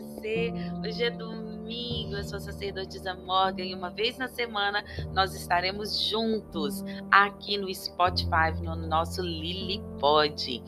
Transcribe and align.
você. 0.00 0.52
Hoje 0.82 1.04
é 1.04 1.10
domingo, 1.10 2.16
eu 2.16 2.24
sou 2.24 2.38
a 2.38 2.40
sacerdotisa 2.40 3.14
Morgan 3.14 3.64
e 3.64 3.74
uma 3.74 3.90
vez 3.90 4.16
na 4.16 4.28
semana 4.28 4.82
nós 5.12 5.34
estaremos 5.34 6.00
juntos 6.00 6.82
aqui 7.10 7.58
no 7.58 7.72
Spotify, 7.74 8.52
no 8.62 8.74
nosso 8.74 9.20
Lili 9.20 9.82
Pod. 10.02 10.60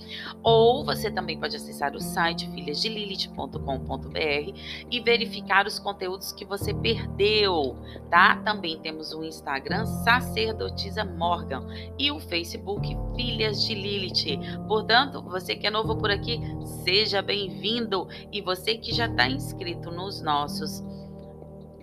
Ou 0.44 0.84
você 0.84 1.10
também 1.10 1.36
pode 1.36 1.56
acessar 1.56 1.96
o 1.96 2.00
site 2.00 2.48
filhasdelilith.com.br 2.52 4.58
e 4.88 5.00
verificar 5.00 5.66
os 5.66 5.80
conteúdos 5.80 6.30
que 6.30 6.44
você 6.44 6.72
perdeu, 6.72 7.76
tá? 8.08 8.36
Também 8.36 8.78
temos 8.78 9.12
o 9.12 9.24
Instagram 9.24 9.86
Sacerdotisa 9.86 11.04
Morgan 11.04 11.66
e 11.98 12.12
o 12.12 12.20
Facebook 12.20 12.96
Filhas 13.16 13.64
de 13.64 13.74
Lilith. 13.74 14.38
Portanto, 14.68 15.20
você 15.22 15.56
que 15.56 15.66
é 15.66 15.70
novo 15.70 15.96
por 15.96 16.12
aqui, 16.12 16.40
seja 16.84 17.20
bem-vindo 17.20 18.06
e 18.30 18.40
você 18.40 18.76
que 18.76 18.94
já 18.94 19.06
está 19.06 19.28
inscrito 19.28 19.90
nos 19.90 20.22
nossos 20.22 20.80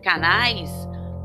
canais, 0.01 0.71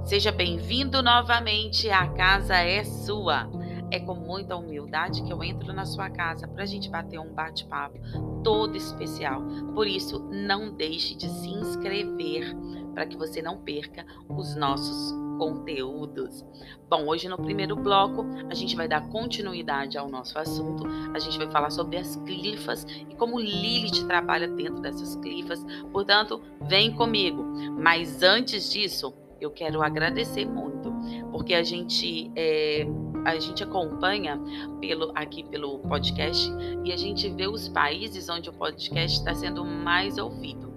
seja 0.05 0.33
bem-vindo 0.33 1.01
novamente. 1.05 1.89
A 1.89 2.09
casa 2.09 2.57
é 2.57 2.83
sua. 2.83 3.49
É 3.97 4.01
com 4.01 4.15
muita 4.15 4.55
humildade 4.55 5.23
que 5.23 5.33
eu 5.33 5.43
entro 5.43 5.73
na 5.73 5.87
sua 5.87 6.11
casa 6.11 6.47
para 6.47 6.65
a 6.65 6.67
gente 6.67 6.91
bater 6.91 7.19
um 7.19 7.33
bate-papo 7.33 7.99
todo 8.45 8.77
especial. 8.77 9.41
Por 9.73 9.87
isso, 9.87 10.19
não 10.31 10.71
deixe 10.71 11.15
de 11.15 11.27
se 11.31 11.49
inscrever 11.49 12.55
para 12.93 13.07
que 13.07 13.17
você 13.17 13.41
não 13.41 13.57
perca 13.57 14.05
os 14.29 14.55
nossos 14.55 15.15
conteúdos. 15.39 16.45
Bom, 16.91 17.07
hoje 17.07 17.27
no 17.27 17.39
primeiro 17.39 17.75
bloco 17.75 18.27
a 18.51 18.55
gente 18.55 18.77
vai 18.77 18.87
dar 18.87 19.09
continuidade 19.09 19.97
ao 19.97 20.11
nosso 20.11 20.39
assunto. 20.39 20.87
A 21.15 21.19
gente 21.19 21.39
vai 21.39 21.51
falar 21.51 21.71
sobre 21.71 21.97
as 21.97 22.17
clifas 22.17 22.87
e 23.09 23.15
como 23.15 23.41
Lilith 23.41 24.07
trabalha 24.07 24.47
dentro 24.47 24.79
dessas 24.79 25.17
clifas. 25.17 25.65
Portanto, 25.91 26.43
vem 26.61 26.95
comigo. 26.95 27.43
Mas 27.81 28.23
antes 28.23 28.71
disso, 28.71 29.15
eu 29.41 29.51
quero 29.51 29.83
agradecer 29.83 30.45
muito, 30.45 30.93
porque 31.31 31.55
a 31.55 31.63
gente 31.63 32.31
é, 32.37 32.87
a 33.27 33.39
gente 33.41 33.63
acompanha 33.63 34.41
pelo 34.81 35.11
aqui 35.15 35.43
pelo 35.45 35.81
podcast 35.81 36.51
e 36.85 36.93
a 36.93 36.97
gente 36.97 37.29
vê 37.29 37.47
os 37.49 37.69
países 37.69 38.29
onde 38.29 38.49
o 38.49 38.53
podcast 38.53 39.19
está 39.19 39.35
sendo 39.35 39.65
mais 39.65 40.17
ouvido. 40.17 40.73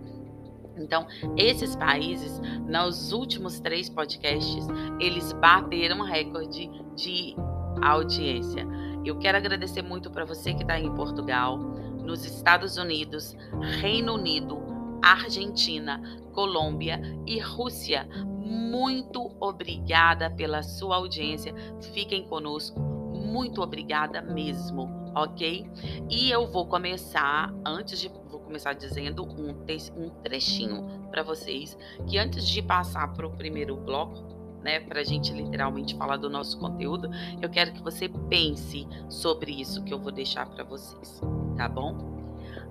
Então, 0.75 1.05
esses 1.37 1.75
países, 1.75 2.41
nos 2.65 3.11
últimos 3.11 3.59
três 3.59 3.89
podcasts, 3.89 4.65
eles 4.99 5.33
bateram 5.33 6.01
recorde 6.01 6.69
de 6.95 7.35
audiência. 7.81 8.65
Eu 9.05 9.17
quero 9.19 9.37
agradecer 9.37 9.81
muito 9.81 10.09
para 10.09 10.25
você 10.25 10.53
que 10.53 10.61
está 10.61 10.79
em 10.79 10.93
Portugal, 10.95 11.57
nos 11.57 12.25
Estados 12.25 12.77
Unidos, 12.77 13.35
Reino 13.81 14.15
Unido, 14.15 14.57
Argentina, 15.01 16.01
Colômbia 16.33 17.01
e 17.27 17.39
Rússia. 17.39 18.07
Muito 18.49 19.31
obrigada 19.39 20.27
pela 20.31 20.63
sua 20.63 20.95
audiência. 20.95 21.53
Fiquem 21.93 22.27
conosco. 22.27 22.79
Muito 22.79 23.61
obrigada 23.61 24.23
mesmo, 24.23 24.89
ok? 25.13 25.69
E 26.09 26.31
eu 26.31 26.47
vou 26.47 26.65
começar, 26.65 27.53
antes 27.63 27.99
de 27.99 28.09
começar 28.09 28.73
dizendo 28.73 29.23
um, 29.23 29.55
um 29.95 30.09
trechinho 30.23 30.83
para 31.11 31.21
vocês, 31.21 31.77
que 32.07 32.17
antes 32.17 32.47
de 32.47 32.63
passar 32.63 33.13
para 33.13 33.27
o 33.27 33.29
primeiro 33.29 33.77
bloco, 33.77 34.39
né, 34.63 34.79
para 34.79 35.01
a 35.01 35.03
gente 35.03 35.31
literalmente 35.31 35.95
falar 35.95 36.17
do 36.17 36.27
nosso 36.27 36.59
conteúdo, 36.59 37.07
eu 37.39 37.49
quero 37.49 37.71
que 37.71 37.83
você 37.83 38.09
pense 38.27 38.87
sobre 39.07 39.51
isso 39.51 39.83
que 39.83 39.93
eu 39.93 39.99
vou 39.99 40.11
deixar 40.11 40.47
para 40.49 40.63
vocês, 40.63 41.21
tá 41.55 41.69
bom? 41.69 41.95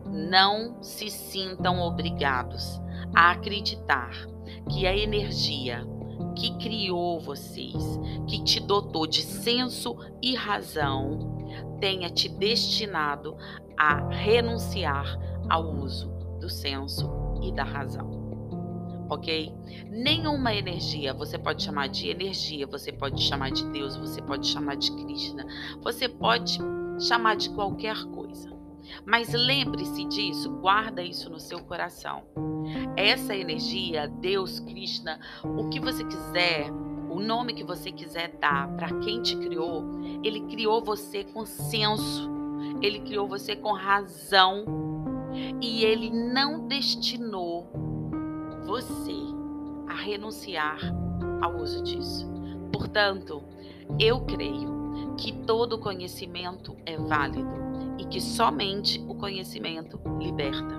Não 0.05 0.83
se 0.83 1.09
sintam 1.09 1.79
obrigados 1.81 2.81
a 3.15 3.31
acreditar 3.31 4.27
que 4.69 4.87
a 4.87 4.97
energia 4.97 5.87
que 6.37 6.57
criou 6.59 7.19
vocês, 7.19 7.99
que 8.29 8.43
te 8.43 8.61
dotou 8.61 9.07
de 9.07 9.23
senso 9.23 9.97
e 10.23 10.35
razão, 10.35 11.37
tenha 11.81 12.09
te 12.11 12.29
destinado 12.29 13.37
a 13.77 14.09
renunciar 14.09 15.19
ao 15.49 15.75
uso 15.75 16.09
do 16.41 16.49
senso 16.49 17.11
e 17.43 17.53
da 17.53 17.65
razão. 17.65 18.19
Ok? 19.11 19.55
Nenhuma 19.89 20.55
energia, 20.55 21.15
você 21.15 21.39
pode 21.39 21.63
chamar 21.63 21.89
de 21.89 22.09
energia, 22.09 22.67
você 22.67 22.93
pode 22.93 23.23
chamar 23.23 23.51
de 23.51 23.65
Deus, 23.71 23.97
você 23.97 24.21
pode 24.21 24.47
chamar 24.47 24.77
de 24.77 24.93
Krishna, 24.93 25.47
você 25.83 26.09
pode 26.09 26.59
chamar 27.01 27.37
de 27.37 27.49
qualquer 27.51 27.97
coisa. 28.05 28.58
Mas 29.05 29.33
lembre-se 29.33 30.05
disso, 30.05 30.51
guarda 30.51 31.03
isso 31.03 31.31
no 31.31 31.41
seu 31.41 31.61
coração. 31.61 32.25
Essa 32.97 33.35
energia, 33.35 34.09
Deus, 34.09 34.61
Krishna, 34.61 35.21
o 35.45 35.69
que 35.69 35.81
você 35.81 36.05
quiser, 36.05 36.71
o 37.11 37.21
nome 37.21 37.55
que 37.55 37.65
você 37.65 37.91
quiser 37.91 38.37
dar 38.39 38.69
para 38.77 38.93
quem 39.01 39.23
te 39.23 39.37
criou, 39.37 39.85
ele 40.23 40.41
criou 40.43 40.83
você 40.83 41.25
com 41.25 41.45
senso, 41.47 42.31
ele 42.83 43.01
criou 43.01 43.27
você 43.27 43.57
com 43.57 43.73
razão 43.73 44.65
e 45.61 45.85
ele 45.85 46.11
não 46.11 46.67
destinou 46.67 47.69
você 48.67 49.17
a 49.89 49.95
renunciar 49.95 50.79
ao 51.41 51.57
uso 51.57 51.83
disso. 51.83 52.29
Portanto, 52.73 53.43
eu 53.99 54.21
creio 54.21 55.15
que 55.17 55.33
todo 55.33 55.79
conhecimento 55.79 56.77
é 56.85 56.97
válido 56.97 57.68
e 57.99 58.05
que 58.05 58.21
somente 58.21 59.05
o 59.09 59.15
conhecimento 59.15 60.01
liberta. 60.19 60.79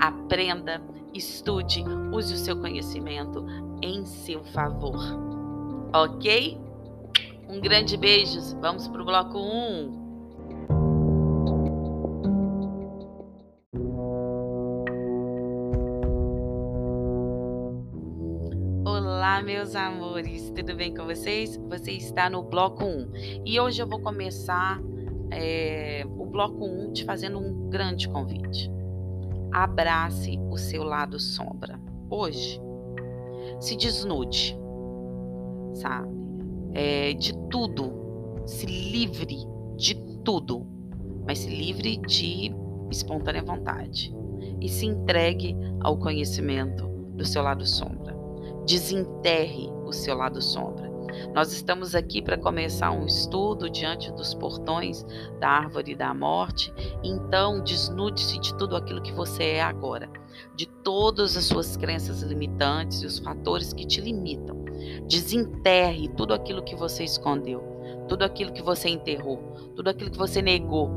Aprenda, 0.00 0.82
estude, 1.14 1.84
use 2.12 2.34
o 2.34 2.38
seu 2.38 2.56
conhecimento 2.58 3.44
em 3.82 4.04
seu 4.04 4.42
favor. 4.44 4.98
Ok? 5.92 6.58
Um 7.48 7.60
grande 7.60 7.96
beijo. 7.96 8.40
Vamos 8.60 8.88
para 8.88 9.02
o 9.02 9.04
bloco 9.04 9.38
1. 9.38 9.42
Um. 9.42 10.02
meus 19.42 19.74
amores, 19.74 20.50
tudo 20.50 20.76
bem 20.76 20.94
com 20.94 21.04
vocês? 21.04 21.56
Você 21.68 21.92
está 21.92 22.30
no 22.30 22.42
bloco 22.42 22.84
1 22.84 23.42
e 23.44 23.58
hoje 23.58 23.82
eu 23.82 23.88
vou 23.88 24.00
começar 24.00 24.80
é, 25.32 26.04
o 26.06 26.26
bloco 26.26 26.64
1 26.64 26.92
te 26.92 27.04
fazendo 27.04 27.38
um 27.38 27.68
grande 27.68 28.08
convite. 28.08 28.70
Abrace 29.52 30.38
o 30.50 30.56
seu 30.56 30.82
lado 30.82 31.18
sombra. 31.18 31.78
Hoje, 32.08 32.60
se 33.60 33.76
desnude, 33.76 34.56
sabe? 35.74 36.08
É, 36.72 37.12
de 37.12 37.36
tudo, 37.48 37.92
se 38.46 38.66
livre 38.66 39.38
de 39.76 39.94
tudo, 40.24 40.66
mas 41.26 41.40
se 41.40 41.48
livre 41.48 41.98
de 41.98 42.54
espontânea 42.90 43.42
vontade 43.42 44.14
e 44.60 44.68
se 44.68 44.86
entregue 44.86 45.56
ao 45.80 45.98
conhecimento 45.98 46.86
do 47.14 47.24
seu 47.24 47.42
lado 47.42 47.66
sombra. 47.66 48.16
Desenterre 48.66 49.68
o 49.84 49.92
seu 49.92 50.16
lado 50.16 50.40
sombra. 50.40 50.91
Nós 51.34 51.52
estamos 51.52 51.94
aqui 51.94 52.22
para 52.22 52.38
começar 52.38 52.90
um 52.90 53.06
estudo 53.06 53.68
diante 53.70 54.10
dos 54.12 54.34
portões 54.34 55.04
da 55.40 55.48
árvore 55.48 55.94
da 55.94 56.12
morte. 56.12 56.72
Então, 57.02 57.62
desnude-se 57.62 58.38
de 58.38 58.54
tudo 58.56 58.76
aquilo 58.76 59.02
que 59.02 59.12
você 59.12 59.44
é 59.44 59.62
agora, 59.62 60.08
de 60.54 60.66
todas 60.66 61.36
as 61.36 61.44
suas 61.44 61.76
crenças 61.76 62.22
limitantes 62.22 63.02
e 63.02 63.06
os 63.06 63.18
fatores 63.18 63.72
que 63.72 63.86
te 63.86 64.00
limitam. 64.00 64.64
Desenterre 65.08 66.08
tudo 66.08 66.34
aquilo 66.34 66.62
que 66.62 66.74
você 66.74 67.04
escondeu, 67.04 67.62
tudo 68.08 68.24
aquilo 68.24 68.52
que 68.52 68.62
você 68.62 68.88
enterrou, 68.88 69.38
tudo 69.76 69.88
aquilo 69.88 70.10
que 70.10 70.18
você 70.18 70.42
negou. 70.42 70.90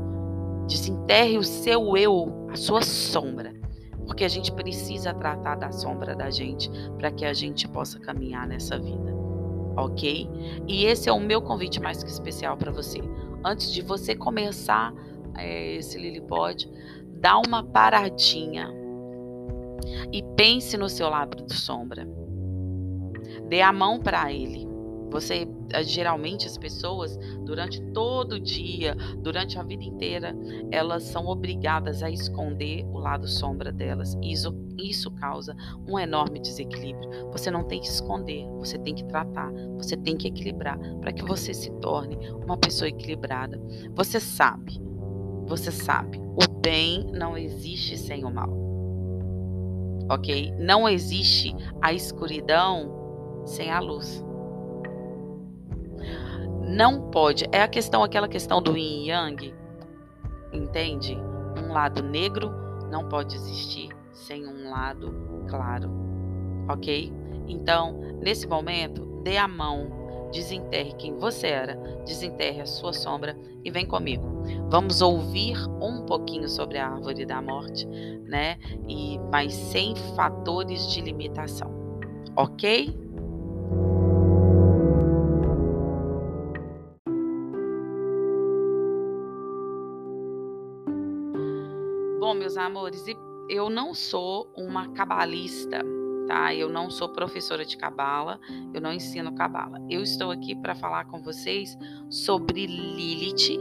Desenterre 0.66 1.38
o 1.38 1.44
seu 1.44 1.96
eu, 1.96 2.48
a 2.50 2.56
sua 2.56 2.82
sombra 2.82 3.54
porque 4.06 4.24
a 4.24 4.28
gente 4.28 4.52
precisa 4.52 5.12
tratar 5.12 5.56
da 5.56 5.72
sombra 5.72 6.14
da 6.14 6.30
gente 6.30 6.70
para 6.96 7.10
que 7.10 7.24
a 7.24 7.34
gente 7.34 7.68
possa 7.68 7.98
caminhar 7.98 8.46
nessa 8.46 8.78
vida. 8.78 9.25
Ok? 9.76 10.28
E 10.66 10.84
esse 10.86 11.08
é 11.08 11.12
o 11.12 11.20
meu 11.20 11.42
convite 11.42 11.80
mais 11.80 12.02
que 12.02 12.10
especial 12.10 12.56
para 12.56 12.72
você. 12.72 13.00
Antes 13.44 13.72
de 13.72 13.82
você 13.82 14.14
começar 14.16 14.92
é, 15.36 15.76
esse 15.76 15.98
Lilipod, 15.98 16.70
dá 17.20 17.38
uma 17.38 17.62
paradinha 17.62 18.72
e 20.12 20.22
pense 20.36 20.76
no 20.76 20.88
seu 20.88 21.08
lado 21.08 21.44
de 21.44 21.54
sombra. 21.54 22.08
Dê 23.48 23.60
a 23.60 23.72
mão 23.72 24.00
para 24.00 24.32
ele. 24.32 24.65
Você 25.10 25.48
eh, 25.72 25.82
geralmente 25.82 26.46
as 26.46 26.58
pessoas 26.58 27.18
durante 27.44 27.80
todo 27.92 28.34
o 28.34 28.40
dia, 28.40 28.94
durante 29.18 29.58
a 29.58 29.62
vida 29.62 29.84
inteira, 29.84 30.34
elas 30.70 31.04
são 31.04 31.26
obrigadas 31.26 32.02
a 32.02 32.10
esconder 32.10 32.84
o 32.86 32.98
lado 32.98 33.28
sombra 33.28 33.72
delas. 33.72 34.16
Isso 34.22 34.54
isso 34.78 35.10
causa 35.12 35.56
um 35.88 35.98
enorme 35.98 36.38
desequilíbrio. 36.38 37.30
Você 37.32 37.50
não 37.50 37.64
tem 37.64 37.80
que 37.80 37.86
esconder, 37.88 38.46
você 38.58 38.78
tem 38.78 38.94
que 38.94 39.04
tratar, 39.04 39.50
você 39.76 39.96
tem 39.96 40.16
que 40.16 40.28
equilibrar 40.28 40.78
para 41.00 41.12
que 41.12 41.24
você 41.24 41.54
se 41.54 41.70
torne 41.80 42.16
uma 42.44 42.58
pessoa 42.58 42.88
equilibrada. 42.88 43.60
Você 43.94 44.20
sabe, 44.20 44.78
você 45.46 45.70
sabe, 45.72 46.18
o 46.18 46.60
bem 46.60 47.06
não 47.12 47.36
existe 47.38 47.96
sem 47.96 48.24
o 48.24 48.30
mal. 48.30 48.50
ok? 50.10 50.52
Não 50.58 50.88
existe 50.88 51.54
a 51.80 51.92
escuridão 51.92 53.42
sem 53.46 53.70
a 53.70 53.80
luz. 53.80 54.24
Não 56.76 57.10
pode. 57.10 57.46
É 57.52 57.62
a 57.62 57.68
questão, 57.68 58.02
aquela 58.02 58.28
questão 58.28 58.60
do 58.60 58.76
yin 58.76 59.04
e 59.04 59.08
yang, 59.08 59.54
entende? 60.52 61.16
Um 61.56 61.72
lado 61.72 62.02
negro 62.02 62.52
não 62.90 63.08
pode 63.08 63.34
existir 63.34 63.88
sem 64.12 64.46
um 64.46 64.68
lado 64.68 65.10
claro, 65.48 65.90
ok? 66.68 67.10
Então, 67.48 67.98
nesse 68.20 68.46
momento, 68.46 69.06
dê 69.22 69.38
a 69.38 69.48
mão, 69.48 70.28
desenterre 70.30 70.92
quem 70.98 71.16
você 71.16 71.46
era, 71.46 71.76
desenterre 72.04 72.60
a 72.60 72.66
sua 72.66 72.92
sombra 72.92 73.34
e 73.64 73.70
vem 73.70 73.86
comigo. 73.86 74.42
Vamos 74.68 75.00
ouvir 75.00 75.56
um 75.80 76.04
pouquinho 76.04 76.46
sobre 76.46 76.76
a 76.76 76.90
árvore 76.90 77.24
da 77.24 77.40
morte, 77.40 77.86
né? 77.86 78.58
E 78.86 79.18
mas 79.32 79.54
sem 79.54 79.96
fatores 80.14 80.92
de 80.92 81.00
limitação, 81.00 81.70
ok? 82.36 83.05
Amores, 92.66 93.04
eu 93.48 93.70
não 93.70 93.94
sou 93.94 94.52
uma 94.56 94.88
cabalista, 94.88 95.80
tá? 96.26 96.52
Eu 96.52 96.68
não 96.68 96.90
sou 96.90 97.08
professora 97.08 97.64
de 97.64 97.76
cabala, 97.76 98.40
eu 98.74 98.80
não 98.80 98.92
ensino 98.92 99.34
cabala. 99.34 99.78
Eu 99.88 100.02
estou 100.02 100.32
aqui 100.32 100.54
para 100.54 100.74
falar 100.74 101.04
com 101.06 101.22
vocês 101.22 101.78
sobre 102.10 102.66
Lilith 102.66 103.58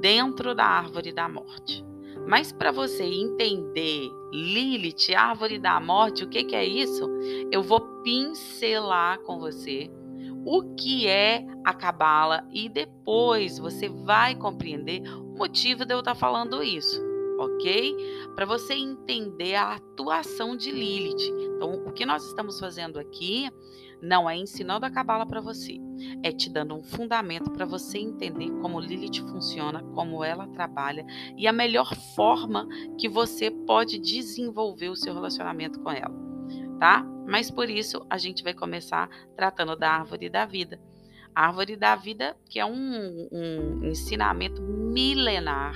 dentro 0.00 0.54
da 0.54 0.64
árvore 0.64 1.12
da 1.12 1.28
morte. 1.28 1.84
Mas 2.26 2.50
para 2.50 2.72
você 2.72 3.04
entender 3.04 4.10
Lilith, 4.32 5.14
árvore 5.14 5.58
da 5.58 5.78
morte, 5.78 6.24
o 6.24 6.28
que, 6.28 6.44
que 6.44 6.56
é 6.56 6.64
isso? 6.64 7.06
Eu 7.52 7.62
vou 7.62 7.80
pincelar 8.02 9.18
com 9.20 9.38
você 9.38 9.90
o 10.46 10.74
que 10.74 11.06
é 11.06 11.44
a 11.62 11.74
cabala 11.74 12.46
e 12.50 12.68
depois 12.68 13.58
você 13.58 13.88
vai 13.88 14.34
compreender 14.34 15.02
o 15.18 15.36
motivo 15.36 15.84
de 15.84 15.92
eu 15.92 15.98
estar 15.98 16.14
falando 16.14 16.62
isso 16.62 17.13
ok? 17.38 17.96
Para 18.34 18.46
você 18.46 18.74
entender 18.74 19.54
a 19.54 19.74
atuação 19.74 20.56
de 20.56 20.70
Lilith. 20.70 21.30
Então, 21.56 21.86
o 21.86 21.92
que 21.92 22.04
nós 22.06 22.24
estamos 22.26 22.58
fazendo 22.58 22.98
aqui 22.98 23.50
não 24.04 24.28
é 24.28 24.36
ensinando 24.36 24.84
a 24.84 24.90
cabala 24.90 25.24
para 25.24 25.40
você, 25.40 25.80
é 26.22 26.30
te 26.30 26.50
dando 26.50 26.74
um 26.74 26.82
fundamento 26.82 27.50
para 27.50 27.64
você 27.64 27.98
entender 27.98 28.50
como 28.60 28.78
Lilith 28.78 29.26
funciona, 29.30 29.82
como 29.94 30.22
ela 30.22 30.46
trabalha 30.48 31.06
e 31.38 31.46
a 31.46 31.52
melhor 31.52 31.94
forma 32.14 32.68
que 32.98 33.08
você 33.08 33.50
pode 33.50 33.98
desenvolver 33.98 34.90
o 34.90 34.96
seu 34.96 35.14
relacionamento 35.14 35.80
com 35.80 35.90
ela, 35.90 36.14
tá? 36.78 37.02
Mas 37.26 37.50
por 37.50 37.70
isso 37.70 38.04
a 38.10 38.18
gente 38.18 38.44
vai 38.44 38.52
começar 38.52 39.08
tratando 39.34 39.74
da 39.74 39.90
árvore 39.90 40.28
da 40.28 40.44
vida. 40.44 40.78
Árvore 41.34 41.76
da 41.76 41.96
vida, 41.96 42.36
que 42.48 42.58
é 42.58 42.64
um, 42.64 43.28
um 43.32 43.84
ensinamento 43.84 44.62
milenar, 44.62 45.74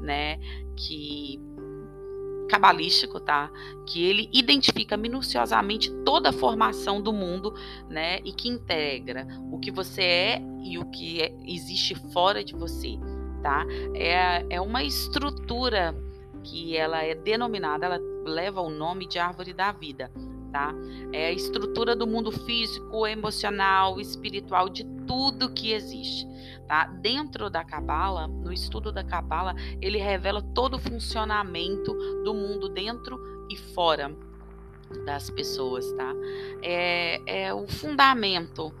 né? 0.00 0.38
Que 0.76 1.40
cabalístico, 2.48 3.18
tá? 3.20 3.50
Que 3.86 4.04
ele 4.04 4.28
identifica 4.32 4.96
minuciosamente 4.96 5.90
toda 6.04 6.28
a 6.28 6.32
formação 6.32 7.00
do 7.00 7.12
mundo, 7.12 7.54
né? 7.88 8.20
E 8.24 8.32
que 8.32 8.48
integra 8.48 9.26
o 9.50 9.58
que 9.58 9.70
você 9.70 10.02
é 10.02 10.42
e 10.62 10.78
o 10.78 10.84
que 10.86 11.20
é, 11.20 11.34
existe 11.46 11.94
fora 12.12 12.44
de 12.44 12.54
você, 12.54 12.98
tá? 13.42 13.66
É, 13.94 14.44
é 14.48 14.60
uma 14.60 14.82
estrutura 14.82 15.94
que 16.42 16.76
ela 16.76 17.02
é 17.02 17.14
denominada, 17.14 17.86
ela 17.86 18.00
leva 18.24 18.60
o 18.60 18.70
nome 18.70 19.08
de 19.08 19.18
árvore 19.18 19.52
da 19.52 19.72
vida, 19.72 20.10
tá? 20.54 20.72
É 21.12 21.26
a 21.26 21.32
estrutura 21.32 21.96
do 21.96 22.06
mundo 22.06 22.30
físico, 22.30 23.04
emocional, 23.08 23.98
espiritual, 23.98 24.68
de 24.68 24.84
tudo 25.04 25.52
que 25.52 25.72
existe, 25.72 26.28
tá? 26.68 26.86
Dentro 26.86 27.50
da 27.50 27.64
Cabala, 27.64 28.28
no 28.28 28.52
estudo 28.52 28.92
da 28.92 29.02
Cabala, 29.02 29.56
ele 29.82 29.98
revela 29.98 30.40
todo 30.40 30.74
o 30.74 30.78
funcionamento 30.78 31.92
do 32.22 32.32
mundo 32.32 32.68
dentro 32.68 33.18
e 33.50 33.56
fora 33.56 34.16
das 35.04 35.28
pessoas, 35.28 35.92
tá? 35.94 36.12
É, 36.62 37.46
é 37.46 37.52
o 37.52 37.66
fundamento 37.66 38.72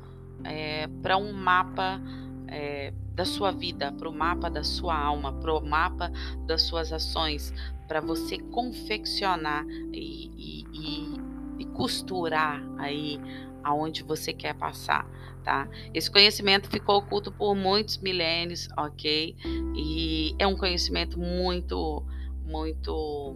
é, 0.44 0.86
para 1.02 1.16
um 1.16 1.32
mapa 1.32 2.00
é, 2.46 2.92
da 3.12 3.24
sua 3.24 3.50
vida, 3.50 3.90
para 3.90 4.08
o 4.08 4.12
mapa 4.12 4.48
da 4.48 4.62
sua 4.62 4.96
alma, 4.96 5.32
para 5.32 5.52
o 5.52 5.60
mapa 5.60 6.12
das 6.46 6.62
suas 6.62 6.92
ações, 6.92 7.52
para 7.88 8.00
você 8.00 8.38
confeccionar 8.38 9.66
e, 9.92 10.30
e, 10.36 10.64
e 10.72 11.23
e 11.58 11.64
costurar 11.66 12.62
aí 12.78 13.20
aonde 13.62 14.02
você 14.02 14.32
quer 14.32 14.54
passar, 14.54 15.08
tá? 15.42 15.68
Esse 15.92 16.10
conhecimento 16.10 16.68
ficou 16.68 16.96
oculto 16.98 17.32
por 17.32 17.54
muitos 17.54 17.98
milênios, 17.98 18.68
ok? 18.76 19.34
E 19.74 20.34
é 20.38 20.46
um 20.46 20.56
conhecimento 20.56 21.18
muito, 21.18 22.04
muito 22.44 23.34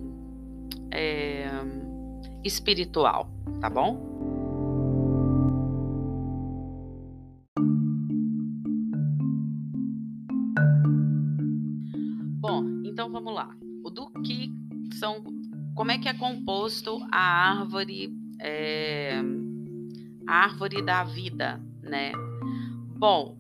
é, 0.90 1.48
espiritual, 2.44 3.30
tá 3.60 3.70
bom? 3.70 4.06
Bom, 12.40 12.64
então 12.84 13.10
vamos 13.10 13.34
lá. 13.34 13.50
O 13.84 13.90
do 13.90 14.10
que 14.22 14.52
são 14.98 15.22
como 15.78 15.92
é 15.92 15.98
que 15.98 16.08
é 16.08 16.12
composto 16.12 16.98
a 17.08 17.20
árvore, 17.20 18.12
é, 18.40 19.22
a 20.26 20.34
árvore 20.42 20.82
da 20.82 21.04
vida, 21.04 21.62
né? 21.80 22.10
Bom, 22.96 23.38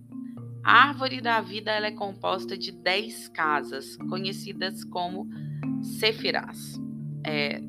a 0.62 0.84
árvore 0.84 1.20
da 1.20 1.40
vida 1.40 1.72
ela 1.72 1.88
é 1.88 1.90
composta 1.90 2.56
de 2.56 2.70
10 2.70 3.26
casas, 3.30 3.96
conhecidas 4.08 4.84
como 4.84 5.28
sefirás. 5.82 6.80
É, 7.26 7.60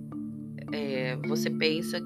é, 0.71 1.15
você 1.27 1.49
pensa 1.49 1.99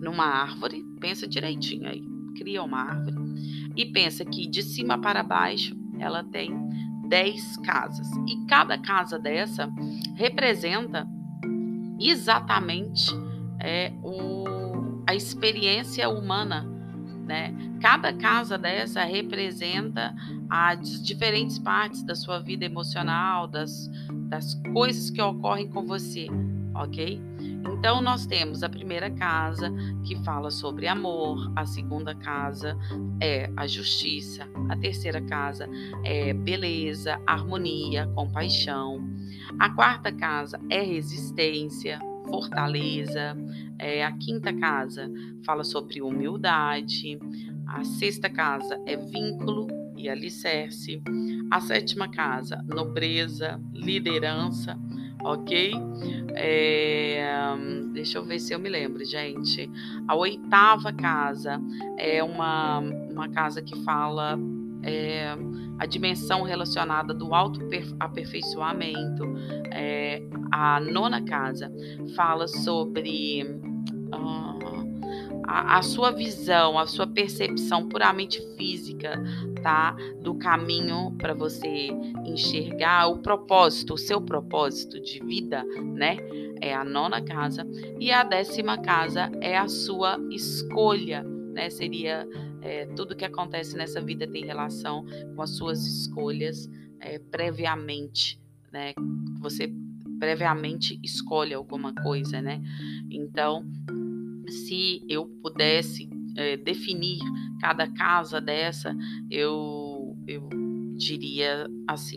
numa 0.00 0.24
árvore, 0.24 0.82
pensa 0.98 1.28
direitinho 1.28 1.86
aí, 1.86 2.02
cria 2.34 2.62
uma 2.62 2.80
árvore 2.80 3.18
e 3.76 3.84
pensa 3.84 4.24
que 4.24 4.48
de 4.48 4.62
cima 4.62 4.98
para 4.98 5.22
baixo 5.22 5.76
ela 5.98 6.24
tem 6.24 6.50
10 7.10 7.58
casas. 7.58 8.08
E 8.26 8.46
cada 8.46 8.78
casa 8.78 9.18
dessa 9.18 9.70
representa 10.16 11.06
exatamente 11.98 13.10
é, 13.60 13.92
o, 14.02 14.44
a 15.06 15.14
experiência 15.14 16.08
humana. 16.08 16.66
Né? 17.26 17.54
Cada 17.80 18.12
casa 18.12 18.56
dessa 18.56 19.04
representa 19.04 20.14
as 20.48 21.02
diferentes 21.02 21.58
partes 21.58 22.02
da 22.02 22.14
sua 22.14 22.38
vida 22.38 22.64
emocional, 22.64 23.46
das, 23.46 23.90
das 24.28 24.54
coisas 24.72 25.10
que 25.10 25.20
ocorrem 25.20 25.68
com 25.68 25.84
você, 25.84 26.26
ok? 26.74 27.20
Então, 27.70 28.00
nós 28.00 28.26
temos 28.26 28.62
a 28.62 28.68
primeira 28.68 29.10
casa 29.10 29.70
que 30.04 30.16
fala 30.24 30.50
sobre 30.50 30.88
amor, 30.88 31.52
a 31.54 31.66
segunda 31.66 32.14
casa 32.14 32.76
é 33.20 33.50
a 33.56 33.66
justiça, 33.66 34.48
a 34.68 34.76
terceira 34.76 35.20
casa 35.20 35.68
é 36.02 36.32
beleza, 36.32 37.20
harmonia, 37.26 38.06
compaixão, 38.14 39.06
a 39.58 39.70
quarta 39.70 40.10
casa 40.12 40.60
é 40.68 40.82
resistência, 40.82 41.98
fortaleza. 42.28 43.36
É, 43.78 44.04
a 44.04 44.12
quinta 44.12 44.52
casa 44.52 45.10
fala 45.44 45.64
sobre 45.64 46.02
humildade. 46.02 47.18
A 47.66 47.84
sexta 47.84 48.28
casa 48.28 48.80
é 48.86 48.96
vínculo 48.96 49.68
e 49.96 50.08
alicerce. 50.08 51.02
A 51.50 51.60
sétima 51.60 52.08
casa, 52.08 52.64
nobreza, 52.68 53.60
liderança, 53.72 54.78
ok? 55.22 55.72
É, 56.34 57.24
deixa 57.92 58.18
eu 58.18 58.24
ver 58.24 58.38
se 58.38 58.54
eu 58.54 58.58
me 58.58 58.68
lembro, 58.68 59.04
gente. 59.04 59.70
A 60.06 60.14
oitava 60.14 60.92
casa 60.92 61.60
é 61.96 62.22
uma, 62.22 62.78
uma 62.78 63.28
casa 63.28 63.60
que 63.62 63.76
fala 63.82 64.38
é, 64.88 65.36
a 65.78 65.86
dimensão 65.86 66.42
relacionada 66.42 67.14
do 67.14 67.34
autoaperfeiçoamento. 67.34 69.24
É, 69.70 70.22
a 70.50 70.80
nona 70.80 71.22
casa 71.22 71.70
fala 72.16 72.48
sobre 72.48 73.44
uh, 73.44 74.58
a, 75.46 75.78
a, 75.78 75.82
sua 75.82 76.10
visão, 76.10 76.78
a 76.78 76.86
sua 76.86 77.06
percepção 77.06 77.88
puramente 77.88 78.40
física, 78.56 79.22
tá? 79.62 79.96
Do 80.20 80.34
caminho 80.34 81.14
para 81.16 81.32
você 81.32 81.88
enxergar 82.24 83.06
o 83.08 83.18
propósito, 83.18 83.94
o 83.94 83.98
seu 83.98 84.20
propósito 84.20 85.00
de 85.00 85.20
vida, 85.20 85.64
né? 85.94 86.16
É 86.60 86.74
a 86.74 86.84
nona 86.84 87.22
casa. 87.22 87.64
E 88.00 88.10
a 88.10 88.24
décima 88.24 88.78
casa 88.78 89.30
é 89.40 89.56
a 89.56 89.68
sua 89.68 90.18
escolha, 90.30 91.22
né? 91.22 91.70
Seria 91.70 92.26
é, 92.62 92.86
tudo 92.86 93.16
que 93.16 93.24
acontece 93.24 93.76
nessa 93.76 94.00
vida 94.00 94.26
tem 94.26 94.44
relação 94.44 95.04
com 95.34 95.42
as 95.42 95.50
suas 95.50 95.84
escolhas 95.86 96.68
é, 97.00 97.18
previamente, 97.18 98.40
né? 98.72 98.92
Você 99.40 99.72
previamente 100.18 100.98
escolhe 101.02 101.54
alguma 101.54 101.94
coisa, 101.94 102.42
né? 102.42 102.60
Então, 103.10 103.64
se 104.48 105.04
eu 105.08 105.26
pudesse 105.42 106.08
é, 106.36 106.56
definir 106.56 107.20
cada 107.60 107.86
casa 107.92 108.40
dessa, 108.40 108.94
eu, 109.30 110.16
eu 110.26 110.48
diria 110.96 111.68
assim, 111.86 112.16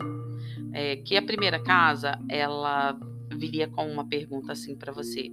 é, 0.72 0.96
que 0.96 1.16
a 1.16 1.22
primeira 1.22 1.62
casa, 1.62 2.18
ela 2.28 2.98
viria 3.36 3.68
com 3.68 3.90
uma 3.90 4.06
pergunta 4.06 4.52
assim 4.52 4.76
para 4.76 4.92
você. 4.92 5.30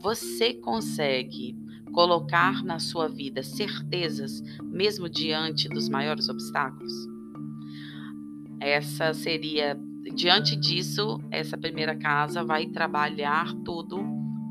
Você 0.00 0.54
consegue 0.54 1.56
colocar 1.96 2.62
na 2.62 2.78
sua 2.78 3.08
vida 3.08 3.42
certezas 3.42 4.42
mesmo 4.62 5.08
diante 5.08 5.66
dos 5.66 5.88
maiores 5.88 6.28
obstáculos? 6.28 6.92
Essa 8.60 9.14
seria 9.14 9.80
diante 10.14 10.54
disso, 10.54 11.18
essa 11.30 11.56
primeira 11.56 11.96
casa 11.96 12.44
vai 12.44 12.66
trabalhar 12.66 13.50
tudo 13.64 14.04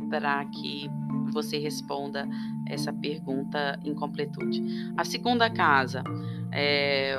para 0.09 0.43
que 0.45 0.89
você 1.31 1.59
responda 1.59 2.27
essa 2.67 2.91
pergunta 2.91 3.79
em 3.85 3.93
completude. 3.93 4.63
A 4.97 5.05
segunda 5.05 5.47
casa, 5.47 6.03
é, 6.51 7.15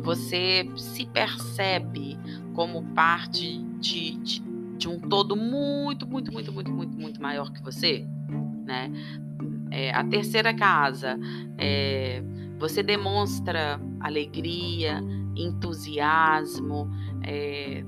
você 0.00 0.68
se 0.76 1.06
percebe 1.06 2.18
como 2.52 2.82
parte 2.94 3.62
de, 3.78 4.16
de, 4.16 4.42
de, 4.76 4.88
um 4.88 4.98
todo 4.98 5.36
muito, 5.36 6.04
muito, 6.04 6.32
muito, 6.32 6.52
muito, 6.52 6.72
muito, 6.72 6.98
muito 6.98 7.22
maior 7.22 7.52
que 7.52 7.62
você, 7.62 8.04
né? 8.64 8.90
É, 9.70 9.92
a 9.92 10.04
terceira 10.04 10.54
casa, 10.54 11.18
é, 11.56 12.22
você 12.58 12.82
demonstra 12.82 13.80
alegria, 14.00 15.00
entusiasmo, 15.36 16.90
é, 17.22 17.84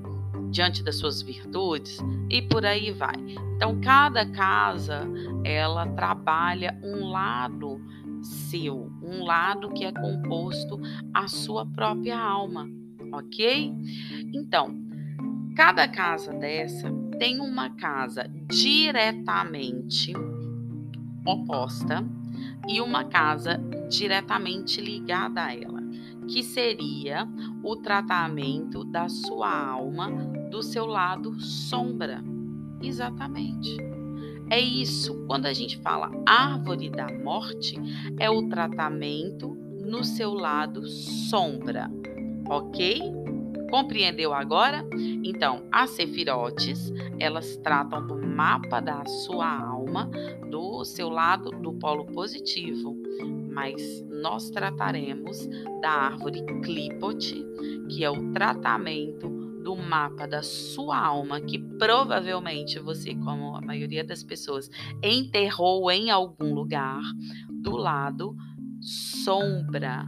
diante 0.51 0.83
das 0.83 0.97
suas 0.97 1.21
virtudes 1.21 1.97
e 2.29 2.41
por 2.41 2.65
aí 2.65 2.91
vai. 2.91 3.15
Então, 3.55 3.79
cada 3.79 4.25
casa 4.25 5.07
ela 5.43 5.87
trabalha 5.87 6.77
um 6.83 7.09
lado 7.09 7.79
seu, 8.21 8.91
um 9.01 9.23
lado 9.23 9.69
que 9.69 9.85
é 9.85 9.91
composto 9.91 10.79
a 11.13 11.27
sua 11.27 11.65
própria 11.65 12.19
alma, 12.19 12.69
ok? 13.13 13.73
Então, 14.33 14.75
cada 15.55 15.87
casa 15.87 16.33
dessa 16.33 16.91
tem 17.17 17.39
uma 17.39 17.69
casa 17.71 18.29
diretamente 18.49 20.13
oposta 21.25 22.05
e 22.67 22.81
uma 22.81 23.03
casa 23.05 23.57
diretamente 23.89 24.81
ligada 24.81 25.43
a 25.43 25.55
ela 25.55 25.81
que 26.27 26.43
seria 26.43 27.27
o 27.63 27.75
tratamento 27.75 28.83
da 28.83 29.09
sua 29.09 29.51
alma 29.51 30.09
do 30.49 30.63
seu 30.63 30.85
lado 30.85 31.39
sombra. 31.41 32.23
Exatamente. 32.81 33.77
É 34.49 34.59
isso. 34.59 35.25
Quando 35.27 35.45
a 35.45 35.53
gente 35.53 35.77
fala 35.79 36.11
árvore 36.25 36.89
da 36.89 37.07
morte, 37.07 37.75
é 38.19 38.29
o 38.29 38.47
tratamento 38.47 39.57
no 39.85 40.03
seu 40.03 40.33
lado 40.33 40.87
sombra. 40.87 41.91
Ok? 42.49 43.20
Compreendeu 43.71 44.33
agora? 44.33 44.85
Então, 45.23 45.63
as 45.71 45.89
sefirotes, 45.91 46.93
elas 47.19 47.57
tratam 47.57 48.05
do 48.05 48.15
mapa 48.21 48.79
da 48.79 49.03
sua 49.05 49.49
alma, 49.49 50.07
do 50.49 50.85
seu 50.85 51.09
lado 51.09 51.49
do 51.49 51.73
polo 51.73 52.05
positivo 52.05 53.01
mas 53.51 54.03
nós 54.09 54.49
trataremos 54.49 55.47
da 55.81 55.89
árvore 55.89 56.43
Clipot, 56.63 57.45
que 57.89 58.03
é 58.03 58.09
o 58.09 58.31
tratamento 58.31 59.29
do 59.61 59.75
mapa 59.75 60.25
da 60.25 60.41
sua 60.41 60.97
alma, 60.97 61.39
que 61.41 61.59
provavelmente 61.59 62.79
você, 62.79 63.13
como 63.13 63.55
a 63.55 63.61
maioria 63.61 64.03
das 64.03 64.23
pessoas, 64.23 64.69
enterrou 65.03 65.91
em 65.91 66.09
algum 66.09 66.53
lugar 66.53 67.01
do 67.49 67.75
lado 67.75 68.35
sombra. 68.79 70.07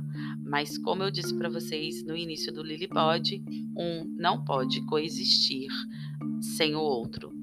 Mas 0.53 0.77
como 0.77 1.01
eu 1.01 1.09
disse 1.09 1.33
para 1.33 1.49
vocês 1.49 2.03
no 2.03 2.15
início 2.15 2.53
do 2.53 2.61
Lilipod, 2.61 3.43
um 3.75 4.05
não 4.15 4.45
pode 4.45 4.85
coexistir 4.85 5.67
sem 6.39 6.75
o 6.75 6.79
outro. 6.79 7.33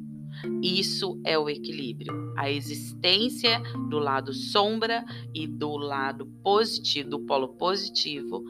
Isso 0.63 1.21
é 1.25 1.37
o 1.37 1.51
equilíbrio, 1.51 2.33
a 2.37 2.49
existência 2.49 3.61
do 3.89 3.99
lado 3.99 4.33
sombra 4.33 5.05
e 5.35 5.45
do 5.45 5.77
lado 5.77 6.25
positivo, 6.41 7.11
do 7.11 7.19
polo 7.19 7.49
positivo 7.49 8.45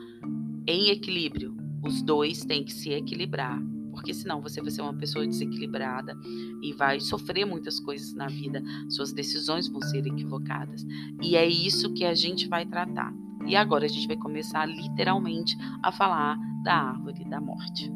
em 0.67 0.91
equilíbrio. 0.91 1.57
Os 1.83 2.03
dois 2.03 2.45
têm 2.45 2.63
que 2.63 2.75
se 2.75 2.91
equilibrar, 2.91 3.59
porque 3.93 4.13
senão 4.13 4.43
você 4.43 4.61
vai 4.61 4.71
ser 4.71 4.83
uma 4.83 4.93
pessoa 4.93 5.27
desequilibrada 5.27 6.15
e 6.63 6.75
vai 6.75 7.01
sofrer 7.01 7.47
muitas 7.47 7.81
coisas 7.81 8.13
na 8.13 8.27
vida, 8.27 8.63
suas 8.91 9.11
decisões 9.11 9.69
vão 9.69 9.81
ser 9.81 10.07
equivocadas. 10.07 10.85
E 11.23 11.35
é 11.35 11.49
isso 11.49 11.95
que 11.95 12.05
a 12.05 12.13
gente 12.13 12.47
vai 12.47 12.67
tratar. 12.67 13.11
E 13.47 13.57
agora 13.57 13.87
a 13.87 13.89
gente 13.89 14.07
vai 14.07 14.17
começar 14.17 14.67
literalmente 14.67 15.57
a 15.83 15.91
falar 15.91 16.39
da 16.63 16.75
árvore 16.75 17.25
da 17.25 17.41
morte. 17.41 17.91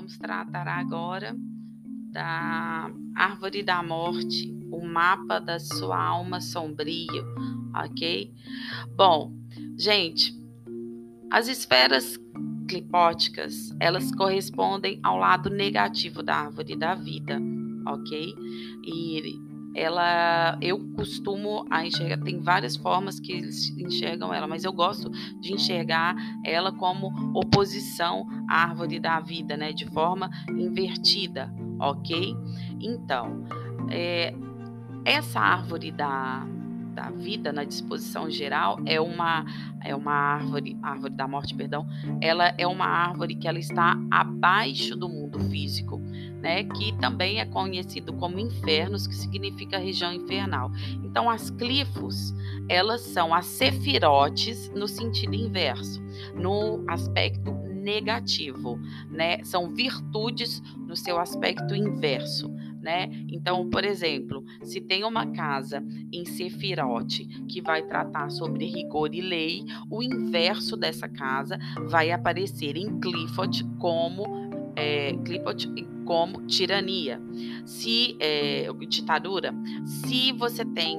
vamos 0.00 0.16
tratar 0.16 0.66
agora 0.66 1.36
da 2.10 2.90
árvore 3.14 3.62
da 3.62 3.82
morte, 3.82 4.50
o 4.72 4.84
mapa 4.84 5.38
da 5.38 5.58
sua 5.58 6.02
alma 6.02 6.40
sombria, 6.40 7.22
ok? 7.84 8.32
Bom, 8.96 9.32
gente, 9.76 10.34
as 11.30 11.48
esferas 11.48 12.16
clipóticas, 12.70 13.74
elas 13.80 14.14
correspondem 14.14 15.00
ao 15.02 15.16
lado 15.16 15.50
negativo 15.50 16.22
da 16.22 16.36
árvore 16.36 16.76
da 16.76 16.94
vida, 16.94 17.42
ok? 17.84 18.32
E 18.84 19.40
ela 19.74 20.56
eu 20.60 20.78
costumo 20.94 21.66
a 21.68 21.84
enxergar 21.84 22.18
tem 22.24 22.40
várias 22.40 22.76
formas 22.76 23.20
que 23.20 23.32
eles 23.32 23.70
enxergam 23.78 24.34
ela 24.34 24.48
mas 24.48 24.64
eu 24.64 24.72
gosto 24.72 25.08
de 25.40 25.52
enxergar 25.52 26.16
ela 26.44 26.72
como 26.72 27.12
oposição 27.38 28.26
à 28.48 28.64
árvore 28.64 28.98
da 28.98 29.20
vida 29.20 29.56
né 29.56 29.72
de 29.72 29.86
forma 29.86 30.28
invertida 30.48 31.54
ok 31.78 32.34
então 32.80 33.44
é, 33.88 34.34
essa 35.04 35.38
árvore 35.38 35.92
da, 35.92 36.44
da 36.90 37.10
vida 37.10 37.52
na 37.52 37.64
disposição 37.64 38.30
geral 38.30 38.78
é 38.86 39.00
uma 39.00 39.44
é 39.82 39.94
uma 39.94 40.12
árvore 40.12 40.76
árvore 40.82 41.14
da 41.14 41.26
morte 41.26 41.54
perdão 41.54 41.86
ela 42.20 42.54
é 42.58 42.66
uma 42.66 42.86
árvore 42.86 43.34
que 43.34 43.48
ela 43.48 43.58
está 43.58 43.96
abaixo 44.10 44.96
do 44.96 45.08
mundo 45.08 45.38
físico 45.50 46.00
né, 46.40 46.64
que 46.64 46.92
também 46.98 47.38
é 47.38 47.44
conhecido 47.44 48.12
como 48.14 48.38
infernos, 48.38 49.06
que 49.06 49.14
significa 49.14 49.78
região 49.78 50.12
infernal. 50.12 50.70
Então, 51.04 51.28
as 51.28 51.50
clifos, 51.50 52.34
elas 52.68 53.02
são 53.02 53.34
as 53.34 53.46
sefirotes 53.46 54.70
no 54.70 54.88
sentido 54.88 55.34
inverso, 55.34 56.02
no 56.34 56.82
aspecto 56.88 57.52
negativo, 57.52 58.78
né? 59.10 59.42
São 59.42 59.68
virtudes 59.70 60.62
no 60.86 60.96
seu 60.96 61.18
aspecto 61.18 61.74
inverso, 61.74 62.50
né? 62.80 63.10
Então, 63.28 63.68
por 63.68 63.84
exemplo, 63.84 64.44
se 64.62 64.80
tem 64.80 65.04
uma 65.04 65.26
casa 65.26 65.84
em 66.12 66.24
Sefirote 66.24 67.24
que 67.48 67.60
vai 67.60 67.82
tratar 67.82 68.30
sobre 68.30 68.66
rigor 68.66 69.14
e 69.14 69.20
lei, 69.20 69.64
o 69.90 70.02
inverso 70.02 70.76
dessa 70.76 71.08
casa 71.08 71.58
vai 71.88 72.10
aparecer 72.10 72.76
em 72.76 72.98
Clifford 73.00 73.64
como 73.78 74.50
é, 74.76 75.12
como 76.04 76.46
tirania, 76.46 77.20
se 77.64 78.16
é, 78.18 78.66
ditadura, 78.88 79.54
se 79.84 80.32
você 80.32 80.64
tem 80.64 80.98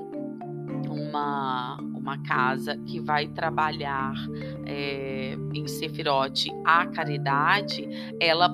uma 0.88 1.80
uma 2.02 2.18
casa 2.24 2.76
que 2.78 3.00
vai 3.00 3.28
trabalhar 3.28 4.14
é, 4.66 5.38
em 5.54 5.68
Sefirote 5.68 6.52
a 6.66 6.88
caridade, 6.88 7.88
ela 8.20 8.50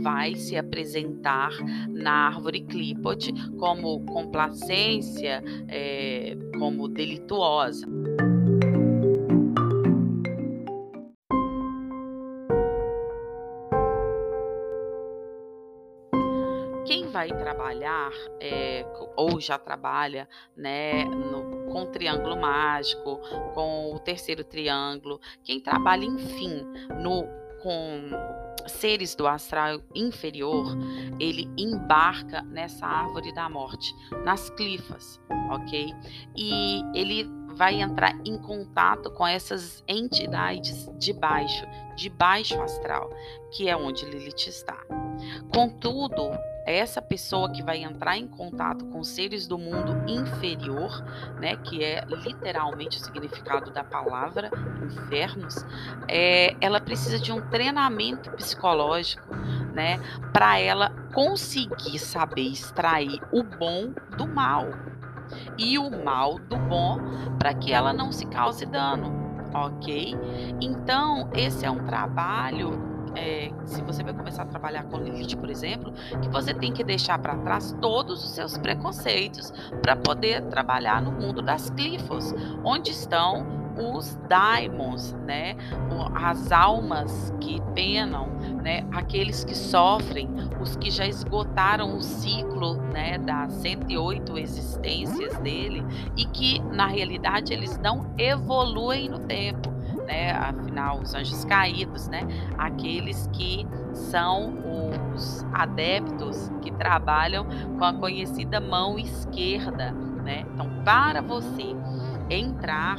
vai 0.00 0.34
se 0.34 0.56
apresentar 0.56 1.50
na 1.88 2.28
árvore 2.28 2.60
Clipot 2.62 3.32
como 3.58 4.04
complacência, 4.06 5.42
é, 5.68 6.36
como 6.58 6.88
delituosa. 6.88 7.86
vai 17.10 17.28
trabalhar 17.28 18.12
é, 18.40 18.86
ou 19.16 19.40
já 19.40 19.58
trabalha 19.58 20.28
né, 20.56 21.04
no, 21.04 21.66
com 21.70 21.82
o 21.82 21.86
triângulo 21.86 22.36
mágico, 22.36 23.20
com 23.52 23.94
o 23.94 23.98
terceiro 23.98 24.42
triângulo, 24.42 25.20
quem 25.42 25.60
trabalha, 25.60 26.04
enfim, 26.04 26.62
no, 27.02 27.26
com 27.62 28.10
seres 28.66 29.14
do 29.14 29.26
astral 29.26 29.80
inferior, 29.94 30.76
ele 31.18 31.48
embarca 31.58 32.42
nessa 32.42 32.86
árvore 32.86 33.32
da 33.34 33.48
morte, 33.48 33.92
nas 34.24 34.50
clifas, 34.50 35.20
ok? 35.50 35.94
E 36.36 36.82
ele 36.94 37.28
vai 37.54 37.80
entrar 37.80 38.16
em 38.24 38.38
contato 38.38 39.10
com 39.10 39.26
essas 39.26 39.82
entidades 39.86 40.88
de 40.98 41.12
baixo, 41.12 41.66
de 41.96 42.08
baixo 42.08 42.60
astral, 42.60 43.10
que 43.52 43.68
é 43.68 43.76
onde 43.76 44.04
Lilith 44.04 44.48
está. 44.48 44.78
Contudo, 45.52 46.30
essa 46.64 47.02
pessoa 47.02 47.50
que 47.50 47.62
vai 47.62 47.82
entrar 47.82 48.16
em 48.16 48.26
contato 48.26 48.84
com 48.86 49.02
seres 49.02 49.46
do 49.46 49.58
mundo 49.58 50.04
inferior, 50.08 51.02
né, 51.40 51.56
que 51.56 51.82
é 51.82 52.04
literalmente 52.06 52.98
o 52.98 53.00
significado 53.00 53.70
da 53.70 53.82
palavra 53.82 54.50
infernos, 54.84 55.64
é, 56.08 56.54
ela 56.60 56.80
precisa 56.80 57.18
de 57.18 57.32
um 57.32 57.40
treinamento 57.48 58.30
psicológico, 58.32 59.34
né, 59.74 59.98
para 60.32 60.58
ela 60.58 60.90
conseguir 61.12 61.98
saber 61.98 62.48
extrair 62.48 63.20
o 63.32 63.42
bom 63.42 63.92
do 64.16 64.26
mal 64.26 64.68
e 65.58 65.78
o 65.78 65.90
mal 66.04 66.38
do 66.38 66.56
bom, 66.56 66.98
para 67.38 67.54
que 67.54 67.72
ela 67.72 67.92
não 67.92 68.12
se 68.12 68.26
cause 68.26 68.66
dano, 68.66 69.12
ok? 69.54 70.16
Então 70.60 71.28
esse 71.34 71.64
é 71.64 71.70
um 71.70 71.84
trabalho 71.84 72.90
é, 73.14 73.50
se 73.64 73.82
você 73.82 74.02
vai 74.02 74.12
começar 74.12 74.42
a 74.42 74.46
trabalhar 74.46 74.84
com 74.84 74.98
Lilith, 74.98 75.36
por 75.36 75.50
exemplo, 75.50 75.92
que 76.22 76.28
você 76.28 76.54
tem 76.54 76.72
que 76.72 76.84
deixar 76.84 77.18
para 77.18 77.36
trás 77.38 77.76
todos 77.80 78.24
os 78.24 78.30
seus 78.30 78.56
preconceitos 78.56 79.52
para 79.82 79.96
poder 79.96 80.42
trabalhar 80.44 81.02
no 81.02 81.10
mundo 81.12 81.42
das 81.42 81.70
clifos, 81.70 82.34
onde 82.64 82.90
estão 82.90 83.60
os 83.76 84.16
daimons, 84.28 85.12
né? 85.26 85.56
As 86.14 86.52
almas 86.52 87.32
que 87.40 87.60
penam, 87.74 88.28
né? 88.62 88.86
Aqueles 88.92 89.44
que 89.44 89.56
sofrem, 89.56 90.28
os 90.60 90.76
que 90.76 90.90
já 90.90 91.06
esgotaram 91.06 91.96
o 91.96 92.02
ciclo, 92.02 92.74
né? 92.74 93.18
Das 93.18 93.52
108 93.54 94.38
existências 94.38 95.38
dele 95.38 95.84
e 96.16 96.24
que 96.26 96.60
na 96.60 96.86
realidade 96.86 97.52
eles 97.52 97.78
não 97.78 98.12
evoluem 98.18 99.08
no 99.08 99.18
tempo 99.20 99.70
né? 100.10 100.32
Afinal, 100.32 101.00
os 101.00 101.14
anjos 101.14 101.44
caídos, 101.44 102.08
né? 102.08 102.22
Aqueles 102.58 103.28
que 103.32 103.64
são 103.92 104.54
os 105.14 105.46
adeptos 105.52 106.50
que 106.60 106.72
trabalham 106.72 107.46
com 107.78 107.84
a 107.84 107.92
conhecida 107.92 108.60
mão 108.60 108.98
esquerda, 108.98 109.92
né? 109.92 110.44
Então, 110.52 110.68
para 110.84 111.22
você 111.22 111.76
entrar 112.28 112.98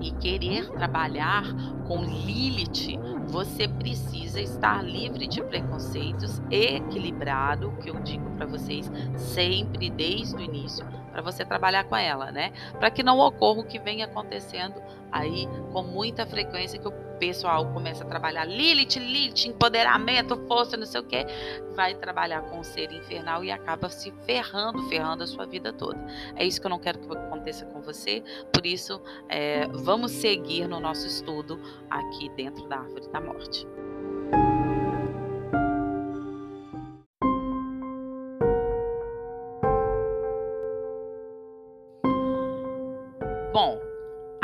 e 0.00 0.10
querer 0.12 0.70
trabalhar 0.70 1.44
com 1.86 2.02
Lilith, 2.02 2.98
você 3.32 3.66
precisa 3.66 4.42
estar 4.42 4.84
livre 4.84 5.26
de 5.26 5.42
preconceitos, 5.42 6.42
equilibrado, 6.50 7.72
que 7.82 7.88
eu 7.88 7.98
digo 8.00 8.30
para 8.36 8.44
vocês 8.44 8.92
sempre 9.16 9.88
desde 9.88 10.36
o 10.36 10.40
início, 10.40 10.84
para 11.10 11.22
você 11.22 11.42
trabalhar 11.42 11.84
com 11.84 11.96
ela, 11.96 12.30
né? 12.30 12.52
Para 12.78 12.90
que 12.90 13.02
não 13.02 13.18
ocorra 13.18 13.60
o 13.60 13.64
que 13.64 13.78
vem 13.78 14.02
acontecendo 14.02 14.82
aí 15.10 15.48
com 15.72 15.82
muita 15.82 16.26
frequência 16.26 16.78
que 16.78 16.86
o 16.86 16.92
pessoal 17.22 17.72
começa 17.72 18.02
a 18.02 18.06
trabalhar 18.08 18.44
Lilith, 18.44 18.98
Lilith, 18.98 19.46
empoderamento, 19.46 20.36
força, 20.48 20.76
não 20.76 20.84
sei 20.84 21.00
o 21.00 21.04
que, 21.04 21.24
vai 21.72 21.94
trabalhar 21.94 22.42
com 22.42 22.58
o 22.58 22.64
ser 22.64 22.90
infernal 22.90 23.44
e 23.44 23.50
acaba 23.52 23.88
se 23.88 24.12
ferrando, 24.26 24.82
ferrando 24.88 25.22
a 25.22 25.26
sua 25.28 25.46
vida 25.46 25.72
toda. 25.72 26.04
É 26.34 26.44
isso 26.44 26.60
que 26.60 26.66
eu 26.66 26.70
não 26.70 26.80
quero 26.80 26.98
que 26.98 27.16
aconteça 27.16 27.64
com 27.66 27.80
você, 27.80 28.24
por 28.52 28.66
isso 28.66 29.00
é, 29.28 29.68
vamos 29.68 30.10
seguir 30.10 30.66
no 30.66 30.80
nosso 30.80 31.06
estudo 31.06 31.60
aqui 31.88 32.28
dentro 32.30 32.66
da 32.66 32.78
árvore 32.78 33.08
da 33.12 33.20
morte. 33.20 33.68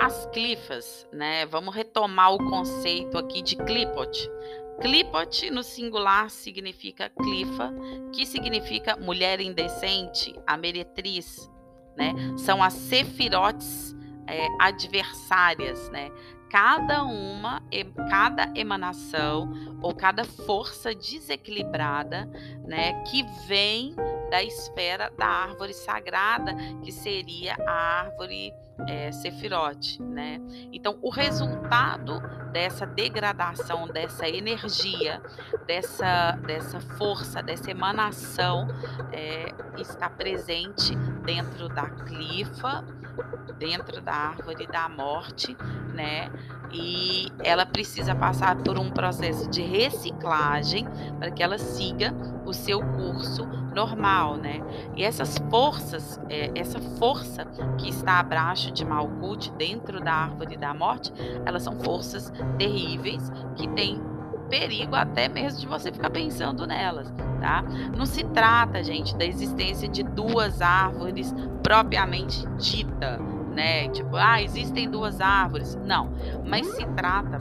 As 0.08 0.24
clifas, 0.32 1.06
né? 1.12 1.44
Vamos 1.44 1.74
retomar 1.74 2.32
o 2.32 2.38
conceito 2.38 3.18
aqui 3.18 3.42
de 3.42 3.56
clipot. 3.56 4.30
Clipot 4.80 5.50
no 5.50 5.62
singular 5.62 6.30
significa 6.30 7.10
clifa, 7.10 7.74
que 8.14 8.24
significa 8.24 8.96
mulher 8.96 9.38
indecente, 9.38 10.34
a 10.46 10.56
meretriz, 10.56 11.50
né? 11.94 12.14
São 12.38 12.62
as 12.62 12.72
sefirotes 12.72 13.94
é, 14.26 14.46
adversárias, 14.58 15.90
né? 15.90 16.10
Cada 16.50 17.02
uma, 17.04 17.62
cada 18.08 18.50
emanação 18.54 19.52
ou 19.82 19.94
cada 19.94 20.24
força 20.24 20.94
desequilibrada, 20.94 22.24
né, 22.64 23.02
que 23.02 23.22
vem 23.46 23.94
da 24.30 24.42
esfera 24.42 25.12
da 25.18 25.26
árvore 25.26 25.74
sagrada, 25.74 26.56
que 26.82 26.90
seria 26.90 27.54
a 27.66 28.00
árvore 28.00 28.54
é, 28.86 29.10
né? 30.00 30.40
Então, 30.72 30.98
o 31.02 31.10
resultado 31.10 32.20
dessa 32.52 32.86
degradação, 32.86 33.86
dessa 33.88 34.28
energia, 34.28 35.20
dessa, 35.66 36.32
dessa 36.46 36.80
força, 36.80 37.42
dessa 37.42 37.70
emanação 37.70 38.68
é, 39.12 39.52
está 39.78 40.08
presente 40.08 40.94
dentro 41.24 41.68
da 41.68 41.88
clifa, 41.90 42.84
dentro 43.58 44.00
da 44.00 44.14
árvore 44.14 44.66
da 44.66 44.88
morte, 44.88 45.56
né? 45.92 46.30
E 46.72 47.28
ela 47.42 47.64
precisa 47.64 48.14
passar 48.14 48.57
por 48.57 48.78
um 48.78 48.90
processo 48.90 49.48
de 49.48 49.62
reciclagem 49.62 50.87
para 51.18 51.31
que 51.31 51.42
ela 51.42 51.59
siga 51.59 52.14
o 52.44 52.52
seu 52.52 52.81
curso 52.81 53.46
normal, 53.74 54.37
né? 54.37 54.61
E 54.96 55.04
essas 55.04 55.38
forças, 55.50 56.20
é, 56.28 56.50
essa 56.54 56.81
força 56.98 57.44
que 57.78 57.88
está 57.88 58.18
abaixo 58.18 58.70
de 58.70 58.85
Malkuth, 58.85 59.50
dentro 59.57 60.00
da 60.00 60.12
árvore 60.12 60.57
da 60.57 60.74
morte, 60.74 61.12
elas 61.46 61.62
são 61.62 61.78
forças 61.81 62.33
terríveis 62.59 63.31
que 63.57 63.68
têm 63.68 64.00
perigo 64.48 64.94
até 64.94 65.28
mesmo 65.28 65.61
de 65.61 65.66
você 65.66 65.92
ficar 65.92 66.11
pensando 66.11 66.66
nelas, 66.66 67.12
tá? 67.40 67.62
Não 67.96 68.07
se 68.07 68.24
trata, 68.24 68.83
gente, 68.83 69.16
da 69.16 69.24
existência 69.24 69.88
de 69.88 70.02
duas 70.02 70.61
árvores 70.61 71.35
propriamente 71.62 72.46
dita, 72.57 73.18
né? 73.58 73.88
Tipo, 73.88 74.16
ah, 74.16 74.40
existem 74.40 74.88
duas 74.88 75.20
árvores. 75.20 75.76
Não, 75.84 76.12
mas 76.46 76.64
se 76.68 76.86
trata 76.94 77.40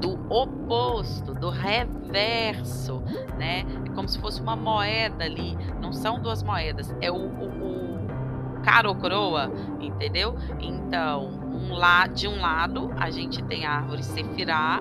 do 0.00 0.18
oposto, 0.32 1.34
do 1.34 1.50
reverso, 1.50 3.02
né? 3.38 3.66
É 3.84 3.90
como 3.90 4.08
se 4.08 4.18
fosse 4.18 4.40
uma 4.40 4.56
moeda 4.56 5.24
ali. 5.24 5.54
Não 5.82 5.92
são 5.92 6.18
duas 6.18 6.42
moedas, 6.42 6.94
é 7.02 7.10
o, 7.10 7.16
o, 7.16 8.56
o 8.56 8.60
cara 8.62 8.88
ou 8.88 8.94
coroa, 8.94 9.52
entendeu? 9.78 10.34
Então, 10.60 11.28
um 11.52 11.74
lá, 11.74 12.06
de 12.06 12.26
um 12.26 12.40
lado 12.40 12.90
a 12.96 13.10
gente 13.10 13.42
tem 13.42 13.66
a 13.66 13.72
árvore 13.72 14.02
Sefirah 14.02 14.80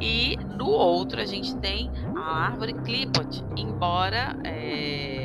e 0.00 0.36
do 0.56 0.68
outro 0.68 1.20
a 1.20 1.24
gente 1.24 1.56
tem 1.56 1.90
a 2.14 2.46
árvore 2.46 2.74
Clipot, 2.74 3.44
embora 3.56 4.36
é, 4.44 5.19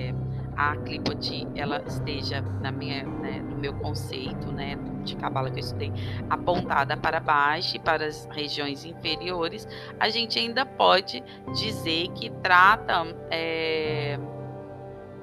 a 0.56 0.76
Clipot 0.78 1.48
ela 1.56 1.82
esteja 1.86 2.42
na 2.62 2.72
minha, 2.72 3.04
né, 3.04 3.42
no 3.42 3.58
meu 3.58 3.74
conceito, 3.74 4.52
né, 4.52 4.78
de 5.04 5.16
cabala 5.16 5.50
que 5.50 5.58
eu 5.58 5.64
estudei, 5.64 5.92
apontada 6.30 6.96
para 6.98 7.20
baixo 7.20 7.76
e 7.76 7.80
para 7.80 8.06
as 8.06 8.28
regiões 8.32 8.86
inferiores, 8.86 9.68
a 10.00 10.10
gente 10.10 10.40
ainda 10.40 10.66
pode 10.66 11.24
dizer 11.54 12.10
que 12.10 12.30
trata 12.42 13.06
é, 13.30 14.18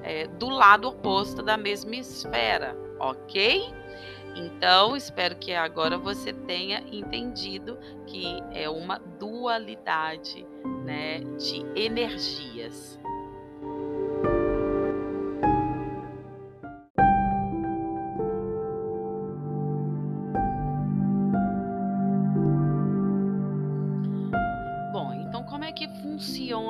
é, 0.03 0.27
do 0.27 0.49
lado 0.49 0.87
oposto 0.87 1.41
da 1.41 1.57
mesma 1.57 1.95
esfera, 1.95 2.75
ok? 2.99 3.73
Então, 4.35 4.95
espero 4.95 5.35
que 5.35 5.53
agora 5.53 5.97
você 5.97 6.33
tenha 6.33 6.83
entendido 6.91 7.77
que 8.07 8.41
é 8.51 8.67
uma 8.67 8.97
dualidade 8.97 10.45
né, 10.83 11.19
de 11.37 11.63
energias. 11.79 12.99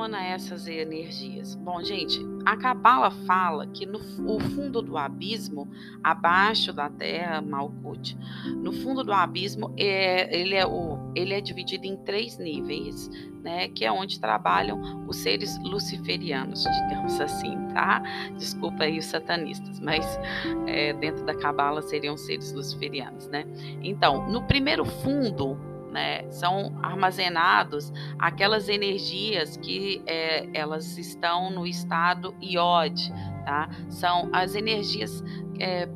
Funciona 0.04 0.22
essas 0.26 0.68
energias? 0.68 1.56
Bom, 1.56 1.82
gente, 1.82 2.20
a 2.46 2.58
Cabala 2.58 3.10
fala 3.26 3.66
que 3.68 3.86
no 3.86 4.00
o 4.00 4.39
fundo 4.39 4.82
do 4.82 4.98
abismo, 4.98 5.70
abaixo 6.04 6.74
da 6.74 6.89
Terra, 6.89 7.42
Malkuth, 7.42 8.16
no 8.62 8.74
fundo 8.74 9.04
do 9.04 9.13
abismo, 9.13 9.74
é, 9.78 10.38
ele, 10.38 10.56
é 10.56 10.66
o, 10.66 10.98
ele 11.16 11.34
é 11.34 11.39
dividido 11.39 11.86
em 11.86 11.96
três 11.96 12.38
níveis, 12.38 13.10
né? 13.42 13.70
Que 13.70 13.86
é 13.86 13.92
onde 13.92 14.20
trabalham 14.20 15.06
os 15.08 15.18
seres 15.18 15.58
luciferianos, 15.63 16.63
digamos 16.63 17.20
assim, 17.22 17.56
tá? 17.74 18.04
Desculpa 18.38 18.84
aí 18.84 19.00
os 19.00 19.06
satanistas, 19.06 19.80
mas 19.80 20.20
é, 20.68 20.92
dentro 20.94 21.26
da 21.26 21.34
Cabala 21.34 21.82
seriam 21.82 22.18
seres 22.18 22.52
luciferianos, 22.52 23.28
né? 23.30 23.46
Então, 23.82 24.30
no 24.30 24.44
primeiro 24.44 24.84
fundo 24.84 25.58
né, 25.93 26.29
são 26.32 26.77
armazenados 26.82 27.93
aquelas 28.17 28.67
energias 28.67 29.56
que 29.56 30.01
é, 30.08 30.49
elas 30.53 30.97
estão 30.97 31.51
no 31.51 31.65
estado 31.65 32.36
iode, 32.41 33.13
tá? 33.45 33.69
São 33.89 34.29
as 34.34 34.56
energias 34.56 35.23
é, 35.60 35.88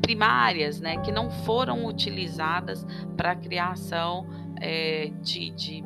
primárias, 0.00 0.80
né, 0.80 0.98
que 0.98 1.10
não 1.10 1.30
foram 1.30 1.84
utilizadas 1.84 2.86
para 3.16 3.32
a 3.32 3.36
criação 3.36 4.26
é, 4.60 5.10
de, 5.20 5.50
de 5.50 5.84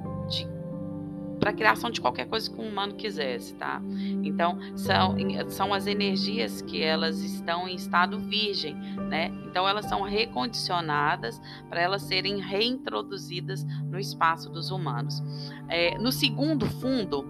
para 1.38 1.50
a 1.50 1.52
criação 1.52 1.90
de 1.90 2.00
qualquer 2.00 2.26
coisa 2.26 2.50
que 2.50 2.60
um 2.60 2.68
humano 2.68 2.94
quisesse, 2.94 3.54
tá? 3.54 3.80
Então, 4.22 4.58
são, 4.76 5.16
são 5.48 5.74
as 5.74 5.86
energias 5.86 6.62
que 6.62 6.82
elas 6.82 7.20
estão 7.20 7.68
em 7.68 7.74
estado 7.74 8.18
virgem, 8.18 8.74
né? 8.74 9.32
Então, 9.46 9.68
elas 9.68 9.86
são 9.86 10.02
recondicionadas 10.02 11.40
para 11.68 11.80
elas 11.80 12.02
serem 12.02 12.40
reintroduzidas 12.40 13.64
no 13.84 13.98
espaço 13.98 14.50
dos 14.50 14.70
humanos. 14.70 15.22
É, 15.68 15.96
no 15.98 16.12
segundo 16.12 16.66
fundo, 16.66 17.24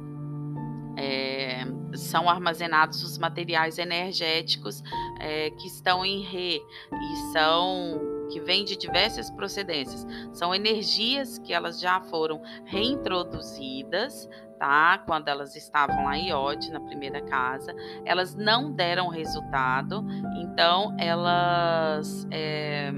é, 0.96 1.64
são 1.94 2.28
armazenados 2.28 3.02
os 3.04 3.18
materiais 3.18 3.78
energéticos 3.78 4.82
é, 5.20 5.50
que 5.50 5.68
estão 5.68 6.04
em 6.04 6.22
re 6.22 6.60
e 6.92 7.16
são 7.32 8.17
que 8.28 8.40
vêm 8.40 8.64
de 8.64 8.76
diversas 8.76 9.30
procedências. 9.30 10.06
São 10.32 10.54
energias 10.54 11.38
que 11.38 11.52
elas 11.52 11.80
já 11.80 12.00
foram 12.00 12.40
reintroduzidas, 12.64 14.28
tá? 14.58 14.98
Quando 15.06 15.28
elas 15.28 15.54
estavam 15.56 16.04
lá 16.04 16.16
em 16.16 16.28
Iode, 16.28 16.70
na 16.70 16.80
primeira 16.80 17.20
casa, 17.22 17.74
elas 18.04 18.34
não 18.34 18.72
deram 18.72 19.08
resultado, 19.08 20.04
então 20.36 20.94
elas 20.98 22.26
é, 22.30 22.90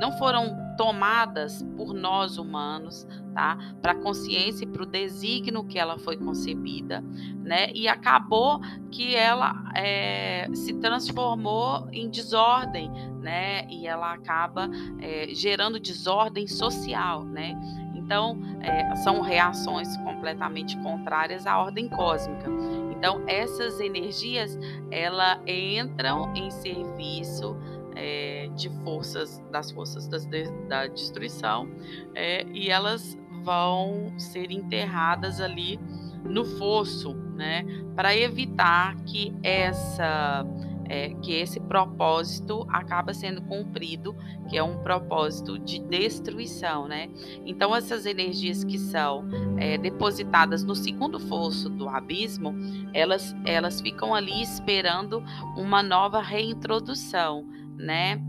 não 0.00 0.12
foram 0.18 0.69
tomadas 0.80 1.62
por 1.76 1.92
nós 1.92 2.38
humanos, 2.38 3.06
tá? 3.34 3.58
Para 3.82 3.92
a 3.92 3.94
consciência 3.94 4.64
e 4.64 4.66
para 4.66 4.82
o 4.82 4.86
desígnio 4.86 5.62
que 5.62 5.78
ela 5.78 5.98
foi 5.98 6.16
concebida, 6.16 7.04
né? 7.42 7.70
E 7.74 7.86
acabou 7.86 8.62
que 8.90 9.14
ela 9.14 9.62
é, 9.76 10.48
se 10.54 10.72
transformou 10.72 11.86
em 11.92 12.08
desordem, 12.08 12.90
né? 13.20 13.66
E 13.68 13.86
ela 13.86 14.14
acaba 14.14 14.70
é, 15.00 15.28
gerando 15.34 15.78
desordem 15.78 16.46
social, 16.46 17.24
né? 17.24 17.60
Então, 17.94 18.38
é, 18.62 18.96
são 18.96 19.20
reações 19.20 19.94
completamente 19.98 20.78
contrárias 20.78 21.46
à 21.46 21.58
ordem 21.58 21.90
cósmica. 21.90 22.48
Então, 22.96 23.22
essas 23.26 23.80
energias, 23.80 24.58
elas 24.90 25.38
entram 25.46 26.32
em 26.34 26.50
serviço 26.50 27.54
é, 28.00 28.48
de 28.56 28.70
forças 28.82 29.38
das 29.52 29.70
forças 29.70 30.08
das, 30.08 30.26
da 30.66 30.86
destruição 30.86 31.68
é, 32.14 32.46
e 32.50 32.70
elas 32.70 33.16
vão 33.44 34.12
ser 34.18 34.50
enterradas 34.50 35.40
ali 35.40 35.78
no 36.24 36.44
fosso, 36.44 37.14
né, 37.14 37.64
para 37.94 38.16
evitar 38.16 38.96
que 39.04 39.34
essa 39.42 40.46
é, 40.90 41.10
que 41.22 41.32
esse 41.32 41.60
propósito 41.60 42.66
acaba 42.68 43.14
sendo 43.14 43.40
cumprido, 43.42 44.12
que 44.48 44.58
é 44.58 44.62
um 44.62 44.82
propósito 44.82 45.56
de 45.56 45.78
destruição, 45.78 46.88
né? 46.88 47.08
Então 47.46 47.74
essas 47.76 48.06
energias 48.06 48.64
que 48.64 48.76
são 48.76 49.24
é, 49.56 49.78
depositadas 49.78 50.64
no 50.64 50.74
segundo 50.74 51.20
fosso 51.20 51.70
do 51.70 51.88
abismo, 51.88 52.52
elas 52.92 53.36
elas 53.44 53.80
ficam 53.80 54.12
ali 54.12 54.42
esperando 54.42 55.22
uma 55.56 55.80
nova 55.80 56.20
reintrodução, 56.20 57.46
né? 57.80 58.20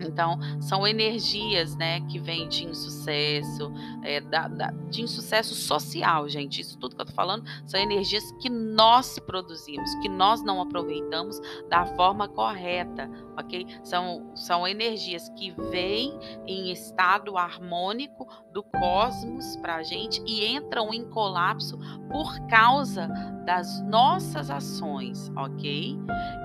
Então, 0.00 0.38
são 0.60 0.86
energias, 0.86 1.76
né, 1.76 2.00
que 2.02 2.18
vêm 2.18 2.48
de 2.48 2.64
insucesso, 2.66 3.72
é, 4.02 4.20
da, 4.20 4.48
da, 4.48 4.70
de 4.90 5.02
insucesso 5.02 5.54
social, 5.54 6.28
gente. 6.28 6.60
Isso 6.60 6.78
tudo 6.78 6.94
que 6.94 7.02
eu 7.02 7.06
tô 7.06 7.12
falando 7.12 7.44
são 7.66 7.80
energias 7.80 8.30
que 8.40 8.48
nós 8.48 9.18
produzimos, 9.18 9.92
que 9.96 10.08
nós 10.08 10.42
não 10.42 10.60
aproveitamos 10.60 11.40
da 11.68 11.84
forma 11.84 12.28
correta, 12.28 13.10
ok? 13.38 13.66
São, 13.82 14.30
são 14.34 14.66
energias 14.66 15.28
que 15.30 15.50
vêm 15.70 16.18
em 16.46 16.72
estado 16.72 17.38
harmônico 17.38 18.26
do 18.52 18.62
cosmos 18.62 19.56
para 19.56 19.76
a 19.76 19.82
gente 19.82 20.22
e 20.26 20.46
entram 20.46 20.92
em 20.92 21.08
colapso 21.08 21.78
por 22.10 22.38
causa 22.48 23.06
das 23.44 23.80
nossas 23.82 24.50
ações, 24.50 25.30
ok? 25.36 25.96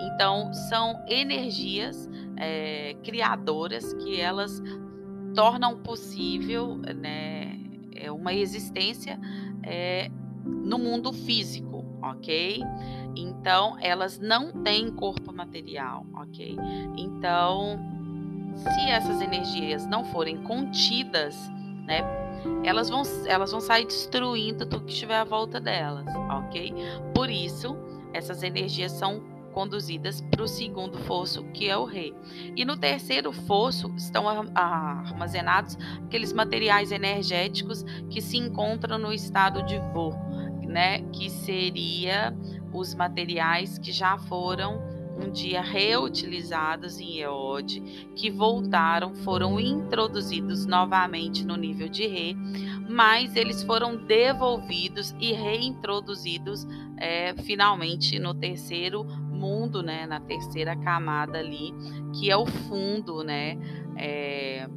Então, 0.02 0.54
são 0.54 1.04
energias 1.08 2.10
é, 2.38 2.96
criadoras 3.04 3.94
que 3.96 4.20
elas 4.20 4.62
tornam 5.34 5.80
possível 5.80 6.78
né, 6.78 7.60
é, 7.96 8.12
uma 8.12 8.34
existência 8.34 9.20
é, 9.64 10.10
no 10.46 10.78
mundo 10.78 11.12
físico, 11.12 11.84
ok? 12.02 12.62
Então, 13.16 13.78
elas 13.80 14.20
não 14.20 14.52
têm 14.64 14.92
corpo 14.92 15.34
material, 15.34 16.06
ok? 16.14 16.58
Então, 16.98 17.80
se 18.56 18.90
essas 18.90 19.22
energias 19.22 19.86
não 19.86 20.04
forem 20.06 20.44
contidas, 20.44 21.36
né, 21.86 22.02
elas 22.64 22.90
vão, 22.90 23.04
elas 23.26 23.52
vão 23.52 23.62
sair 23.62 23.86
destruindo 23.86 24.66
tudo 24.66 24.86
que 24.86 24.92
estiver 24.92 25.18
à 25.18 25.24
volta 25.24 25.60
delas, 25.60 26.06
ok? 26.30 26.74
Por 27.14 27.30
isso, 27.30 27.76
essas 28.14 28.44
energias 28.44 28.92
são 28.92 29.22
conduzidas 29.54 30.20
para 30.22 30.44
o 30.44 30.48
segundo 30.48 30.98
fosso, 31.00 31.44
que 31.54 31.70
é 31.70 31.78
o 31.78 31.86
rei. 31.86 32.14
E 32.56 32.66
no 32.66 32.76
terceiro 32.76 33.32
fosso 33.32 33.94
estão 33.96 34.26
armazenados 34.56 35.78
aqueles 36.06 36.34
materiais 36.34 36.92
energéticos 36.92 37.84
que 38.10 38.20
se 38.20 38.38
encontram 38.38 38.98
no 38.98 39.14
estado 39.14 39.64
de 39.64 39.78
vô, 39.94 40.12
né? 40.68 41.02
Que 41.12 41.30
seria 41.30 42.36
os 42.74 42.94
materiais 42.94 43.78
que 43.78 43.92
já 43.92 44.18
foram 44.18 44.82
um 45.18 45.30
dia 45.30 45.62
reutilizados 45.62 47.00
em 47.00 47.20
EOD, 47.20 48.12
que 48.16 48.32
voltaram, 48.32 49.14
foram 49.16 49.60
introduzidos 49.60 50.66
novamente 50.66 51.46
no 51.46 51.56
nível 51.56 51.88
de 51.88 52.08
Re, 52.08 52.36
mas 52.90 53.36
eles 53.36 53.64
foram 53.64 53.96
devolvidos 53.96 55.16
e 55.20 55.32
reintroduzidos 55.32 56.68
é, 56.98 57.36
finalmente 57.44 58.18
no 58.18 58.34
terceiro 58.34 59.04
mundo, 59.04 59.84
né, 59.84 60.06
na 60.06 60.20
terceira 60.20 60.76
camada 60.76 61.38
ali, 61.38 61.74
que 62.14 62.32
é 62.32 62.38
o 62.38 62.46
fundo, 62.46 63.24
né, 63.24 63.58
é, 63.96 64.68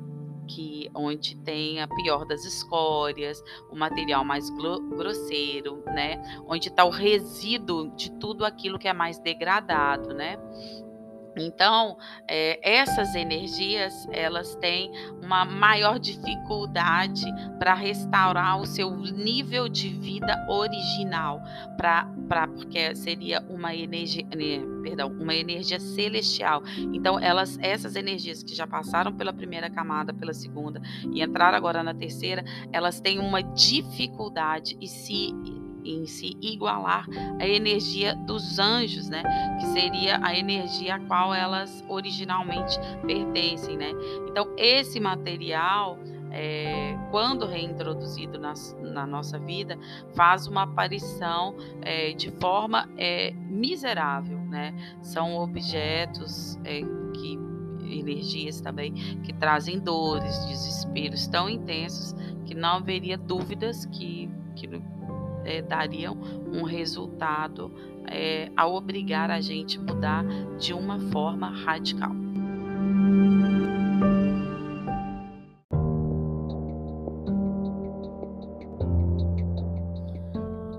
que 0.46 0.90
onde 0.94 1.36
tem 1.36 1.80
a 1.80 1.88
pior 1.88 2.24
das 2.24 2.44
escórias, 2.44 3.42
o 3.70 3.76
material 3.76 4.24
mais 4.24 4.48
grosseiro, 4.50 5.82
né? 5.86 6.20
Onde 6.46 6.68
está 6.68 6.84
o 6.84 6.90
resíduo 6.90 7.90
de 7.96 8.10
tudo 8.18 8.44
aquilo 8.44 8.78
que 8.78 8.88
é 8.88 8.92
mais 8.92 9.18
degradado, 9.18 10.14
né? 10.14 10.38
Então, 11.36 11.98
é, 12.26 12.58
essas 12.62 13.14
energias 13.14 14.08
elas 14.10 14.54
têm 14.56 14.90
uma 15.22 15.44
maior 15.44 15.98
dificuldade 15.98 17.26
para 17.58 17.74
restaurar 17.74 18.60
o 18.60 18.66
seu 18.66 18.96
nível 18.96 19.68
de 19.68 19.88
vida 19.88 20.46
original, 20.48 21.42
para 21.76 22.46
porque 22.48 22.94
seria 22.94 23.40
uma 23.48 23.74
energia, 23.74 24.24
né, 24.24 24.60
perdão, 24.82 25.08
uma 25.08 25.34
energia 25.34 25.78
celestial. 25.78 26.62
Então, 26.92 27.18
elas, 27.18 27.58
essas 27.60 27.96
energias 27.96 28.42
que 28.42 28.54
já 28.54 28.66
passaram 28.66 29.12
pela 29.12 29.32
primeira 29.32 29.68
camada, 29.68 30.14
pela 30.14 30.32
segunda 30.32 30.80
e 31.12 31.22
entraram 31.22 31.56
agora 31.56 31.82
na 31.82 31.92
terceira, 31.92 32.44
elas 32.72 33.00
têm 33.00 33.18
uma 33.18 33.42
dificuldade 33.42 34.76
e 34.80 34.86
se 34.86 35.34
em 35.86 36.06
se 36.06 36.36
igualar 36.40 37.06
à 37.38 37.46
energia 37.46 38.14
dos 38.14 38.58
anjos, 38.58 39.08
né? 39.08 39.22
Que 39.60 39.66
seria 39.66 40.18
a 40.22 40.36
energia 40.36 40.96
a 40.96 41.00
qual 41.00 41.34
elas 41.34 41.84
originalmente 41.88 42.78
pertencem, 43.06 43.76
né? 43.76 43.92
Então, 44.28 44.52
esse 44.56 45.00
material. 45.00 45.98
É, 46.38 46.98
quando 47.10 47.46
reintroduzido 47.46 48.38
na, 48.38 48.52
na, 48.82 49.06
nossa 49.06 49.38
vida, 49.38 49.78
faz 50.14 50.46
uma 50.46 50.64
aparição 50.64 51.54
é, 51.80 52.12
de 52.12 52.30
forma 52.32 52.90
é, 52.98 53.30
miserável, 53.32 54.36
né? 54.40 54.74
São 55.00 55.36
objetos 55.36 56.58
é, 56.62 56.82
que 57.14 57.38
energias 57.88 58.60
também 58.60 58.92
que 59.22 59.32
trazem 59.32 59.78
dores, 59.78 60.44
desesperos 60.46 61.26
tão 61.26 61.48
intensos 61.48 62.14
que 62.44 62.54
não 62.54 62.76
haveria 62.76 63.16
dúvidas 63.16 63.86
que, 63.86 64.30
que 64.54 64.68
é, 65.46 65.62
dariam 65.62 66.16
um 66.52 66.62
resultado 66.64 67.72
é, 68.08 68.50
ao 68.56 68.74
obrigar 68.74 69.30
a 69.30 69.40
gente 69.40 69.78
a 69.78 69.80
mudar 69.80 70.24
de 70.58 70.72
uma 70.72 70.98
forma 71.10 71.48
radical. 71.48 72.12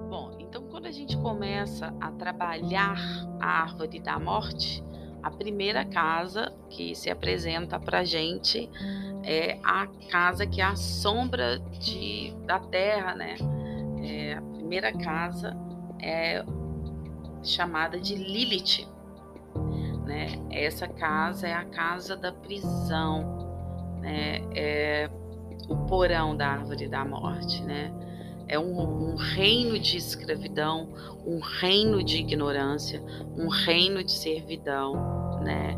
Bom, 0.09 0.37
então 0.39 0.63
quando 0.69 0.85
a 0.85 0.91
gente 0.91 1.17
começa 1.17 1.93
a 1.99 2.11
trabalhar 2.11 2.97
a 3.39 3.61
árvore 3.63 3.99
da 3.99 4.19
morte, 4.19 4.83
a 5.21 5.31
primeira 5.31 5.83
casa 5.83 6.53
que 6.69 6.95
se 6.95 7.09
apresenta 7.09 7.79
para 7.79 8.03
gente 8.03 8.69
é 9.23 9.59
a 9.61 9.87
casa 10.09 10.47
que 10.47 10.61
é 10.61 10.63
a 10.63 10.75
sombra 10.75 11.59
de, 11.79 12.33
da 12.45 12.59
terra, 12.59 13.13
né? 13.13 13.35
É, 14.01 14.56
primeira 14.67 14.91
casa 14.91 15.55
é 16.01 16.43
chamada 17.41 17.97
de 17.97 18.15
Lilith, 18.15 18.85
né? 20.05 20.37
Essa 20.51 20.89
casa 20.89 21.47
é 21.47 21.53
a 21.53 21.63
casa 21.63 22.17
da 22.17 22.33
prisão, 22.33 23.97
né? 24.01 24.41
É 24.53 25.09
o 25.69 25.77
porão 25.85 26.35
da 26.35 26.49
árvore 26.49 26.89
da 26.89 27.05
morte, 27.05 27.63
né? 27.63 27.93
É 28.49 28.59
um, 28.59 29.11
um, 29.11 29.15
reino 29.15 29.79
de 29.79 29.95
escravidão, 29.95 30.89
um 31.25 31.39
reino 31.39 32.03
de 32.03 32.17
ignorância, 32.17 33.01
um 33.37 33.47
reino 33.47 34.03
de 34.03 34.11
servidão, 34.11 35.39
né? 35.43 35.77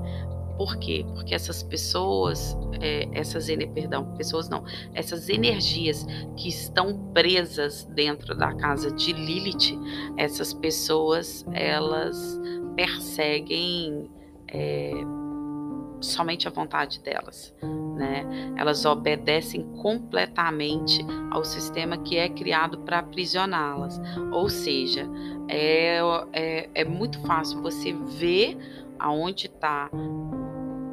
Por 0.60 0.76
quê? 0.76 1.06
Porque 1.14 1.34
essas 1.34 1.64
pessoas, 1.64 2.58
é, 2.82 3.08
essas 3.14 3.48
perdão, 3.48 4.14
pessoas 4.18 4.50
não, 4.50 4.66
essas 4.94 5.30
energias 5.30 6.06
que 6.36 6.50
estão 6.50 7.12
presas 7.14 7.86
dentro 7.86 8.36
da 8.36 8.54
casa 8.54 8.92
de 8.92 9.14
Lilith, 9.14 9.80
essas 10.18 10.54
pessoas 10.54 11.46
elas 11.54 12.38
perseguem 12.76 14.12
é, 14.50 14.92
somente 16.02 16.46
a 16.46 16.52
vontade 16.52 17.00
delas, 17.00 17.56
né? 17.96 18.26
Elas 18.58 18.84
obedecem 18.84 19.64
completamente 19.82 21.00
ao 21.32 21.46
sistema 21.46 21.98
que 22.00 22.18
é 22.18 22.28
criado 22.28 22.80
para 22.80 23.00
aprisioná-las. 23.00 23.98
Ou 24.34 24.50
seja, 24.50 25.08
é, 25.48 26.02
é, 26.34 26.70
é 26.76 26.84
muito 26.84 27.18
fácil 27.22 27.62
você 27.62 27.94
ver 27.94 28.58
aonde 29.00 29.46
está 29.46 29.90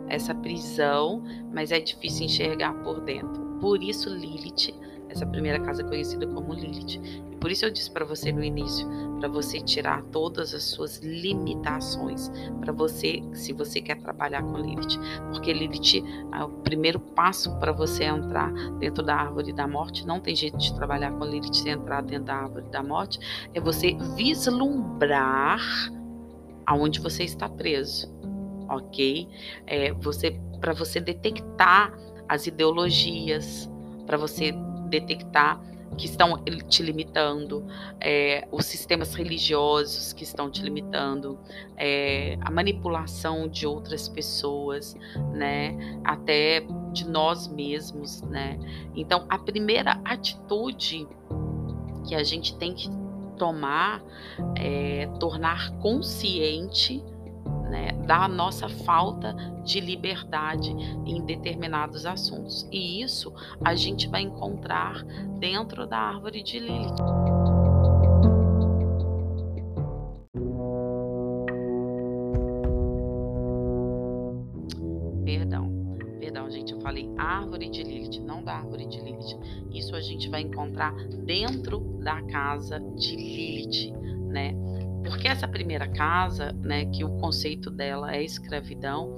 essa 0.09 0.35
prisão, 0.35 1.23
mas 1.53 1.73
é 1.73 1.81
difícil 1.81 2.27
enxergar 2.27 2.73
por 2.83 3.01
dentro. 3.01 3.45
Por 3.61 3.83
isso, 3.83 4.09
Lilith 4.09 4.75
essa 5.09 5.27
primeira 5.27 5.59
casa 5.61 5.83
conhecida 5.83 6.27
como 6.27 6.53
Lilith. 6.53 7.01
E 7.33 7.37
por 7.37 7.51
isso 7.51 7.65
eu 7.65 7.71
disse 7.71 7.91
para 7.91 8.05
você 8.05 8.33
no 8.33 8.43
início, 8.43 8.87
para 9.19 9.29
você 9.29 9.61
tirar 9.61 10.03
todas 10.13 10.55
as 10.55 10.65
suas 10.65 10.99
limitações, 10.99 12.31
para 12.61 12.73
você, 12.73 13.23
se 13.33 13.53
você 13.53 13.81
quer 13.81 13.97
trabalhar 13.97 14.43
com 14.43 14.59
Lilith, 14.59 14.99
porque 15.31 15.53
Lilith 15.53 16.05
é 16.33 16.45
o 16.45 16.49
primeiro 16.49 17.01
passo 17.01 17.57
para 17.59 17.73
você 17.73 18.05
entrar 18.05 18.53
dentro 18.79 19.03
da 19.03 19.17
árvore 19.17 19.53
da 19.53 19.67
morte. 19.67 20.07
Não 20.07 20.21
tem 20.21 20.35
jeito 20.35 20.59
de 20.59 20.75
trabalhar 20.75 21.13
com 21.13 21.25
Lilith 21.25 21.55
sem 21.55 21.73
entrar 21.73 22.03
dentro 22.03 22.27
da 22.27 22.35
árvore 22.35 22.67
da 22.71 22.83
morte. 22.83 23.19
É 23.55 23.61
você 23.61 23.97
vislumbrar 24.17 25.61
aonde 26.67 27.01
você 27.01 27.23
está 27.23 27.49
preso, 27.49 28.13
ok? 28.69 29.29
É 29.67 29.93
você 29.93 30.39
para 30.61 30.73
você 30.73 31.01
detectar 31.01 31.93
as 32.29 32.47
ideologias, 32.47 33.71
para 34.07 34.17
você 34.17 34.53
detectar 34.89 35.61
que 35.97 36.07
estão 36.07 36.43
te 36.69 36.83
limitando, 36.83 37.65
é, 38.01 38.47
os 38.53 38.67
sistemas 38.67 39.15
religiosos 39.15 40.13
que 40.13 40.25
estão 40.25 40.51
te 40.51 40.63
limitando, 40.63 41.39
é, 41.77 42.37
a 42.41 42.51
manipulação 42.51 43.49
de 43.49 43.67
outras 43.67 44.09
pessoas, 44.09 44.95
né, 45.33 45.77
até 46.05 46.67
de 46.93 47.09
nós 47.09 47.49
mesmos, 47.49 48.21
né. 48.23 48.59
Então, 48.95 49.25
a 49.29 49.39
primeira 49.39 50.01
atitude 50.05 51.07
que 52.07 52.15
a 52.15 52.23
gente 52.23 52.57
tem 52.59 52.75
que 52.75 52.91
tomar 53.39 54.03
é 54.57 55.07
tornar 55.19 55.71
consciente 55.79 57.03
né, 57.69 57.93
da 58.07 58.29
nossa 58.29 58.69
falta 58.69 59.35
de 59.65 59.81
liberdade 59.81 60.71
em 61.05 61.25
determinados 61.25 62.07
assuntos. 62.07 62.67
E 62.71 63.03
isso 63.03 63.33
a 63.65 63.75
gente 63.75 64.09
vai 64.09 64.23
encontrar 64.23 65.03
dentro 65.39 65.87
da 65.87 65.99
árvore 65.99 66.43
de 66.43 66.59
Lilith. 66.59 66.95
Perdão, 75.25 75.99
perdão, 76.21 76.51
gente, 76.51 76.73
eu 76.73 76.81
falei 76.81 77.13
árvore 77.19 77.69
de 77.69 77.83
Lilith, 77.83 78.21
não 78.21 78.45
da 78.45 78.55
árvore 78.55 78.87
de 78.87 79.01
Lilith. 79.01 79.39
Isso 79.73 79.95
a 79.97 80.01
gente 80.01 80.29
vai 80.29 80.43
encontrar 80.43 80.95
dentro 81.25 81.81
da 82.03 82.23
casa 82.23 82.79
de 82.79 83.17
Lilith, 83.17 83.93
né? 84.29 84.55
Porque 85.07 85.29
essa 85.29 85.47
primeira 85.47 85.87
casa, 85.87 86.53
né, 86.61 86.87
que 86.87 87.05
o 87.05 87.11
conceito 87.19 87.71
dela 87.71 88.15
é 88.15 88.23
escravidão, 88.23 89.17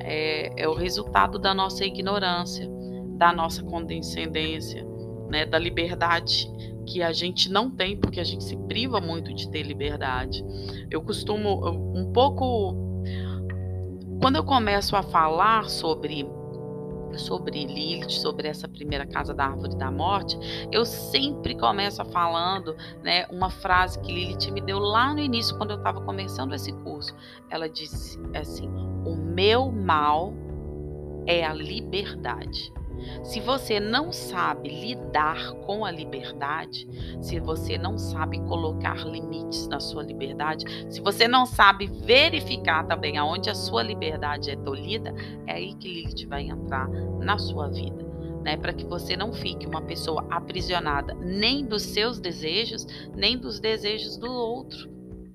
é, 0.00 0.62
é 0.62 0.68
o 0.68 0.74
resultado 0.74 1.38
da 1.38 1.54
nossa 1.54 1.84
ignorância, 1.84 2.68
da 3.16 3.32
nossa 3.32 3.62
condescendência, 3.62 4.86
né, 5.28 5.46
da 5.46 5.58
liberdade 5.58 6.50
que 6.86 7.02
a 7.02 7.12
gente 7.12 7.50
não 7.50 7.70
tem, 7.70 7.96
porque 7.96 8.18
a 8.18 8.24
gente 8.24 8.42
se 8.44 8.56
priva 8.66 9.00
muito 9.00 9.32
de 9.34 9.50
ter 9.50 9.62
liberdade. 9.62 10.44
Eu 10.90 11.02
costumo 11.02 11.68
um 11.94 12.10
pouco 12.12 12.74
quando 14.20 14.36
eu 14.36 14.44
começo 14.44 14.96
a 14.96 15.02
falar 15.02 15.68
sobre 15.68 16.26
sobre 17.16 17.64
Lilith, 17.64 18.10
sobre 18.10 18.48
essa 18.48 18.68
primeira 18.68 19.06
casa 19.06 19.32
da 19.32 19.46
árvore 19.46 19.76
da 19.76 19.90
morte, 19.90 20.36
eu 20.72 20.84
sempre 20.84 21.56
começo 21.56 22.04
falando, 22.06 22.76
né, 23.02 23.26
uma 23.30 23.50
frase 23.50 23.98
que 24.00 24.12
Lilith 24.12 24.50
me 24.50 24.60
deu 24.60 24.78
lá 24.78 25.14
no 25.14 25.20
início 25.20 25.56
quando 25.56 25.70
eu 25.70 25.78
estava 25.78 26.00
começando 26.00 26.54
esse 26.54 26.72
curso. 26.72 27.14
Ela 27.48 27.68
disse 27.68 28.18
assim: 28.34 28.68
"O 29.06 29.14
meu 29.16 29.70
mal 29.70 30.34
é 31.26 31.44
a 31.44 31.54
liberdade". 31.54 32.72
Se 33.22 33.40
você 33.40 33.80
não 33.80 34.12
sabe 34.12 34.68
lidar 34.68 35.52
com 35.66 35.84
a 35.84 35.90
liberdade, 35.90 36.88
se 37.20 37.38
você 37.40 37.78
não 37.78 37.98
sabe 37.98 38.38
colocar 38.40 38.96
limites 39.06 39.66
na 39.68 39.80
sua 39.80 40.02
liberdade, 40.02 40.64
se 40.90 41.00
você 41.00 41.26
não 41.26 41.46
sabe 41.46 41.86
verificar 41.86 42.86
também 42.86 43.18
aonde 43.18 43.50
a 43.50 43.54
sua 43.54 43.82
liberdade 43.82 44.50
é 44.50 44.56
tolhida, 44.56 45.14
é 45.46 45.52
aí 45.52 45.74
que 45.74 45.88
Lilith 45.88 46.26
vai 46.26 46.44
entrar 46.44 46.88
na 46.88 47.38
sua 47.38 47.68
vida. 47.68 48.08
Né, 48.44 48.56
para 48.56 48.72
que 48.72 48.86
você 48.86 49.16
não 49.16 49.32
fique 49.32 49.66
uma 49.66 49.82
pessoa 49.82 50.24
aprisionada 50.30 51.12
nem 51.14 51.66
dos 51.66 51.82
seus 51.82 52.20
desejos, 52.20 52.86
nem 53.14 53.36
dos 53.36 53.58
desejos 53.58 54.16
do 54.16 54.30
outro, 54.30 54.88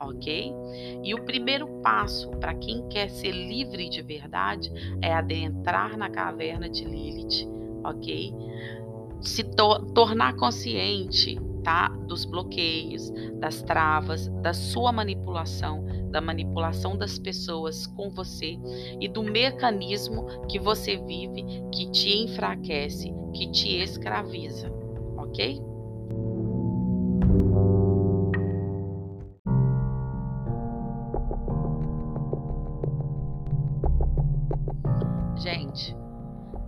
ok? 0.04 0.54
E 1.04 1.14
o 1.14 1.24
primeiro 1.24 1.68
passo 1.82 2.30
para 2.32 2.54
quem 2.54 2.88
quer 2.88 3.10
ser 3.10 3.32
livre 3.32 3.90
de 3.90 4.02
verdade 4.02 4.72
é 5.02 5.14
adentrar 5.14 5.98
na 5.98 6.10
caverna 6.10 6.70
de 6.70 6.84
Lilith 6.84 7.54
ok? 7.84 8.34
Se 9.22 9.44
to 9.44 9.80
tornar 9.94 10.36
consciente, 10.36 11.40
tá? 11.64 11.90
Dos 12.08 12.26
bloqueios, 12.26 13.12
das 13.40 13.62
travas, 13.62 14.28
da 14.42 14.54
sua 14.54 14.92
manipulação, 14.92 15.86
da 16.12 16.20
manipulação 16.20 16.98
das 16.98 17.18
pessoas 17.18 17.88
com 17.88 18.10
você 18.10 18.58
e 19.00 19.08
do 19.08 19.24
mecanismo 19.24 20.26
que 20.48 20.60
você 20.60 20.98
vive 20.98 21.44
que 21.72 21.90
te 21.92 22.24
enfraquece, 22.24 23.14
que 23.34 23.50
te 23.50 23.78
escraviza, 23.78 24.70
ok? 25.18 25.62
Gente, 35.44 35.94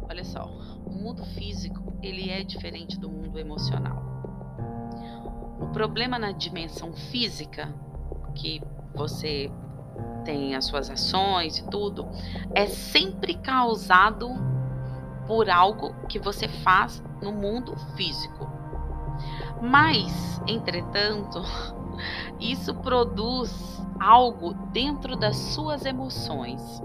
olha 0.10 0.26
só, 0.26 0.52
mundo 0.86 1.24
físico 1.28 1.94
ele 2.04 2.30
é 2.30 2.44
diferente 2.44 3.00
do 3.00 3.10
mundo 3.10 3.40
emocional. 3.40 4.04
O 5.62 5.68
problema 5.68 6.20
na 6.20 6.34
dimensão 6.34 6.92
física, 6.92 7.74
que 8.34 8.62
você 8.94 9.50
tem 10.26 10.56
as 10.56 10.66
suas 10.66 10.90
ações 10.90 11.58
e 11.58 11.70
tudo, 11.70 12.06
é 12.54 12.68
sempre 12.68 13.36
causado 13.36 14.28
por 15.26 15.50
algo 15.50 15.96
que 16.10 16.20
você 16.20 16.50
faz 16.50 17.02
no 17.22 17.32
mundo 17.32 17.78
físico. 17.96 18.46
Mas, 19.62 20.42
entretanto, 20.46 21.42
isso 22.42 22.76
produz 22.76 23.82
algo 24.02 24.54
dentro 24.74 25.16
das 25.16 25.38
suas 25.38 25.86
emoções 25.86 26.84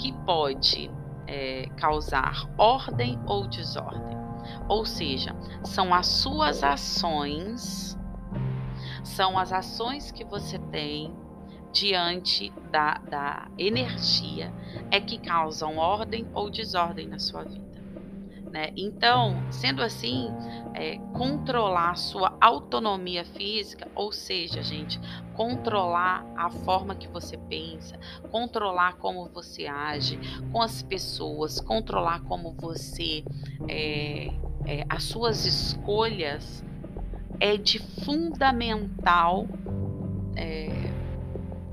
que 0.00 0.12
pode 0.12 0.90
é, 1.34 1.66
causar 1.76 2.48
ordem 2.56 3.18
ou 3.26 3.48
desordem. 3.48 4.16
Ou 4.68 4.84
seja, 4.86 5.34
são 5.64 5.92
as 5.92 6.06
suas 6.06 6.62
ações, 6.62 7.98
são 9.02 9.36
as 9.36 9.52
ações 9.52 10.12
que 10.12 10.24
você 10.24 10.58
tem 10.58 11.12
diante 11.72 12.52
da, 12.70 12.98
da 12.98 13.48
energia 13.58 14.54
é 14.92 15.00
que 15.00 15.18
causam 15.18 15.76
ordem 15.76 16.24
ou 16.32 16.48
desordem 16.48 17.08
na 17.08 17.18
sua 17.18 17.42
vida. 17.42 17.73
Né? 18.54 18.70
Então, 18.76 19.42
sendo 19.50 19.82
assim, 19.82 20.28
é, 20.74 20.96
controlar 21.12 21.96
sua 21.96 22.38
autonomia 22.40 23.24
física, 23.24 23.90
ou 23.96 24.12
seja, 24.12 24.62
gente, 24.62 25.00
controlar 25.34 26.24
a 26.36 26.48
forma 26.48 26.94
que 26.94 27.08
você 27.08 27.36
pensa, 27.36 27.98
controlar 28.30 28.92
como 28.98 29.28
você 29.28 29.66
age 29.66 30.20
com 30.52 30.62
as 30.62 30.84
pessoas, 30.84 31.58
controlar 31.58 32.20
como 32.28 32.52
você 32.52 33.24
é, 33.66 34.28
é, 34.66 34.86
as 34.88 35.02
suas 35.02 35.44
escolhas 35.44 36.64
é 37.40 37.56
de 37.56 37.80
fundamental 38.04 39.48
é, 40.36 40.68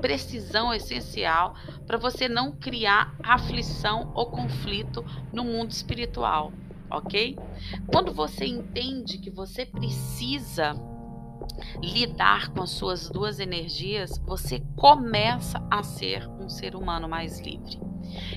precisão 0.01 0.73
essencial 0.73 1.53
para 1.85 1.99
você 1.99 2.27
não 2.27 2.51
criar 2.51 3.15
aflição 3.21 4.11
ou 4.15 4.31
conflito 4.31 5.05
no 5.31 5.43
mundo 5.43 5.69
espiritual, 5.69 6.51
ok? 6.91 7.37
Quando 7.87 8.13
você 8.13 8.45
entende 8.45 9.17
que 9.17 9.29
você 9.29 9.65
precisa 9.65 10.75
lidar 11.81 12.49
com 12.49 12.61
as 12.61 12.71
suas 12.71 13.09
duas 13.09 13.39
energias, 13.39 14.17
você 14.19 14.61
começa 14.75 15.65
a 15.69 15.83
ser 15.83 16.27
um 16.39 16.49
ser 16.49 16.75
humano 16.75 17.07
mais 17.09 17.39
livre. 17.39 17.79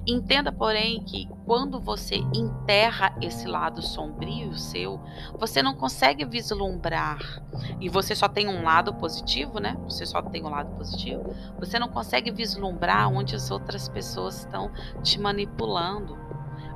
Entenda, 0.06 0.52
porém, 0.52 1.02
que 1.04 1.28
quando 1.44 1.80
você 1.80 2.16
enterra 2.34 3.16
esse 3.20 3.46
lado 3.46 3.82
sombrio 3.82 4.56
seu, 4.56 5.00
você 5.38 5.62
não 5.62 5.74
consegue 5.74 6.24
vislumbrar 6.24 7.42
e 7.80 7.88
você 7.88 8.14
só 8.14 8.28
tem 8.28 8.48
um 8.48 8.62
lado 8.62 8.94
positivo, 8.94 9.58
né? 9.58 9.76
Você 9.84 10.06
só 10.06 10.22
tem 10.22 10.44
um 10.44 10.50
lado 10.50 10.76
positivo. 10.76 11.34
Você 11.58 11.78
não 11.78 11.88
consegue 11.88 12.30
vislumbrar 12.30 13.10
onde 13.10 13.34
as 13.34 13.50
outras 13.50 13.88
pessoas 13.88 14.40
estão 14.40 14.70
te 15.02 15.18
manipulando 15.18 16.16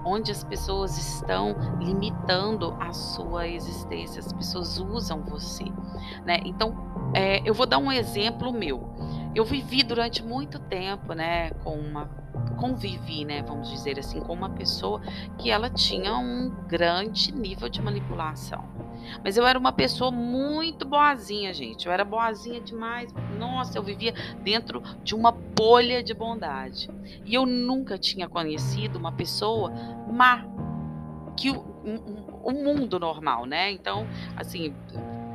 onde 0.05 0.31
as 0.31 0.43
pessoas 0.45 0.97
estão 0.97 1.55
limitando 1.81 2.77
a 2.81 2.93
sua 2.93 3.47
existência, 3.47 4.21
as 4.21 4.33
pessoas 4.33 4.79
usam 4.79 5.23
você, 5.23 5.65
né? 6.25 6.41
Então, 6.45 6.75
é, 7.15 7.41
eu 7.49 7.55
vou 7.55 7.67
dar 7.67 7.79
um 7.79 7.91
exemplo 7.91 8.53
meu. 8.53 8.89
Eu 9.35 9.45
vivi 9.45 9.83
durante 9.83 10.23
muito 10.23 10.59
tempo, 10.59 11.13
né, 11.13 11.51
com 11.63 11.75
uma 11.77 12.09
convivi, 12.57 13.25
né, 13.25 13.43
vamos 13.43 13.71
dizer 13.71 13.99
assim, 13.99 14.21
com 14.21 14.33
uma 14.33 14.51
pessoa 14.51 15.01
que 15.39 15.51
ela 15.51 15.71
tinha 15.71 16.17
um 16.17 16.51
grande 16.67 17.33
nível 17.33 17.69
de 17.69 17.81
manipulação. 17.81 18.65
Mas 19.23 19.37
eu 19.37 19.47
era 19.47 19.59
uma 19.59 19.73
pessoa 19.73 20.11
muito 20.11 20.87
boazinha, 20.87 21.53
gente. 21.53 21.87
Eu 21.87 21.93
era 21.93 22.05
boazinha 22.05 22.61
demais. 22.61 23.13
Nossa, 23.39 23.79
eu 23.79 23.83
vivia 23.83 24.15
dentro 24.43 24.83
de 25.03 25.15
uma 25.15 25.33
bolha 25.33 26.03
de 26.03 26.15
bondade. 26.15 26.91
E 27.25 27.35
eu 27.35 27.47
nunca 27.47 27.99
tinha 27.99 28.29
conhecido 28.29 28.99
uma 28.99 29.13
pessoa 29.13 29.73
má 30.11 30.45
que 31.37 31.51
o, 31.51 31.65
o, 32.43 32.53
mundo 32.53 32.99
normal, 32.99 33.47
né? 33.47 33.71
Então, 33.71 34.07
assim, 34.37 34.75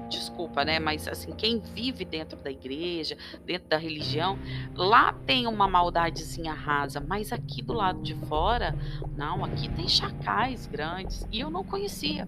desculpa, 0.09 0.65
né? 0.65 0.79
Mas 0.79 1.07
assim, 1.07 1.31
quem 1.31 1.59
vive 1.59 2.03
dentro 2.03 2.37
da 2.37 2.51
igreja, 2.51 3.17
dentro 3.45 3.69
da 3.69 3.77
religião, 3.77 4.37
lá 4.75 5.13
tem 5.25 5.47
uma 5.47 5.67
maldadezinha 5.67 6.53
rasa, 6.53 6.99
mas 6.99 7.31
aqui 7.31 7.61
do 7.61 7.73
lado 7.73 8.01
de 8.01 8.13
fora, 8.27 8.75
não, 9.15 9.43
aqui 9.45 9.69
tem 9.69 9.87
chacais 9.87 10.67
grandes 10.67 11.25
e 11.31 11.39
eu 11.39 11.49
não 11.49 11.63
conhecia. 11.63 12.27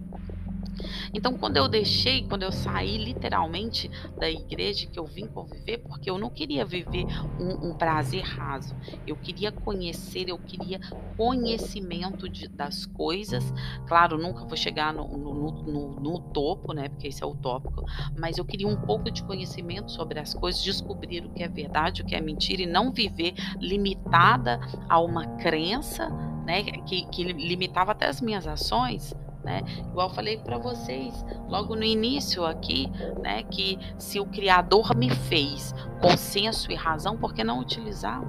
Então, 1.12 1.34
quando 1.34 1.56
eu 1.56 1.68
deixei, 1.68 2.22
quando 2.26 2.42
eu 2.42 2.52
saí 2.52 2.98
literalmente 2.98 3.90
da 4.18 4.30
igreja 4.30 4.86
que 4.86 4.98
eu 4.98 5.04
vim 5.04 5.26
conviver, 5.26 5.78
porque 5.78 6.10
eu 6.10 6.18
não 6.18 6.30
queria 6.30 6.64
viver 6.64 7.06
um, 7.40 7.70
um 7.70 7.74
prazer 7.74 8.22
raso, 8.22 8.74
eu 9.06 9.16
queria 9.16 9.50
conhecer, 9.50 10.28
eu 10.28 10.38
queria 10.38 10.80
conhecimento 11.16 12.28
de, 12.28 12.48
das 12.48 12.86
coisas. 12.86 13.44
Claro, 13.86 14.18
nunca 14.18 14.44
vou 14.44 14.56
chegar 14.56 14.92
no, 14.92 15.06
no, 15.16 15.62
no, 15.62 16.00
no 16.00 16.20
topo, 16.20 16.72
né? 16.72 16.88
Porque 16.88 17.08
esse 17.08 17.22
é 17.22 17.26
utópico, 17.26 17.84
mas 18.18 18.38
eu 18.38 18.44
queria 18.44 18.68
um 18.68 18.76
pouco 18.76 19.10
de 19.10 19.22
conhecimento 19.22 19.90
sobre 19.90 20.18
as 20.18 20.34
coisas, 20.34 20.62
descobrir 20.62 21.24
o 21.24 21.30
que 21.30 21.42
é 21.42 21.48
verdade, 21.48 22.02
o 22.02 22.04
que 22.04 22.14
é 22.14 22.20
mentira 22.20 22.62
e 22.62 22.66
não 22.66 22.92
viver 22.92 23.34
limitada 23.60 24.60
a 24.88 25.00
uma 25.00 25.26
crença, 25.36 26.08
né? 26.44 26.62
Que, 26.62 27.06
que 27.06 27.24
limitava 27.24 27.92
até 27.92 28.06
as 28.06 28.20
minhas 28.20 28.46
ações 28.46 29.14
né? 29.46 29.62
Igual 29.78 30.10
falei 30.10 30.38
para 30.38 30.58
vocês 30.58 31.24
logo 31.48 31.76
no 31.76 31.84
início 31.84 32.44
aqui, 32.44 32.90
né, 33.22 33.44
que 33.44 33.78
se 33.96 34.18
o 34.18 34.26
criador 34.26 34.94
me 34.96 35.08
fez 35.08 35.72
com 36.02 36.16
senso 36.16 36.70
e 36.72 36.74
razão, 36.74 37.16
por 37.16 37.32
que 37.32 37.44
não 37.44 37.60
utilizá-lo? 37.60 38.28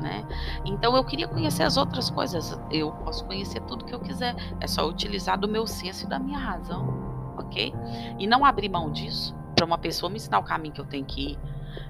Né? 0.00 0.24
Então 0.64 0.96
eu 0.96 1.04
queria 1.04 1.26
conhecer 1.26 1.64
as 1.64 1.76
outras 1.76 2.08
coisas. 2.08 2.58
Eu 2.70 2.92
posso 2.92 3.24
conhecer 3.24 3.60
tudo 3.62 3.84
que 3.84 3.94
eu 3.94 4.00
quiser. 4.00 4.34
É 4.60 4.66
só 4.66 4.88
utilizar 4.88 5.38
do 5.38 5.48
meu 5.48 5.66
senso 5.66 6.06
e 6.06 6.08
da 6.08 6.18
minha 6.18 6.38
razão, 6.38 7.34
ok? 7.36 7.74
E 8.18 8.26
não 8.26 8.44
abrir 8.44 8.68
mão 8.68 8.90
disso 8.90 9.34
para 9.54 9.64
uma 9.64 9.78
pessoa 9.78 10.10
me 10.10 10.16
ensinar 10.16 10.38
o 10.38 10.44
caminho 10.44 10.74
que 10.74 10.80
eu 10.80 10.86
tenho 10.86 11.04
que 11.04 11.32
ir. 11.32 11.38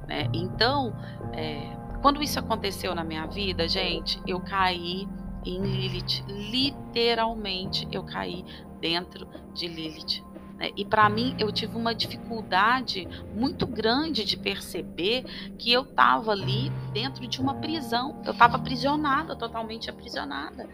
Né? 0.06 0.28
Então, 0.32 0.94
é, 1.32 1.76
quando 2.00 2.22
isso 2.22 2.38
aconteceu 2.38 2.94
na 2.94 3.04
minha 3.04 3.26
vida, 3.26 3.66
gente, 3.68 4.20
eu 4.26 4.40
caí 4.40 5.08
em 5.44 5.60
Lilith. 5.60 6.24
Literalmente 6.28 7.86
eu 7.92 8.02
caí 8.02 8.44
dentro 8.80 9.26
de 9.52 9.68
Lilith. 9.68 10.22
Né? 10.56 10.70
E 10.76 10.84
para 10.84 11.08
mim 11.08 11.34
eu 11.38 11.50
tive 11.52 11.76
uma 11.76 11.94
dificuldade 11.94 13.08
muito 13.34 13.66
grande 13.66 14.24
de 14.24 14.36
perceber 14.36 15.24
que 15.58 15.72
eu 15.72 15.82
estava 15.82 16.32
ali 16.32 16.70
dentro 16.92 17.26
de 17.26 17.40
uma 17.40 17.54
prisão. 17.54 18.20
Eu 18.24 18.32
estava 18.32 18.56
aprisionada, 18.56 19.36
totalmente 19.36 19.90
aprisionada, 19.90 20.68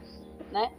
né? 0.52 0.70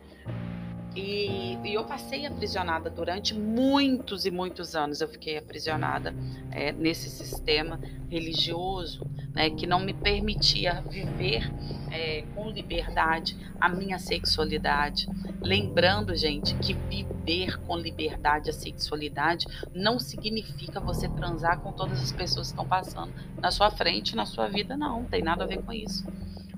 E, 0.96 1.58
e, 1.64 1.74
eu 1.74 1.86
passei 1.86 2.26
aprisionada 2.26 2.90
durante 2.90 3.34
muitos 3.34 4.26
e 4.26 4.32
muitos 4.32 4.76
anos. 4.76 5.00
Eu 5.00 5.08
fiquei 5.08 5.38
aprisionada 5.38 6.14
é, 6.52 6.72
nesse 6.74 7.10
sistema 7.10 7.80
religioso 8.10 9.06
né, 9.34 9.50
que 9.50 9.66
não 9.66 9.80
me 9.80 9.94
permitia 9.94 10.84
viver 10.90 11.50
é, 11.90 12.24
com 12.36 12.50
liberdade 12.50 13.38
a 13.60 13.70
minha 13.70 13.98
sexualidade. 13.98 15.08
Lembrando, 15.42 16.16
gente, 16.16 16.56
que 16.56 16.74
viver 16.74 17.58
com 17.62 17.78
liberdade 17.78 18.50
a 18.50 18.54
sexualidade 18.54 19.48
não 19.74 19.98
significa 19.98 20.80
você 20.80 21.08
transar 21.08 21.60
com 21.60 21.72
todas 21.72 22.02
as 22.02 22.12
pessoas 22.12 22.48
que 22.48 22.54
estão 22.54 22.68
passando 22.68 23.14
na 23.40 23.50
sua 23.50 23.72
frente, 23.72 24.16
na 24.16 24.26
sua 24.26 24.48
vida, 24.48 24.76
não. 24.76 25.02
Não 25.02 25.08
tem 25.08 25.24
nada 25.24 25.46
a 25.46 25.48
ver 25.48 25.62
com 25.64 25.72
isso 25.72 26.06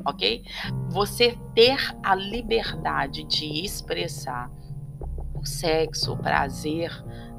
ok? 0.06 0.44
Você 0.90 1.38
ter 1.54 1.78
a 2.04 2.16
liberdade 2.16 3.24
de 3.24 3.64
expressar 3.64 4.50
o 5.36 5.46
sexo, 5.46 6.14
o 6.14 6.18
prazer, 6.18 6.92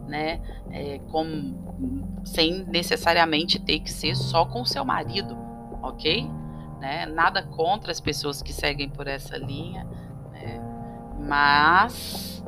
né? 0.06 0.40
É, 0.70 0.98
com, 1.10 2.22
sem 2.24 2.64
necessariamente 2.64 3.58
ter 3.58 3.80
que 3.80 3.90
ser 3.90 4.16
só 4.16 4.44
com 4.44 4.64
seu 4.64 4.84
marido, 4.84 5.36
ok? 5.82 6.28
Né? 6.80 7.06
Nada 7.06 7.42
contra 7.42 7.90
as 7.90 8.00
pessoas 8.00 8.42
que 8.42 8.52
seguem 8.52 8.88
por 8.88 9.06
essa 9.06 9.36
linha, 9.36 9.84
né? 10.32 10.60
mas 11.20 12.44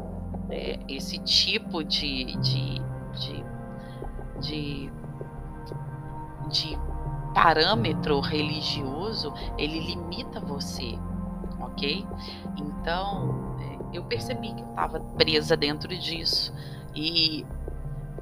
é, 0.51 0.79
esse 0.89 1.19
tipo 1.19 1.83
de, 1.83 2.37
de, 2.37 2.75
de, 3.15 3.45
de, 4.41 4.93
de 6.51 6.79
parâmetro 7.37 8.19
religioso, 8.19 9.31
ele 9.59 9.79
limita 9.79 10.41
você, 10.41 10.99
ok? 11.61 12.07
Então, 12.57 13.59
eu 13.93 14.03
percebi 14.05 14.55
que 14.55 14.63
eu 14.63 14.69
estava 14.71 15.01
presa 15.19 15.55
dentro 15.55 15.95
disso 15.99 16.51
e, 16.95 17.45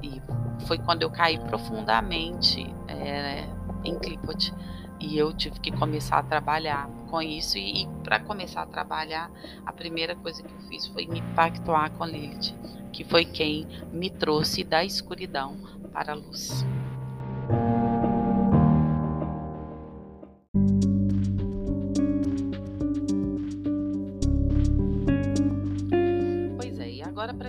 e, 0.02 0.20
foi 0.66 0.78
quando 0.78 1.02
eu 1.02 1.10
caí 1.10 1.38
profundamente 1.38 2.66
é, 2.88 3.44
em 3.84 3.96
Clipot 4.00 4.52
e 4.98 5.16
eu 5.16 5.32
tive 5.32 5.60
que 5.60 5.70
começar 5.70 6.18
a 6.18 6.22
trabalhar 6.24 6.90
com 7.08 7.22
isso 7.22 7.56
e, 7.56 7.84
e 7.84 7.86
para 8.02 8.18
começar 8.18 8.62
a 8.62 8.66
trabalhar 8.66 9.30
a 9.64 9.72
primeira 9.72 10.16
coisa 10.16 10.42
que 10.42 10.52
eu 10.52 10.60
fiz 10.68 10.88
foi 10.88 11.06
me 11.06 11.22
pactuar 11.36 11.88
com 11.92 12.04
Lilith 12.04 12.52
que 12.92 13.04
foi 13.04 13.24
quem 13.24 13.64
me 13.92 14.10
trouxe 14.10 14.64
da 14.64 14.84
escuridão 14.84 15.56
para 15.92 16.12
a 16.12 16.16
luz. 16.16 16.64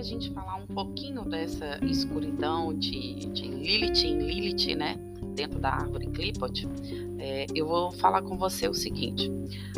Gente 0.05 0.29
falar 0.31 0.55
um 0.55 0.67
pouquinho 0.67 1.23
dessa 1.25 1.79
escuridão 1.83 2.73
de, 2.73 3.15
de 3.27 3.47
Lilith 3.47 4.05
em 4.05 4.19
Lilith, 4.19 4.75
né? 4.75 4.95
Dentro 5.35 5.59
da 5.59 5.71
árvore 5.71 6.07
Clipot, 6.07 6.65
é, 7.19 7.45
eu 7.53 7.67
vou 7.67 7.91
falar 7.91 8.21
com 8.21 8.37
você 8.37 8.69
o 8.69 8.73
seguinte: 8.73 9.29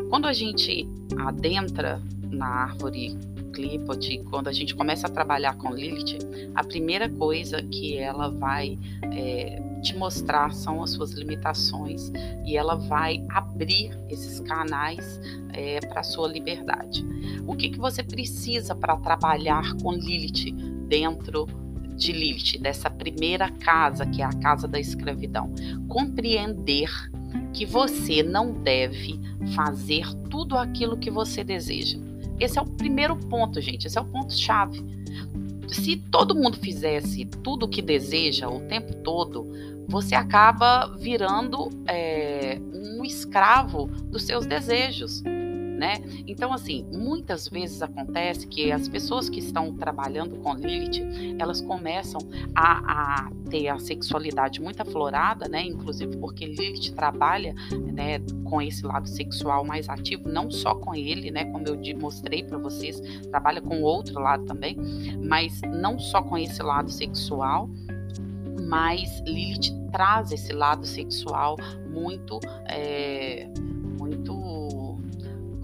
quando 0.10 0.26
a 0.26 0.34
gente 0.34 0.88
adentra 1.18 2.00
na 2.30 2.46
árvore 2.46 3.18
Clipot, 3.54 4.20
quando 4.30 4.50
a 4.50 4.52
gente 4.52 4.76
começa 4.76 5.08
a 5.08 5.10
trabalhar 5.10 5.58
com 5.58 5.74
Lilith, 5.74 6.20
a 6.54 6.64
primeira 6.64 7.10
coisa 7.10 7.64
que 7.64 7.98
ela 7.98 8.30
vai 8.30 8.78
é, 9.12 9.60
te 9.82 9.96
mostrar 9.96 10.54
são 10.54 10.82
as 10.82 10.92
suas 10.92 11.12
limitações 11.12 12.12
e 12.46 12.58
ela 12.58 12.76
vai 12.76 13.24
abrir 13.30 13.98
esses 14.10 14.40
canais 14.40 15.20
é, 15.54 15.80
para 15.80 16.02
a 16.02 16.04
sua 16.04 16.28
liberdade. 16.28 17.06
O 17.46 17.56
que, 17.56 17.70
que 17.70 17.80
você 17.80 18.04
precisa 18.04 18.76
para 18.76 18.98
trabalhar 18.98 19.74
com 19.82 19.92
Lilith 19.92 20.52
dentro 20.88 21.48
de 21.96 22.12
Lilith, 22.12 22.60
dessa 22.60 22.90
primeira 22.90 23.50
casa, 23.50 24.06
que 24.06 24.22
é 24.22 24.26
a 24.26 24.34
casa 24.34 24.68
da 24.68 24.80
escravidão? 24.80 25.54
Compreender 25.88 26.90
que 27.54 27.66
você 27.66 28.22
não 28.22 28.54
deve 28.54 29.20
fazer 29.56 30.08
tudo 30.30 30.58
aquilo 30.58 30.98
que 30.98 31.10
você 31.10 31.44
deseja. 31.44 31.98
Esse 32.40 32.60
é 32.60 32.62
o 32.62 32.66
primeiro 32.66 33.16
ponto, 33.16 33.60
gente. 33.60 33.88
Esse 33.88 33.98
é 33.98 34.02
o 34.02 34.06
ponto 34.06 34.34
chave. 34.34 34.84
Se 35.68 35.98
todo 35.98 36.36
mundo 36.36 36.58
fizesse 36.58 37.26
tudo 37.26 37.66
o 37.66 37.70
que 37.70 37.82
deseja 37.82 38.50
o 38.50 38.62
tempo 38.62 38.94
todo, 38.98 39.46
você 39.88 40.16
acaba 40.16 40.88
virando 40.98 41.70
é, 41.88 42.60
um 42.74 43.04
escravo 43.06 43.88
dos 43.88 44.24
seus 44.24 44.46
desejos 44.46 45.24
né? 45.78 45.96
Então, 46.26 46.52
assim, 46.52 46.86
muitas 46.92 47.48
vezes 47.48 47.82
acontece 47.82 48.48
que 48.48 48.72
as 48.72 48.90
pessoas 48.90 49.30
que 49.30 49.40
estão 49.40 49.76
trabalhando 49.76 50.38
com 50.38 50.56
Lilith, 50.56 51.38
elas 51.40 51.62
começam 51.62 52.20
a, 52.56 53.26
a 53.26 53.32
ter 53.50 53.68
a 53.68 53.80
sexualidade 53.80 54.60
muito 54.62 54.82
aflorada, 54.82 55.48
né? 55.48 55.64
Inclusive 55.64 56.18
porque 56.18 56.46
Lilith 56.46 56.94
trabalha, 56.94 57.54
né, 57.94 58.20
com 58.44 58.62
esse 58.62 58.86
lado 58.86 59.08
sexual 59.08 59.64
mais 59.64 59.88
ativo, 59.88 60.28
não 60.28 60.50
só 60.50 60.76
com 60.76 60.96
ele, 60.96 61.32
né? 61.32 61.46
Como 61.46 61.66
eu 61.68 61.78
mostrei 62.00 62.44
para 62.44 62.58
vocês, 62.58 63.00
trabalha 63.30 63.62
com 63.62 63.82
outro 63.82 64.20
lado 64.20 64.46
também, 64.46 64.76
mas 65.24 65.62
não 65.62 66.00
só 66.00 66.22
com 66.22 66.38
esse 66.38 66.62
lado 66.64 66.92
sexual, 66.92 67.70
mas 68.68 69.22
Lilith 69.26 69.74
traz 69.92 70.32
esse 70.32 70.52
lado 70.54 70.86
sexual 70.86 71.56
muito, 71.90 72.40
é, 72.66 73.48
muito 74.00 74.37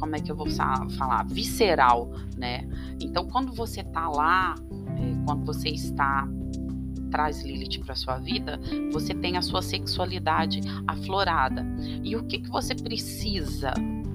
como 0.04 0.18
é 0.18 0.20
que 0.20 0.30
eu 0.30 0.36
vou 0.36 0.50
falar, 0.50 1.26
visceral, 1.26 2.12
né? 2.38 2.68
Então, 3.00 3.26
quando 3.26 3.54
você 3.54 3.82
tá 3.82 4.10
lá, 4.10 4.54
é, 4.98 5.26
quando 5.26 5.46
você 5.46 5.70
está 5.70 6.28
traz 7.10 7.42
Lilith 7.42 7.80
para 7.86 7.96
sua 7.96 8.18
vida, 8.18 8.60
você 8.92 9.14
tem 9.14 9.38
a 9.38 9.42
sua 9.42 9.62
sexualidade 9.62 10.60
aflorada. 10.86 11.66
E 12.04 12.18
o 12.18 12.24
que, 12.26 12.40
que 12.40 12.50
você 12.50 12.76
precisa 12.76 13.72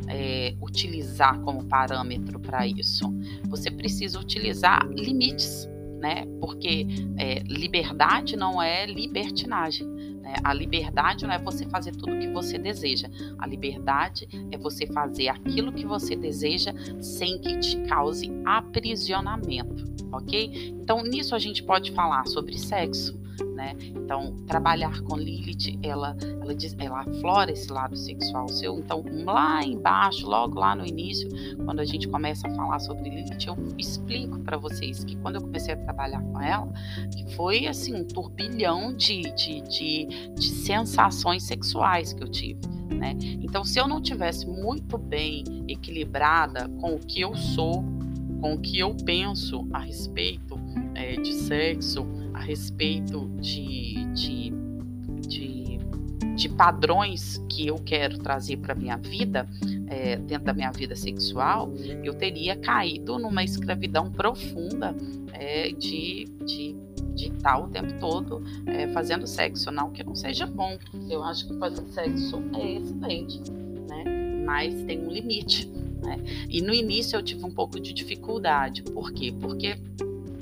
é, 0.09 0.55
utilizar 0.61 1.41
como 1.41 1.64
parâmetro 1.64 2.39
para 2.39 2.66
isso? 2.66 3.11
Você 3.49 3.70
precisa 3.70 4.20
utilizar 4.20 4.86
limites, 4.89 5.66
né? 6.01 6.26
Porque 6.39 6.86
é, 7.16 7.39
liberdade 7.45 8.36
não 8.36 8.61
é 8.61 8.84
libertinagem. 8.84 9.89
Né? 10.29 10.35
A 10.45 10.53
liberdade 10.53 11.26
não 11.26 11.33
é 11.33 11.39
você 11.39 11.66
fazer 11.66 11.93
tudo 11.93 12.14
o 12.14 12.18
que 12.18 12.29
você 12.29 12.59
deseja. 12.59 13.09
A 13.39 13.47
liberdade 13.47 14.29
é 14.53 14.59
você 14.59 14.87
fazer 14.87 15.29
aquilo 15.29 15.72
que 15.72 15.87
você 15.87 16.14
deseja 16.14 16.72
sem 17.01 17.39
que 17.39 17.59
te 17.59 17.79
cause 17.89 18.31
aprisionamento, 18.45 19.85
ok? 20.12 20.74
Então, 20.79 21.03
nisso 21.03 21.35
a 21.35 21.39
gente 21.39 21.62
pode 21.62 21.93
falar 21.93 22.26
sobre 22.26 22.59
sexo, 22.59 23.18
né? 23.45 23.74
Então, 23.80 24.36
trabalhar 24.47 25.01
com 25.03 25.16
Lilith, 25.16 25.78
ela, 25.82 26.16
ela, 26.41 26.55
diz, 26.55 26.74
ela 26.78 27.01
aflora 27.01 27.53
esse 27.53 27.70
lado 27.70 27.97
sexual 27.97 28.49
seu. 28.49 28.78
Então, 28.78 29.05
lá 29.24 29.62
embaixo, 29.64 30.26
logo 30.26 30.59
lá 30.59 30.74
no 30.74 30.86
início, 30.86 31.28
quando 31.64 31.80
a 31.80 31.84
gente 31.84 32.09
começa 32.09 32.49
a 32.49 32.55
falar 32.55 32.78
sobre 32.78 33.11
Lilith, 33.11 33.47
eu 33.47 33.57
explico 33.76 34.39
para 34.41 34.57
vocês 34.57 35.05
que 35.05 35.16
quando 35.16 35.36
eu 35.36 35.43
comecei 35.43 35.74
a 35.74 35.76
trabalhar 35.76 36.22
com 36.22 36.41
ela, 36.41 36.72
foi 37.36 37.66
assim 37.66 37.95
um 37.95 38.05
turbilhão 38.05 38.95
de, 38.95 39.22
de, 39.34 39.61
de, 39.62 40.07
de 40.34 40.49
sensações 40.49 41.43
sexuais 41.43 42.12
que 42.12 42.22
eu 42.22 42.28
tive. 42.28 42.61
Né? 42.95 43.16
Então, 43.43 43.64
se 43.64 43.78
eu 43.78 43.86
não 43.86 44.01
tivesse 44.01 44.47
muito 44.47 44.97
bem 44.99 45.45
equilibrada 45.68 46.68
com 46.80 46.95
o 46.95 46.99
que 46.99 47.20
eu 47.20 47.34
sou, 47.36 47.84
com 48.41 48.55
o 48.55 48.61
que 48.61 48.78
eu 48.78 48.95
penso 49.05 49.66
a 49.72 49.80
respeito 49.80 50.59
é, 50.95 51.16
de 51.16 51.32
sexo, 51.34 52.07
a 52.39 52.41
respeito 52.41 53.28
de, 53.41 54.05
de, 54.14 54.53
de, 55.26 55.78
de 56.36 56.49
padrões 56.49 57.45
que 57.49 57.66
eu 57.66 57.76
quero 57.76 58.16
trazer 58.18 58.59
para 58.59 58.76
minha 58.76 58.97
vida, 58.97 59.49
é, 59.89 60.16
dentro 60.16 60.45
da 60.45 60.55
minha 60.55 60.70
vida 60.70 60.95
sexual, 60.95 61.72
eu 62.05 62.14
teria 62.14 62.55
caído 62.55 63.18
numa 63.18 63.43
escravidão 63.43 64.11
profunda 64.12 64.95
é, 65.32 65.72
de, 65.72 66.26
de, 66.47 66.76
de 67.12 67.32
estar 67.32 67.59
o 67.59 67.68
tempo 67.68 67.93
todo 67.99 68.41
é, 68.66 68.86
fazendo 68.89 69.26
sexo. 69.26 69.72
Não 69.72 69.91
que 69.91 70.05
não 70.05 70.14
seja 70.14 70.47
bom, 70.47 70.78
eu 71.11 71.24
acho 71.24 71.49
que 71.49 71.59
fazer 71.59 71.84
sexo 71.89 72.41
é 72.55 72.74
excelente, 72.74 73.51
né? 73.89 74.05
mas 74.47 74.80
tem 74.84 75.01
um 75.01 75.11
limite. 75.11 75.66
Né? 76.05 76.18
E 76.49 76.62
no 76.62 76.72
início 76.72 77.16
eu 77.16 77.22
tive 77.22 77.45
um 77.45 77.51
pouco 77.51 77.80
de 77.80 77.93
dificuldade, 77.93 78.84
por 78.84 79.11
quê? 79.11 79.34
Porque 79.41 79.76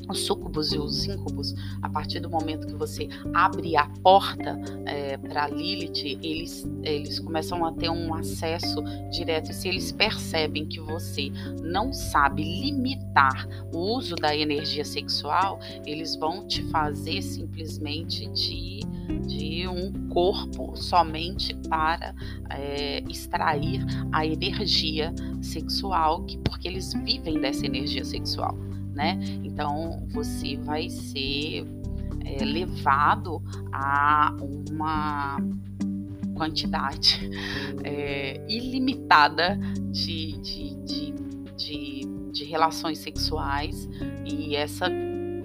os 0.09 0.21
súcubos 0.21 0.73
e 0.73 0.79
os 0.79 1.05
íncubos, 1.05 1.55
a 1.83 1.89
partir 1.89 2.21
do 2.21 2.31
momento 2.31 2.67
que 2.67 2.75
você 2.75 3.09
abre 3.35 3.77
a 3.77 3.89
porta 4.03 4.59
é, 4.85 5.17
para 5.17 5.49
Lilith, 5.49 6.19
eles, 6.23 6.69
eles 6.83 7.19
começam 7.19 7.65
a 7.65 7.73
ter 7.73 7.91
um 7.91 8.15
acesso 8.15 8.83
direto. 9.11 9.51
E 9.51 9.55
se 9.55 9.69
eles 9.69 9.93
percebem 9.93 10.67
que 10.67 10.81
você 10.81 11.31
não 11.63 11.93
sabe 11.93 12.43
limitar 12.43 13.49
o 13.75 13.97
uso 13.97 14.15
da 14.15 14.37
energia 14.37 14.85
sexual, 14.85 15.59
eles 15.85 16.17
vão 16.17 16.47
te 16.47 16.63
fazer 16.65 17.23
simplesmente 17.23 18.27
de, 18.29 18.81
de 19.27 19.69
um 19.69 20.09
corpo 20.09 20.77
somente 20.77 21.55
para 21.69 22.15
é, 22.51 23.03
extrair 23.09 23.85
a 24.13 24.25
energia 24.25 25.15
sexual, 25.43 26.25
que, 26.25 26.39
porque 26.39 26.69
eles 26.69 26.93
vivem 26.93 27.41
dessa 27.41 27.67
energia 27.67 28.05
sexual 28.05 28.57
né? 28.97 29.21
Então 29.45 30.03
você 30.11 30.57
vai 30.57 30.89
ser 30.89 31.67
é, 32.25 32.43
levado 32.45 33.43
a 33.71 34.35
uma 34.41 35.37
quantidade 36.35 37.31
é, 37.85 38.45
ilimitada 38.49 39.59
de, 39.91 40.33
de, 40.41 40.75
de, 40.85 41.15
de, 41.57 42.31
de 42.33 42.45
relações 42.45 42.99
sexuais 42.99 43.89
e 44.25 44.57
essa 44.57 44.91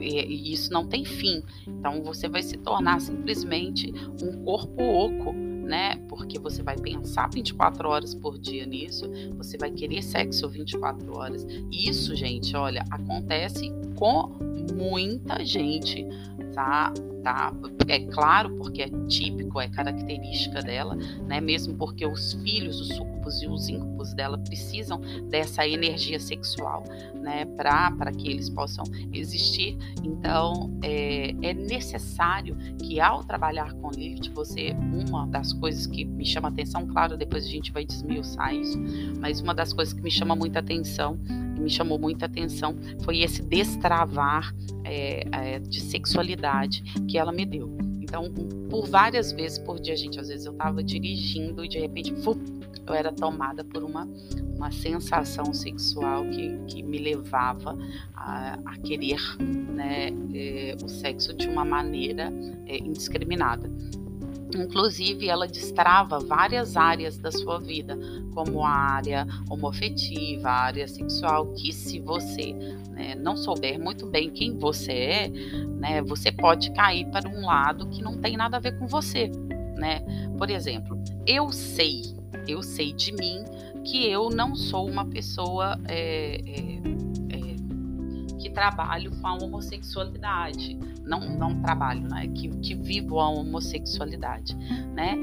e 0.03 0.51
isso 0.51 0.73
não 0.73 0.87
tem 0.87 1.05
fim. 1.05 1.43
Então 1.67 2.01
você 2.01 2.27
vai 2.27 2.41
se 2.41 2.57
tornar 2.57 2.99
simplesmente 2.99 3.93
um 4.19 4.43
corpo 4.43 4.81
oco 4.81 5.35
né? 5.61 5.95
Porque 6.09 6.39
você 6.39 6.61
vai 6.61 6.77
pensar 6.77 7.29
24 7.29 7.87
horas 7.87 8.15
por 8.15 8.37
dia 8.37 8.65
nisso, 8.65 9.09
você 9.37 9.57
vai 9.57 9.71
querer 9.71 10.01
sexo 10.01 10.49
24 10.49 11.17
horas. 11.17 11.45
Isso, 11.71 12.15
gente, 12.15 12.55
olha, 12.55 12.83
acontece 12.89 13.71
com 13.95 14.31
muita 14.75 15.43
gente, 15.45 16.05
tá? 16.53 16.93
tá? 17.23 17.53
É 17.87 17.99
claro, 17.99 18.55
porque 18.57 18.83
é 18.83 18.89
típico, 19.07 19.59
é 19.59 19.67
característica 19.67 20.61
dela, 20.61 20.95
né? 21.27 21.41
Mesmo 21.41 21.75
porque 21.75 22.05
os 22.05 22.33
filhos, 22.33 22.79
os 22.79 22.87
súcubos 22.89 23.41
e 23.41 23.47
os 23.47 23.69
íncubos 23.69 24.13
dela 24.13 24.37
precisam 24.37 25.01
dessa 25.29 25.67
energia 25.67 26.19
sexual, 26.19 26.83
né? 27.21 27.45
Para 27.45 28.11
que 28.11 28.29
eles 28.29 28.49
possam 28.49 28.83
existir. 29.13 29.77
Então, 30.03 30.71
é, 30.83 31.31
é 31.41 31.53
necessário 31.53 32.55
que 32.79 32.99
ao 32.99 33.23
trabalhar 33.23 33.73
com 33.73 33.89
Lilith, 33.89 34.31
você, 34.33 34.75
uma 35.07 35.27
das 35.27 35.53
coisas 35.53 35.85
que 35.87 36.05
me 36.05 36.25
chama 36.25 36.49
atenção, 36.49 36.85
claro, 36.87 37.17
depois 37.17 37.45
a 37.45 37.49
gente 37.49 37.71
vai 37.71 37.85
desmiuçar 37.85 38.53
isso, 38.53 38.77
mas 39.19 39.41
uma 39.41 39.53
das 39.53 39.73
coisas 39.73 39.93
que 39.93 40.01
me 40.01 40.11
chama 40.11 40.35
muita 40.35 40.59
atenção 40.59 41.19
me 41.61 41.69
chamou 41.69 41.97
muita 41.97 42.25
atenção 42.25 42.75
foi 43.03 43.19
esse 43.19 43.41
destravar 43.41 44.53
é, 44.83 45.23
é, 45.31 45.59
de 45.59 45.79
sexualidade 45.79 46.81
que 47.07 47.17
ela 47.17 47.31
me 47.31 47.45
deu. 47.45 47.77
Então, 48.01 48.29
por 48.69 48.87
várias 48.87 49.31
vezes 49.31 49.57
por 49.57 49.79
dia, 49.79 49.95
gente, 49.95 50.19
às 50.19 50.27
vezes 50.27 50.45
eu 50.45 50.51
estava 50.51 50.83
dirigindo 50.83 51.63
e 51.63 51.69
de 51.69 51.79
repente 51.79 52.13
eu 52.85 52.93
era 52.93 53.11
tomada 53.11 53.63
por 53.63 53.83
uma, 53.83 54.07
uma 54.55 54.71
sensação 54.71 55.53
sexual 55.53 56.25
que, 56.25 56.57
que 56.67 56.83
me 56.83 56.97
levava 56.97 57.77
a, 58.13 58.59
a 58.65 58.77
querer 58.79 59.21
né, 59.39 60.09
é, 60.33 60.75
o 60.83 60.89
sexo 60.89 61.33
de 61.33 61.47
uma 61.47 61.63
maneira 61.63 62.33
é, 62.67 62.77
indiscriminada. 62.79 63.71
Inclusive, 64.55 65.27
ela 65.27 65.47
destrava 65.47 66.19
várias 66.19 66.75
áreas 66.75 67.17
da 67.17 67.31
sua 67.31 67.59
vida, 67.59 67.97
como 68.33 68.63
a 68.63 68.69
área 68.69 69.27
homoafetiva, 69.49 70.49
a 70.49 70.61
área 70.63 70.87
sexual, 70.87 71.53
que 71.53 71.71
se 71.71 71.99
você 71.99 72.53
né, 72.91 73.15
não 73.15 73.37
souber 73.37 73.79
muito 73.79 74.05
bem 74.05 74.29
quem 74.29 74.57
você 74.57 74.91
é, 74.91 75.29
né, 75.79 76.01
você 76.01 76.31
pode 76.31 76.71
cair 76.73 77.05
para 77.07 77.29
um 77.29 77.45
lado 77.45 77.87
que 77.87 78.01
não 78.01 78.17
tem 78.17 78.35
nada 78.35 78.57
a 78.57 78.59
ver 78.59 78.77
com 78.77 78.87
você. 78.87 79.31
Né? 79.77 80.01
Por 80.37 80.49
exemplo, 80.49 81.01
eu 81.25 81.51
sei, 81.51 82.01
eu 82.47 82.61
sei 82.61 82.93
de 82.93 83.11
mim 83.13 83.43
que 83.83 84.07
eu 84.07 84.29
não 84.29 84.55
sou 84.55 84.87
uma 84.87 85.05
pessoa 85.05 85.79
é, 85.87 86.35
é, 86.35 86.75
é, 87.35 88.39
que 88.39 88.49
trabalho 88.49 89.11
com 89.19 89.27
a 89.27 89.33
homossexualidade. 89.35 90.77
Não, 91.03 91.19
não 91.37 91.61
trabalho, 91.61 92.07
né? 92.07 92.27
Que, 92.27 92.47
que 92.59 92.75
vivo 92.75 93.19
a 93.19 93.29
homossexualidade, 93.29 94.55
né? 94.93 95.15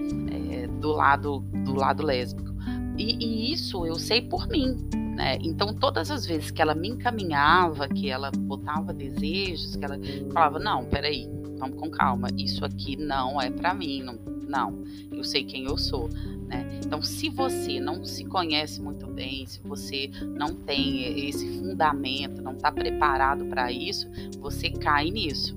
É, 0.51 0.66
do 0.66 0.93
lado 0.93 1.41
do 1.64 1.74
lado 1.74 2.03
lésbico. 2.03 2.49
E, 2.97 3.16
e 3.24 3.53
isso 3.53 3.87
eu 3.87 3.95
sei 3.95 4.22
por 4.22 4.49
mim, 4.49 4.76
né? 5.14 5.39
Então, 5.43 5.72
todas 5.74 6.11
as 6.11 6.26
vezes 6.26 6.51
que 6.51 6.61
ela 6.61 6.74
me 6.74 6.89
encaminhava, 6.89 7.89
que 7.89 8.11
ela 8.11 8.31
botava 8.31 8.93
desejos, 8.93 9.76
que 9.76 9.85
ela 9.85 9.99
falava: 10.33 10.59
Não, 10.59 10.85
peraí, 10.85 11.29
vamos 11.59 11.79
com 11.79 11.91
calma, 11.91 12.29
isso 12.37 12.64
aqui 12.64 12.97
não 12.97 13.41
é 13.41 13.51
para 13.51 13.74
mim, 13.74 14.03
não, 14.03 14.18
não, 14.49 14.85
eu 15.12 15.22
sei 15.22 15.45
quem 15.45 15.64
eu 15.64 15.76
sou. 15.76 16.09
Né? 16.47 16.81
Então, 16.85 17.03
se 17.03 17.29
você 17.29 17.79
não 17.79 18.05
se 18.05 18.24
conhece 18.24 18.81
muito 18.81 19.07
bem, 19.07 19.45
se 19.45 19.61
você 19.61 20.11
não 20.37 20.55
tem 20.55 21.29
esse 21.29 21.59
fundamento, 21.59 22.41
não 22.41 22.53
está 22.53 22.72
preparado 22.72 23.45
para 23.47 23.70
isso, 23.70 24.09
você 24.41 24.70
cai 24.70 25.11
nisso. 25.11 25.55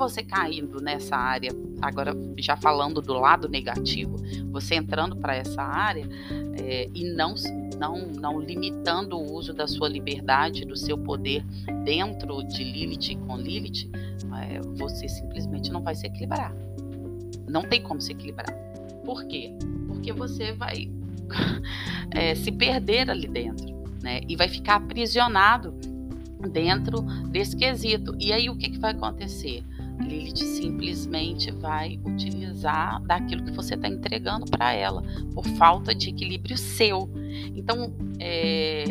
E 0.00 0.08
você 0.08 0.22
caindo 0.22 0.80
nessa 0.80 1.14
área, 1.14 1.50
agora 1.82 2.16
já 2.38 2.56
falando 2.56 3.02
do 3.02 3.12
lado 3.12 3.50
negativo, 3.50 4.16
você 4.50 4.74
entrando 4.76 5.14
para 5.14 5.36
essa 5.36 5.62
área 5.62 6.08
é, 6.58 6.88
e 6.94 7.04
não, 7.12 7.34
não, 7.78 8.06
não 8.06 8.40
limitando 8.40 9.18
o 9.18 9.34
uso 9.34 9.52
da 9.52 9.66
sua 9.66 9.90
liberdade, 9.90 10.64
do 10.64 10.74
seu 10.74 10.96
poder 10.96 11.44
dentro 11.84 12.42
de 12.44 12.64
Lilith 12.64 13.14
com 13.26 13.36
Lilith, 13.36 13.90
é, 14.40 14.60
você 14.78 15.06
simplesmente 15.06 15.70
não 15.70 15.82
vai 15.82 15.94
se 15.94 16.06
equilibrar. 16.06 16.54
Não 17.46 17.62
tem 17.62 17.82
como 17.82 18.00
se 18.00 18.12
equilibrar. 18.12 18.54
Por 19.04 19.26
quê? 19.26 19.52
Porque 19.86 20.14
você 20.14 20.52
vai 20.54 20.90
é, 22.10 22.34
se 22.34 22.50
perder 22.50 23.10
ali 23.10 23.28
dentro, 23.28 23.66
né? 24.02 24.22
E 24.26 24.34
vai 24.34 24.48
ficar 24.48 24.76
aprisionado 24.76 25.74
dentro 26.48 27.02
desse 27.28 27.54
quesito. 27.54 28.16
E 28.18 28.32
aí 28.32 28.48
o 28.48 28.56
que, 28.56 28.70
que 28.70 28.78
vai 28.78 28.92
acontecer? 28.92 29.62
Lilith 30.00 30.38
simplesmente 30.38 31.50
vai 31.50 31.98
utilizar 32.04 33.00
daquilo 33.02 33.44
que 33.44 33.52
você 33.52 33.74
está 33.74 33.88
entregando 33.88 34.46
para 34.46 34.72
ela, 34.72 35.02
por 35.34 35.46
falta 35.56 35.94
de 35.94 36.10
equilíbrio 36.10 36.56
seu. 36.56 37.08
Então, 37.54 37.92
é, 38.18 38.84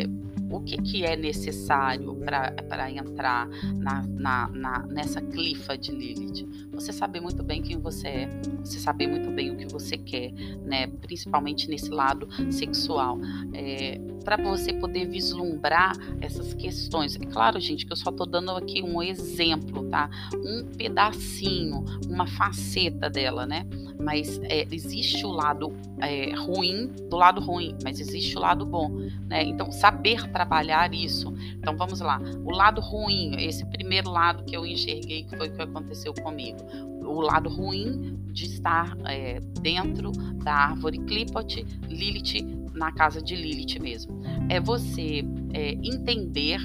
o 0.49 0.61
que, 0.61 0.77
que 0.77 1.03
é 1.03 1.15
necessário 1.15 2.15
para 2.15 2.91
entrar 2.91 3.47
na, 3.75 4.01
na, 4.07 4.47
na, 4.49 4.87
nessa 4.87 5.21
clifa 5.21 5.77
de 5.77 5.91
Lilith? 5.91 6.69
Você 6.73 6.91
saber 6.91 7.19
muito 7.21 7.43
bem 7.43 7.61
quem 7.61 7.77
você 7.77 8.07
é, 8.07 8.29
você 8.63 8.79
saber 8.79 9.07
muito 9.07 9.29
bem 9.31 9.51
o 9.51 9.57
que 9.57 9.67
você 9.67 9.97
quer, 9.97 10.31
né? 10.63 10.87
principalmente 10.87 11.69
nesse 11.69 11.89
lado 11.89 12.27
sexual. 12.51 13.19
É, 13.53 13.99
para 14.23 14.37
você 14.37 14.73
poder 14.73 15.07
vislumbrar 15.07 15.93
essas 16.21 16.53
questões. 16.53 17.15
É 17.15 17.25
claro, 17.25 17.59
gente, 17.59 17.85
que 17.85 17.91
eu 17.91 17.97
só 17.97 18.09
estou 18.09 18.27
dando 18.27 18.51
aqui 18.51 18.81
um 18.81 19.01
exemplo, 19.01 19.85
tá? 19.89 20.09
Um 20.35 20.65
pedacinho, 20.77 21.83
uma 22.07 22.27
faceta 22.27 23.09
dela, 23.09 23.45
né? 23.45 23.65
Mas 23.99 24.39
é, 24.43 24.67
existe 24.71 25.25
o 25.25 25.29
lado 25.29 25.73
é, 25.99 26.33
ruim 26.33 26.87
do 27.09 27.17
lado 27.17 27.41
ruim, 27.41 27.75
mas 27.83 27.99
existe 27.99 28.37
o 28.37 28.39
lado 28.39 28.65
bom, 28.65 28.89
né? 29.27 29.43
Então, 29.43 29.71
saber 29.71 30.29
trabalhar 30.39 30.93
isso. 30.93 31.33
Então, 31.57 31.75
vamos 31.75 31.99
lá. 31.99 32.21
O 32.45 32.51
lado 32.51 32.79
ruim, 32.79 33.35
esse 33.37 33.65
primeiro 33.65 34.09
lado 34.09 34.45
que 34.45 34.55
eu 34.55 34.65
enxerguei, 34.65 35.23
que 35.23 35.35
foi 35.35 35.49
o 35.49 35.51
que 35.51 35.61
aconteceu 35.61 36.13
comigo. 36.13 36.59
O 37.03 37.19
lado 37.19 37.49
ruim 37.49 38.17
de 38.31 38.45
estar 38.45 38.97
é, 39.05 39.41
dentro 39.61 40.11
da 40.43 40.53
árvore 40.53 40.97
Clipot, 40.99 41.65
Lilith, 41.89 42.45
na 42.73 42.89
casa 42.93 43.21
de 43.21 43.35
Lilith 43.35 43.79
mesmo. 43.81 44.21
É 44.47 44.61
você 44.61 45.25
é, 45.53 45.73
entender 45.73 46.59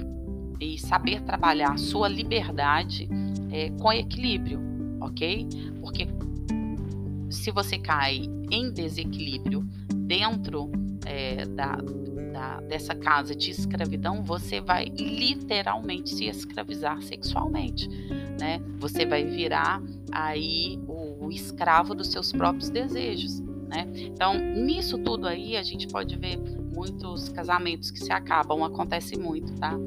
e 0.60 0.78
saber 0.78 1.20
trabalhar 1.22 1.76
sua 1.76 2.06
liberdade 2.06 3.08
é, 3.50 3.70
com 3.70 3.92
equilíbrio, 3.92 4.60
ok? 5.00 5.48
Porque 5.80 6.06
se 7.28 7.50
você 7.50 7.76
cai 7.76 8.22
em 8.52 8.72
desequilíbrio 8.72 9.66
dentro 10.06 10.70
é, 11.04 11.44
da, 11.46 11.76
da, 12.34 12.60
dessa 12.62 12.96
casa 12.96 13.32
de 13.32 13.52
escravidão, 13.52 14.24
você 14.24 14.60
vai 14.60 14.86
literalmente 14.86 16.10
se 16.10 16.24
escravizar 16.24 17.00
sexualmente, 17.00 17.88
né? 18.40 18.60
Você 18.78 19.06
vai 19.06 19.24
virar 19.24 19.80
aí 20.10 20.80
o, 20.88 21.26
o 21.26 21.30
escravo 21.30 21.94
dos 21.94 22.08
seus 22.08 22.32
próprios 22.32 22.70
desejos, 22.70 23.38
né? 23.38 23.86
Então, 23.94 24.34
nisso 24.34 24.98
tudo 24.98 25.28
aí, 25.28 25.56
a 25.56 25.62
gente 25.62 25.86
pode 25.86 26.16
ver 26.16 26.36
muitos 26.36 27.28
casamentos 27.28 27.92
que 27.92 28.00
se 28.00 28.10
acabam, 28.10 28.64
acontece 28.64 29.16
muito, 29.16 29.54
tá? 29.54 29.78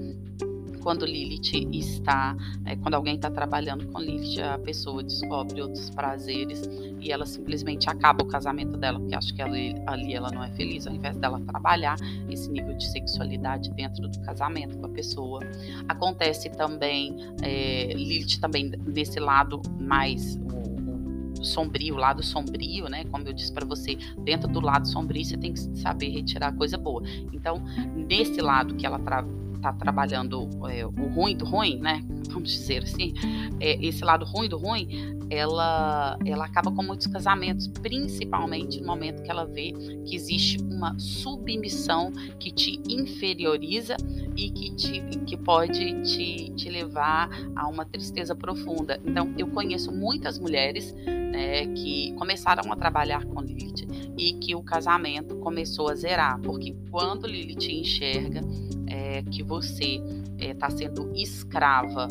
Quando 0.81 1.05
Lilith 1.05 1.67
está, 1.71 2.35
é, 2.65 2.75
quando 2.75 2.95
alguém 2.95 3.15
está 3.15 3.29
trabalhando 3.29 3.87
com 3.87 3.99
Lilith, 3.99 4.41
a 4.41 4.57
pessoa 4.57 5.03
descobre 5.03 5.61
outros 5.61 5.89
prazeres 5.89 6.61
e 6.99 7.11
ela 7.11 7.25
simplesmente 7.25 7.89
acaba 7.89 8.23
o 8.23 8.27
casamento 8.27 8.77
dela, 8.77 8.99
porque 8.99 9.15
acha 9.15 9.33
que 9.33 9.41
ali, 9.41 9.75
ali 9.85 10.13
ela 10.13 10.31
não 10.31 10.43
é 10.43 10.49
feliz, 10.51 10.87
ao 10.87 10.93
invés 10.93 11.17
dela 11.17 11.39
trabalhar 11.41 11.97
esse 12.29 12.49
nível 12.49 12.75
de 12.75 12.89
sexualidade 12.91 13.69
dentro 13.71 14.07
do 14.07 14.19
casamento 14.21 14.77
com 14.77 14.85
a 14.85 14.89
pessoa. 14.89 15.39
Acontece 15.87 16.49
também, 16.49 17.15
é, 17.41 17.93
Lilith 17.93 18.39
também 18.39 18.71
nesse 18.85 19.19
lado 19.19 19.61
mais 19.79 20.37
sombrio, 21.41 21.95
o 21.95 21.97
lado 21.97 22.23
sombrio, 22.23 22.87
né? 22.89 23.05
Como 23.05 23.27
eu 23.27 23.33
disse 23.33 23.51
para 23.51 23.65
você, 23.65 23.97
dentro 24.23 24.47
do 24.47 24.59
lado 24.59 24.87
sombrio 24.87 25.23
você 25.23 25.37
tem 25.37 25.53
que 25.53 25.59
saber 25.77 26.09
retirar 26.09 26.53
coisa 26.53 26.77
boa. 26.77 27.01
Então, 27.33 27.63
nesse 27.95 28.41
lado 28.41 28.75
que 28.75 28.85
ela 28.85 28.99
tra 28.99 29.23
está 29.57 29.73
trabalhando 29.73 30.49
é, 30.69 30.85
o 30.85 31.07
ruim 31.13 31.35
do 31.35 31.45
ruim, 31.45 31.79
né? 31.79 32.03
Vamos 32.29 32.51
dizer 32.51 32.83
assim, 32.83 33.13
é, 33.59 33.85
esse 33.85 34.03
lado 34.03 34.25
ruim 34.25 34.47
do 34.47 34.57
ruim, 34.57 35.17
ela, 35.29 36.17
ela 36.25 36.45
acaba 36.45 36.71
com 36.71 36.81
muitos 36.81 37.07
casamentos, 37.07 37.67
principalmente 37.67 38.79
no 38.79 38.87
momento 38.87 39.21
que 39.23 39.29
ela 39.29 39.45
vê 39.45 39.73
que 40.05 40.15
existe 40.15 40.57
uma 40.61 40.97
submissão 40.97 42.11
que 42.39 42.51
te 42.51 42.81
inferioriza 42.87 43.97
e 44.35 44.49
que, 44.49 44.75
te, 44.75 45.01
que 45.25 45.35
pode 45.35 46.01
te, 46.03 46.51
te 46.51 46.69
levar 46.69 47.29
a 47.55 47.67
uma 47.67 47.85
tristeza 47.85 48.35
profunda. 48.35 48.99
Então, 49.05 49.33
eu 49.37 49.47
conheço 49.47 49.91
muitas 49.91 50.39
mulheres 50.39 50.93
né, 51.05 51.65
que 51.67 52.13
começaram 52.13 52.71
a 52.71 52.75
trabalhar 52.75 53.25
com 53.25 53.41
Lilith 53.41 53.87
e 54.17 54.33
que 54.33 54.55
o 54.55 54.61
casamento 54.61 55.35
começou 55.37 55.89
a 55.89 55.95
zerar, 55.95 56.39
porque 56.41 56.75
quando 56.89 57.27
Lilith 57.27 57.69
enxerga 57.71 58.41
é, 58.97 59.21
que 59.21 59.43
você 59.43 60.01
está 60.39 60.67
é, 60.67 60.71
sendo 60.71 61.11
escrava 61.15 62.07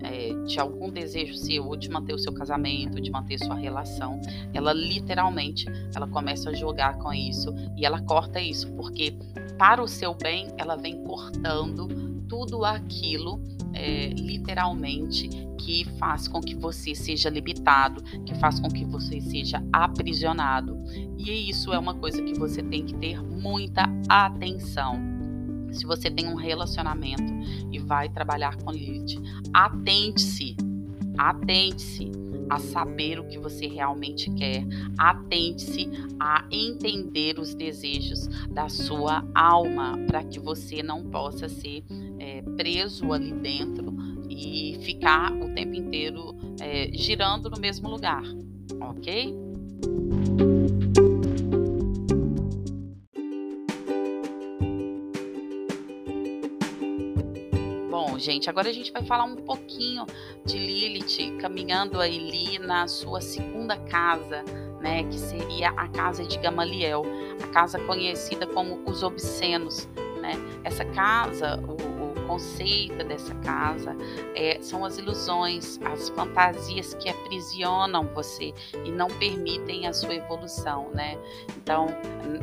é, 0.00 0.32
de 0.46 0.58
algum 0.58 0.90
desejo 0.90 1.34
seu, 1.34 1.76
de 1.76 1.90
manter 1.90 2.14
o 2.14 2.18
seu 2.18 2.32
casamento, 2.32 3.00
de 3.00 3.10
manter 3.10 3.38
sua 3.38 3.54
relação, 3.54 4.18
ela 4.54 4.72
literalmente 4.72 5.66
ela 5.94 6.08
começa 6.08 6.50
a 6.50 6.54
jogar 6.54 6.96
com 6.98 7.12
isso 7.12 7.54
e 7.76 7.84
ela 7.84 8.00
corta 8.00 8.40
isso, 8.40 8.72
porque 8.72 9.14
para 9.58 9.82
o 9.82 9.86
seu 9.86 10.14
bem 10.14 10.48
ela 10.56 10.74
vem 10.74 11.04
cortando 11.04 11.86
tudo 12.26 12.64
aquilo 12.64 13.40
é, 13.74 14.08
literalmente 14.08 15.28
que 15.58 15.84
faz 15.98 16.26
com 16.26 16.40
que 16.40 16.54
você 16.54 16.94
seja 16.94 17.28
limitado, 17.28 18.02
que 18.24 18.34
faz 18.36 18.58
com 18.58 18.68
que 18.68 18.84
você 18.84 19.20
seja 19.20 19.62
aprisionado. 19.72 20.82
E 21.18 21.48
isso 21.48 21.72
é 21.72 21.78
uma 21.78 21.94
coisa 21.94 22.20
que 22.22 22.34
você 22.34 22.62
tem 22.62 22.84
que 22.84 22.94
ter 22.94 23.22
muita 23.22 23.84
atenção 24.08 25.11
se 25.72 25.86
você 25.86 26.10
tem 26.10 26.28
um 26.28 26.34
relacionamento 26.34 27.32
e 27.70 27.78
vai 27.78 28.08
trabalhar 28.08 28.56
com 28.56 28.70
Lilith, 28.70 29.20
atente-se, 29.52 30.56
atente-se 31.16 32.12
a 32.48 32.58
saber 32.58 33.18
o 33.18 33.26
que 33.26 33.38
você 33.38 33.66
realmente 33.66 34.30
quer, 34.34 34.64
atente-se 34.98 35.88
a 36.20 36.44
entender 36.50 37.38
os 37.38 37.54
desejos 37.54 38.26
da 38.48 38.68
sua 38.68 39.24
alma, 39.34 39.98
para 40.06 40.22
que 40.22 40.38
você 40.38 40.82
não 40.82 41.04
possa 41.04 41.48
ser 41.48 41.82
é, 42.18 42.42
preso 42.42 43.10
ali 43.12 43.32
dentro 43.32 43.94
e 44.28 44.78
ficar 44.82 45.32
o 45.32 45.54
tempo 45.54 45.74
inteiro 45.74 46.34
é, 46.60 46.90
girando 46.92 47.48
no 47.48 47.58
mesmo 47.58 47.88
lugar, 47.88 48.22
ok? 48.80 49.34
Gente. 58.22 58.48
Agora 58.48 58.68
a 58.68 58.72
gente 58.72 58.92
vai 58.92 59.04
falar 59.04 59.24
um 59.24 59.36
pouquinho 59.36 60.06
de 60.44 60.56
Lilith 60.56 61.36
caminhando 61.38 62.00
ali 62.00 62.58
na 62.58 62.86
sua 62.86 63.20
segunda 63.20 63.76
casa, 63.76 64.42
né, 64.80 65.04
que 65.04 65.18
seria 65.18 65.70
a 65.70 65.88
casa 65.88 66.24
de 66.24 66.38
Gamaliel, 66.38 67.04
a 67.42 67.46
casa 67.48 67.78
conhecida 67.80 68.46
como 68.46 68.82
os 68.88 69.02
obscenos, 69.02 69.88
né? 70.20 70.32
Essa 70.64 70.84
casa, 70.84 71.60
o, 71.60 71.91
conceito 72.32 73.04
dessa 73.04 73.34
casa 73.36 73.94
é, 74.34 74.58
são 74.62 74.84
as 74.86 74.96
ilusões, 74.96 75.78
as 75.84 76.08
fantasias 76.08 76.94
que 76.94 77.10
aprisionam 77.10 78.08
você 78.14 78.54
e 78.84 78.90
não 78.90 79.08
permitem 79.08 79.86
a 79.86 79.92
sua 79.92 80.14
evolução, 80.14 80.90
né? 80.94 81.18
Então, 81.58 81.86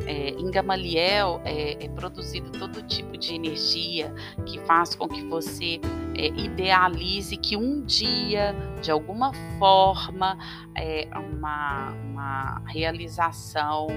é, 0.06 0.30
em 0.30 0.48
Gamaliel 0.50 1.40
é, 1.44 1.84
é 1.84 1.88
produzido 1.88 2.56
todo 2.56 2.82
tipo 2.86 3.18
de 3.18 3.34
energia 3.34 4.14
que 4.46 4.60
faz 4.60 4.94
com 4.94 5.08
que 5.08 5.24
você 5.24 5.80
é, 6.14 6.28
idealize 6.28 7.36
que 7.36 7.56
um 7.56 7.82
dia, 7.82 8.54
de 8.80 8.92
alguma 8.92 9.32
forma, 9.58 10.38
é, 10.76 11.08
uma, 11.16 11.92
uma 12.04 12.62
realização 12.66 13.88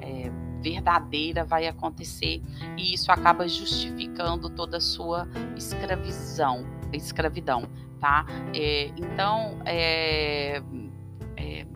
é, 0.00 0.30
verdadeira 0.62 1.44
vai 1.44 1.66
acontecer 1.66 2.40
e 2.76 2.94
isso 2.94 3.10
acaba 3.10 3.48
justificando 3.48 4.48
toda 4.48 4.76
a 4.76 4.80
sua 4.80 5.28
escravidão, 5.56 6.64
escravidão, 6.92 7.68
tá? 8.00 8.24
É, 8.54 8.90
então, 8.96 9.58
é, 9.64 10.62
é, 11.36 11.66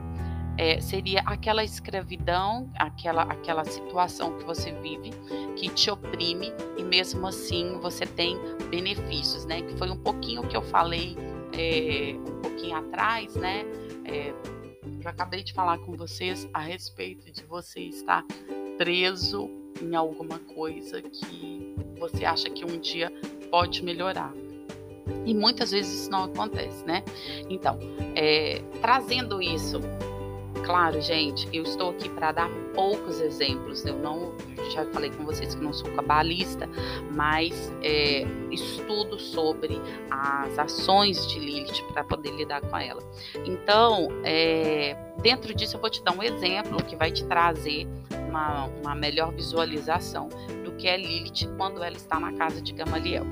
é, 0.57 0.81
seria 0.81 1.21
aquela 1.27 1.65
escravidão, 1.65 2.71
aquela, 2.79 3.23
aquela 3.23 3.65
situação 3.65 4.39
que 4.39 4.45
você 4.45 4.73
vive 4.73 5.11
que 5.57 5.69
te 5.69 5.91
oprime 5.91 6.53
e 6.77 6.83
mesmo 6.83 7.27
assim 7.27 7.79
você 7.81 8.07
tem 8.07 8.39
benefícios, 8.71 9.45
né? 9.45 9.63
Que 9.63 9.77
foi 9.77 9.91
um 9.91 9.97
pouquinho 9.97 10.43
que 10.43 10.57
eu 10.57 10.63
falei 10.63 11.17
é, 11.53 12.15
um 12.19 12.41
pouquinho 12.41 12.77
atrás, 12.77 13.35
né? 13.35 13.65
É, 15.07 15.09
eu 15.09 15.11
acabei 15.11 15.43
de 15.43 15.53
falar 15.53 15.79
com 15.79 15.93
vocês 15.93 16.49
a 16.53 16.59
respeito 16.59 17.31
de 17.31 17.45
você 17.45 17.81
estar 17.81 18.25
preso 18.77 19.49
em 19.81 19.95
alguma 19.95 20.39
coisa 20.41 21.01
que 21.01 21.75
você 21.99 22.25
acha 22.25 22.51
que 22.51 22.65
um 22.65 22.79
dia 22.79 23.13
pode 23.51 23.85
melhorar. 23.85 24.33
E 25.25 25.33
muitas 25.33 25.71
vezes 25.71 26.03
isso 26.03 26.11
não 26.11 26.25
acontece, 26.25 26.85
né? 26.85 27.05
Então, 27.49 27.79
é, 28.15 28.61
trazendo 28.81 29.41
isso 29.41 29.81
Claro, 30.65 31.01
gente, 31.01 31.49
eu 31.53 31.63
estou 31.63 31.91
aqui 31.91 32.09
para 32.09 32.33
dar 32.33 32.51
poucos 32.75 33.21
exemplos. 33.21 33.85
Eu 33.85 33.97
não, 33.97 34.33
já 34.73 34.85
falei 34.87 35.11
com 35.11 35.25
vocês 35.25 35.55
que 35.55 35.63
não 35.63 35.73
sou 35.73 35.91
cabalista, 35.93 36.69
mas 37.13 37.73
é, 37.83 38.27
estudo 38.51 39.19
sobre 39.19 39.81
as 40.11 40.59
ações 40.59 41.27
de 41.27 41.39
Lilith 41.39 41.83
para 41.93 42.05
poder 42.05 42.31
lidar 42.31 42.61
com 42.61 42.77
ela. 42.77 43.03
Então, 43.45 44.09
é, 44.25 44.97
dentro 45.23 45.55
disso, 45.55 45.77
eu 45.77 45.81
vou 45.81 45.91
te 45.91 46.03
dar 46.03 46.13
um 46.13 46.23
exemplo 46.23 46.83
que 46.85 46.97
vai 46.97 47.11
te 47.11 47.25
trazer 47.25 47.87
uma, 48.29 48.67
uma 48.83 48.95
melhor 48.95 49.33
visualização 49.33 50.29
do 50.65 50.73
que 50.73 50.89
é 50.89 50.97
Lilith 50.97 51.49
quando 51.57 51.83
ela 51.83 51.97
está 51.97 52.19
na 52.19 52.33
casa 52.33 52.61
de 52.61 52.73
Gamaliel. 52.73 53.25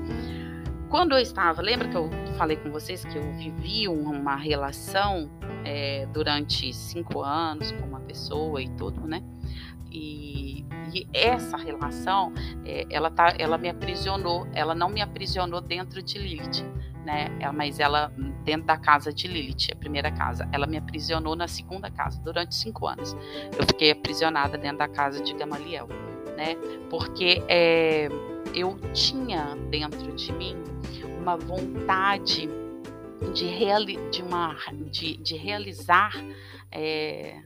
Quando 0.89 1.13
eu 1.13 1.19
estava, 1.19 1.61
lembra 1.61 1.87
que 1.89 1.95
eu 1.95 2.09
falei 2.37 2.57
com 2.57 2.69
vocês 2.69 3.03
que 3.03 3.17
eu 3.17 3.33
vivi 3.33 3.87
uma 3.87 4.35
relação 4.35 5.29
é, 5.65 6.05
durante 6.07 6.71
cinco 6.73 7.21
anos 7.21 7.71
com 7.71 7.85
uma 7.85 7.99
pessoa 7.99 8.61
e 8.61 8.69
tudo, 8.69 9.07
né? 9.07 9.23
E, 9.91 10.65
e 10.93 11.07
essa 11.13 11.57
relação, 11.57 12.33
é, 12.65 12.85
ela, 12.89 13.09
tá, 13.09 13.33
ela 13.39 13.57
me 13.57 13.69
aprisionou, 13.69 14.47
ela 14.53 14.75
não 14.75 14.89
me 14.89 15.01
aprisionou 15.01 15.59
dentro 15.61 16.03
de 16.03 16.19
Lilith, 16.19 16.63
né? 17.03 17.35
Ela, 17.39 17.53
mas 17.53 17.79
ela, 17.79 18.11
dentro 18.43 18.67
da 18.67 18.77
casa 18.77 19.11
de 19.11 19.27
Lilith, 19.27 19.71
a 19.71 19.75
primeira 19.75 20.11
casa, 20.11 20.47
ela 20.51 20.67
me 20.67 20.77
aprisionou 20.77 21.35
na 21.35 21.47
segunda 21.47 21.89
casa, 21.89 22.21
durante 22.21 22.53
cinco 22.55 22.87
anos. 22.87 23.15
Eu 23.57 23.65
fiquei 23.65 23.91
aprisionada 23.91 24.57
dentro 24.57 24.79
da 24.79 24.87
casa 24.87 25.23
de 25.23 25.33
Gamaliel, 25.33 25.87
né? 26.37 26.55
Porque 26.89 27.41
é, 27.47 28.09
eu 28.53 28.77
tinha 28.93 29.55
dentro 29.69 30.13
de 30.13 30.31
mim 30.33 30.74
uma 31.25 31.35
vontade 31.35 32.47
de, 33.33 33.45
reali 33.45 33.97
de, 34.11 34.21
uma, 34.21 34.55
de, 34.91 35.17
de 35.17 35.35
realizar 35.35 36.13
é, 36.71 37.41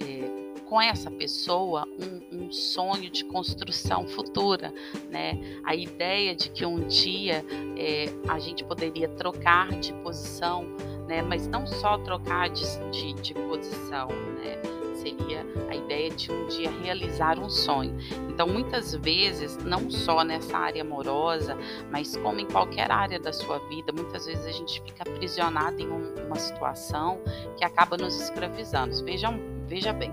é, 0.00 0.62
com 0.68 0.80
essa 0.80 1.10
pessoa 1.10 1.84
um, 1.98 2.44
um, 2.44 2.52
sonho 2.52 3.10
de 3.10 3.24
construção 3.24 4.06
futura, 4.06 4.72
né? 5.10 5.60
A 5.64 5.74
ideia 5.74 6.36
de 6.36 6.50
que 6.50 6.64
um 6.64 6.86
dia 6.86 7.44
é, 7.76 8.04
a 8.28 8.38
gente 8.38 8.62
poderia 8.62 9.08
trocar 9.08 9.70
de 9.80 9.92
posição, 9.94 10.64
né? 11.08 11.20
Mas 11.20 11.48
não 11.48 11.66
só 11.66 11.98
trocar 11.98 12.48
de, 12.48 12.62
de, 12.92 13.12
de 13.14 13.34
posição, 13.34 14.06
né? 14.06 14.79
Seria 15.00 15.46
a 15.68 15.74
ideia 15.74 16.10
de 16.10 16.30
um 16.30 16.46
dia 16.48 16.70
realizar 16.82 17.38
um 17.38 17.48
sonho. 17.48 17.96
Então, 18.28 18.46
muitas 18.46 18.94
vezes, 18.94 19.56
não 19.64 19.90
só 19.90 20.22
nessa 20.24 20.56
área 20.56 20.82
amorosa, 20.82 21.56
mas 21.90 22.16
como 22.16 22.40
em 22.40 22.46
qualquer 22.46 22.90
área 22.90 23.18
da 23.18 23.32
sua 23.32 23.58
vida, 23.68 23.92
muitas 23.92 24.26
vezes 24.26 24.46
a 24.46 24.52
gente 24.52 24.80
fica 24.82 25.02
aprisionado 25.02 25.80
em 25.80 25.88
um, 25.88 26.26
uma 26.26 26.36
situação 26.36 27.20
que 27.56 27.64
acaba 27.64 27.96
nos 27.96 28.20
escravizando. 28.20 29.04
Vejam, 29.04 29.40
veja 29.66 29.92
bem, 29.92 30.12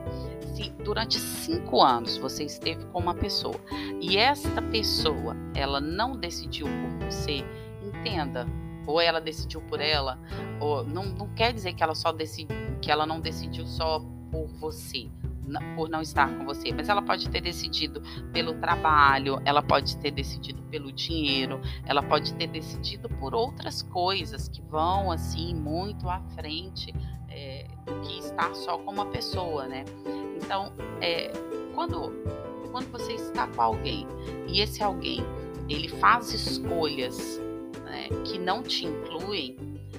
se 0.54 0.70
durante 0.84 1.20
cinco 1.20 1.82
anos 1.82 2.18
você 2.18 2.44
esteve 2.44 2.86
com 2.86 3.00
uma 3.00 3.14
pessoa 3.14 3.56
e 4.02 4.18
esta 4.18 4.62
pessoa 4.62 5.36
ela 5.56 5.80
não 5.80 6.18
decidiu 6.18 6.68
por 6.68 7.06
você, 7.06 7.44
entenda, 7.82 8.48
ou 8.86 9.02
ela 9.02 9.20
decidiu 9.20 9.62
por 9.62 9.82
ela, 9.82 10.18
ou 10.60 10.84
não, 10.84 11.06
não 11.06 11.28
quer 11.36 11.54
dizer 11.54 11.74
que 11.74 11.84
ela 11.84 11.94
só 11.94 12.12
decidiu, 12.12 12.56
que 12.82 12.90
ela 12.90 13.06
não 13.06 13.20
decidiu 13.20 13.66
só 13.68 14.02
por 14.32 14.48
você, 14.48 15.08
por 15.76 15.90
não 15.90 16.02
estar 16.02 16.30
com 16.38 16.46
você, 16.46 16.72
mas 16.74 16.90
ela 16.90 17.02
pode 17.02 17.30
ter 17.30 17.42
decidido 17.42 18.02
pelo 18.34 18.54
trabalho, 18.56 19.42
ela 19.46 19.62
pode 19.62 19.98
ter 19.98 20.12
decidido 20.12 20.62
pelo 20.64 20.92
dinheiro, 20.92 21.62
ela 21.86 22.04
pode 22.04 22.34
ter 22.34 22.48
decidido 22.48 23.10
por 23.10 23.34
outras 23.34 23.82
coisas 23.82 24.48
que 24.48 24.62
vão 24.62 25.12
assim 25.12 25.56
muito 25.56 26.10
à 26.10 26.20
frente 26.36 26.94
é, 27.30 27.68
do 27.86 28.00
que 28.02 28.20
estar 28.20 28.54
só 28.56 28.78
com 28.78 28.92
uma 28.92 29.06
pessoa, 29.06 29.68
né? 29.68 29.86
Então, 30.36 30.72
é, 31.02 31.32
quando 31.74 32.12
quando 32.72 32.92
você 32.92 33.14
está 33.14 33.48
com 33.48 33.62
alguém 33.62 34.06
e 34.48 34.62
esse 34.62 34.84
alguém 34.84 35.24
ele 35.70 35.88
faz 35.88 36.34
escolhas 36.34 37.42
né, 37.84 38.08
que 38.24 38.38
não 38.38 38.62
te 38.62 38.86
incluem, 38.86 39.58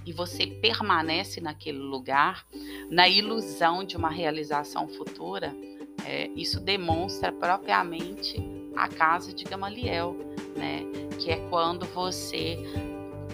e 0.08 0.12
você 0.12 0.46
permanece 0.46 1.38
naquele 1.38 1.76
lugar, 1.76 2.46
na 2.88 3.06
ilusão 3.06 3.84
de 3.84 3.94
uma 3.94 4.08
realização 4.08 4.88
futura, 4.88 5.54
é, 6.02 6.30
isso 6.34 6.58
demonstra 6.60 7.30
propriamente 7.30 8.42
a 8.74 8.88
casa 8.88 9.34
de 9.34 9.44
Gamaliel, 9.44 10.16
né? 10.56 10.86
Que 11.18 11.32
é 11.32 11.36
quando 11.50 11.84
você, 11.88 12.56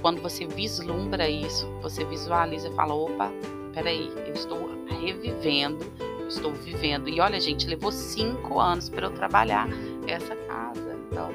quando 0.02 0.20
você 0.20 0.46
vislumbra 0.46 1.28
isso, 1.28 1.64
você 1.80 2.04
visualiza 2.04 2.68
e 2.68 2.74
fala, 2.74 2.92
opa, 2.92 3.30
peraí, 3.72 4.10
eu 4.26 4.34
estou 4.34 4.68
revivendo, 5.00 5.86
estou 6.26 6.52
vivendo. 6.54 7.08
E 7.08 7.20
olha, 7.20 7.40
gente, 7.40 7.68
levou 7.68 7.92
cinco 7.92 8.58
anos 8.58 8.88
para 8.88 9.06
eu 9.06 9.14
trabalhar 9.14 9.68
essa 10.08 10.34
casa. 10.34 10.98
Então, 11.08 11.30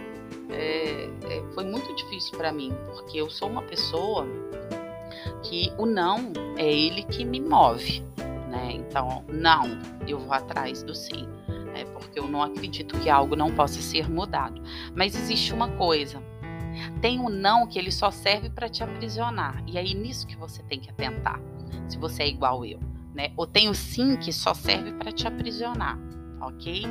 é, 0.49 1.07
é, 1.29 1.43
foi 1.53 1.63
muito 1.63 1.95
difícil 1.95 2.37
para 2.37 2.51
mim, 2.51 2.75
porque 2.87 3.21
eu 3.21 3.29
sou 3.29 3.47
uma 3.47 3.61
pessoa 3.61 4.27
que 5.43 5.71
o 5.77 5.85
não 5.85 6.31
é 6.57 6.71
ele 6.71 7.03
que 7.03 7.23
me 7.23 7.39
move, 7.39 8.03
né? 8.49 8.71
Então, 8.73 9.23
não, 9.27 9.79
eu 10.07 10.19
vou 10.19 10.33
atrás 10.33 10.83
do 10.83 10.93
sim, 10.93 11.27
né? 11.73 11.85
Porque 11.93 12.19
eu 12.19 12.27
não 12.27 12.41
acredito 12.41 12.97
que 12.99 13.09
algo 13.09 13.35
não 13.35 13.51
possa 13.51 13.81
ser 13.81 14.09
mudado. 14.09 14.61
Mas 14.95 15.15
existe 15.15 15.53
uma 15.53 15.69
coisa, 15.69 16.21
tem 17.01 17.19
um 17.19 17.29
não 17.29 17.67
que 17.67 17.77
ele 17.77 17.91
só 17.91 18.11
serve 18.11 18.49
para 18.49 18.69
te 18.69 18.83
aprisionar. 18.83 19.63
E 19.67 19.77
é 19.77 19.81
aí 19.81 19.93
nisso 19.93 20.27
que 20.27 20.35
você 20.35 20.61
tem 20.63 20.79
que 20.79 20.89
atentar, 20.89 21.39
se 21.87 21.97
você 21.97 22.23
é 22.23 22.27
igual 22.27 22.65
eu, 22.65 22.79
né? 23.13 23.31
Ou 23.37 23.47
tem 23.47 23.69
o 23.69 23.73
sim 23.73 24.15
que 24.17 24.31
só 24.31 24.53
serve 24.53 24.93
para 24.93 25.11
te 25.11 25.27
aprisionar, 25.27 25.97
ok? 26.41 26.83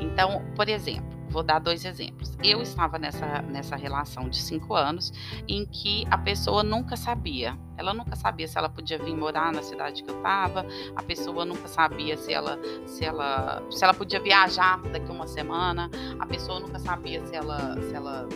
Então, 0.00 0.42
por 0.54 0.68
exemplo, 0.68 1.21
Vou 1.32 1.42
dar 1.42 1.58
dois 1.58 1.84
exemplos. 1.84 2.36
Eu 2.44 2.60
estava 2.60 2.98
nessa, 2.98 3.40
nessa 3.42 3.74
relação 3.74 4.28
de 4.28 4.36
cinco 4.36 4.74
anos 4.74 5.12
em 5.48 5.64
que 5.64 6.06
a 6.10 6.18
pessoa 6.18 6.62
nunca 6.62 6.94
sabia. 6.94 7.58
Ela 7.78 7.94
nunca 7.94 8.14
sabia 8.14 8.46
se 8.46 8.58
ela 8.58 8.68
podia 8.68 8.98
vir 8.98 9.16
morar 9.16 9.50
na 9.50 9.62
cidade 9.62 10.02
que 10.02 10.10
eu 10.10 10.16
estava. 10.16 10.66
A 10.94 11.02
pessoa 11.02 11.44
nunca 11.44 11.66
sabia 11.66 12.16
se 12.18 12.32
ela, 12.32 12.58
se 12.86 13.04
ela, 13.04 13.62
se 13.70 13.82
ela 13.82 13.94
podia 13.94 14.20
viajar 14.20 14.80
daqui 14.82 15.10
uma 15.10 15.26
semana. 15.26 15.90
A 16.18 16.26
pessoa 16.26 16.60
nunca 16.60 16.78
sabia 16.78 17.24
se 17.26 17.34
ela, 17.34 17.80
se 17.80 17.94
ela 17.94 18.28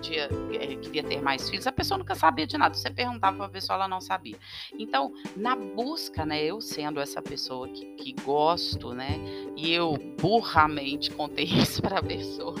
podia, 0.00 0.28
é, 0.52 0.76
queria 0.76 1.02
ter 1.02 1.20
mais 1.20 1.48
filhos, 1.48 1.66
a 1.66 1.72
pessoa 1.72 1.98
nunca 1.98 2.14
sabia 2.14 2.46
de 2.46 2.56
nada. 2.56 2.74
Você 2.74 2.90
perguntava 2.90 3.36
para 3.36 3.46
a 3.46 3.50
pessoa, 3.50 3.76
ela 3.76 3.88
não 3.88 4.00
sabia. 4.00 4.36
Então, 4.78 5.12
na 5.36 5.54
busca, 5.54 6.24
né, 6.24 6.42
eu 6.42 6.60
sendo 6.60 6.98
essa 6.98 7.20
pessoa 7.20 7.68
que, 7.68 7.84
que 7.96 8.12
gosto, 8.24 8.94
né, 8.94 9.20
e 9.56 9.70
eu 9.72 9.94
burramente 10.18 11.10
contei 11.12 11.44
isso 11.44 11.82
para 11.82 11.98
a 11.98 12.02
pessoa. 12.02 12.54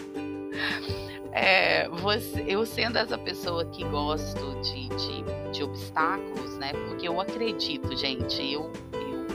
É, 1.32 1.88
você, 2.00 2.44
eu 2.46 2.64
sendo 2.66 2.98
essa 2.98 3.16
pessoa 3.16 3.64
que 3.64 3.82
gosto 3.84 4.60
de, 4.60 4.88
de, 4.88 5.50
de, 5.52 5.62
obstáculos, 5.62 6.58
né? 6.58 6.72
Porque 6.88 7.08
eu 7.08 7.20
acredito, 7.20 7.96
gente, 7.96 8.52
eu, 8.52 8.70
eu 8.92 9.26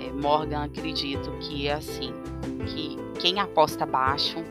é, 0.00 0.12
Morgan 0.12 0.64
acredito 0.64 1.30
que 1.40 1.66
é 1.66 1.74
assim, 1.74 2.12
que 2.66 2.96
quem 3.20 3.40
aposta 3.40 3.84
baixo 3.84 4.44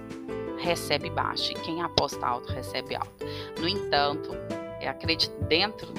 recebe 0.61 1.09
baixo 1.09 1.51
e 1.51 1.55
quem 1.55 1.81
aposta 1.81 2.25
alto 2.25 2.51
recebe 2.53 2.95
alto. 2.95 3.25
No 3.59 3.67
entanto, 3.67 4.31
é, 4.79 4.87
acredito 4.87 5.43
dentro 5.45 5.93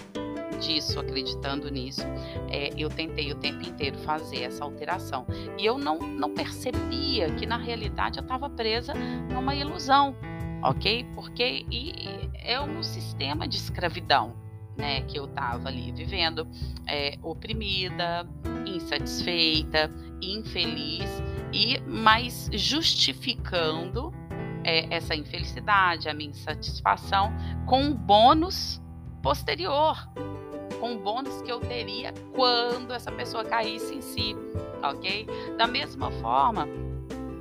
disso, 0.60 1.00
acreditando 1.00 1.70
nisso, 1.70 2.02
é, 2.48 2.70
eu 2.76 2.88
tentei 2.88 3.30
o 3.32 3.34
tempo 3.34 3.68
inteiro 3.68 3.98
fazer 3.98 4.42
essa 4.42 4.64
alteração. 4.64 5.26
E 5.58 5.66
eu 5.66 5.76
não, 5.76 5.98
não 5.98 6.32
percebia 6.32 7.30
que 7.34 7.44
na 7.44 7.56
realidade 7.56 8.18
eu 8.18 8.22
estava 8.22 8.48
presa 8.48 8.94
numa 9.30 9.54
ilusão, 9.54 10.14
ok? 10.62 11.04
Porque 11.14 11.66
e, 11.70 12.30
é 12.34 12.60
um 12.60 12.82
sistema 12.82 13.46
de 13.46 13.56
escravidão. 13.56 14.40
Né, 14.74 15.02
que 15.02 15.18
eu 15.18 15.26
estava 15.26 15.68
ali 15.68 15.92
vivendo, 15.92 16.48
é, 16.88 17.18
oprimida, 17.22 18.26
insatisfeita, 18.64 19.92
infeliz 20.22 21.22
e 21.52 21.78
mais 21.80 22.48
justificando 22.54 24.10
é, 24.64 24.94
essa 24.94 25.14
infelicidade, 25.14 26.08
a 26.08 26.14
minha 26.14 26.30
insatisfação 26.30 27.32
com 27.66 27.80
um 27.80 27.94
bônus 27.94 28.80
posterior, 29.22 29.96
com 30.80 30.96
bônus 30.98 31.40
que 31.42 31.50
eu 31.50 31.60
teria 31.60 32.12
quando 32.34 32.92
essa 32.92 33.12
pessoa 33.12 33.44
caísse 33.44 33.94
em 33.94 34.00
si, 34.00 34.36
ok? 34.82 35.26
Da 35.56 35.66
mesma 35.66 36.10
forma, 36.10 36.68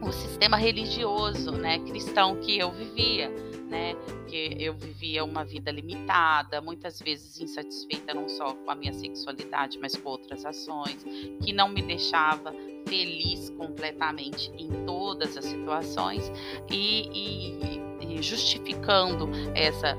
o 0.02 0.12
sistema 0.12 0.58
religioso, 0.58 1.52
né, 1.52 1.80
cristão 1.80 2.36
que 2.36 2.58
eu 2.58 2.72
vivia, 2.72 3.32
né, 3.72 3.96
que 4.28 4.58
eu 4.60 4.74
vivia 4.74 5.24
uma 5.24 5.44
vida 5.44 5.72
limitada, 5.72 6.62
muitas 6.62 7.00
vezes 7.00 7.40
insatisfeita 7.40 8.14
não 8.14 8.28
só 8.28 8.54
com 8.54 8.70
a 8.70 8.76
minha 8.76 8.94
sexualidade, 8.94 9.80
mas 9.80 9.96
com 9.96 10.10
outras 10.10 10.46
ações, 10.46 11.04
que 11.42 11.54
não 11.54 11.70
me 11.70 11.82
deixava 11.82 12.54
feliz 12.86 13.50
completamente 13.52 14.52
em 14.58 14.86
todas 14.86 15.38
as 15.38 15.46
situações 15.46 16.32
e, 16.70 17.08
e, 17.14 18.18
e 18.18 18.22
justificando 18.22 19.30
essa 19.56 19.98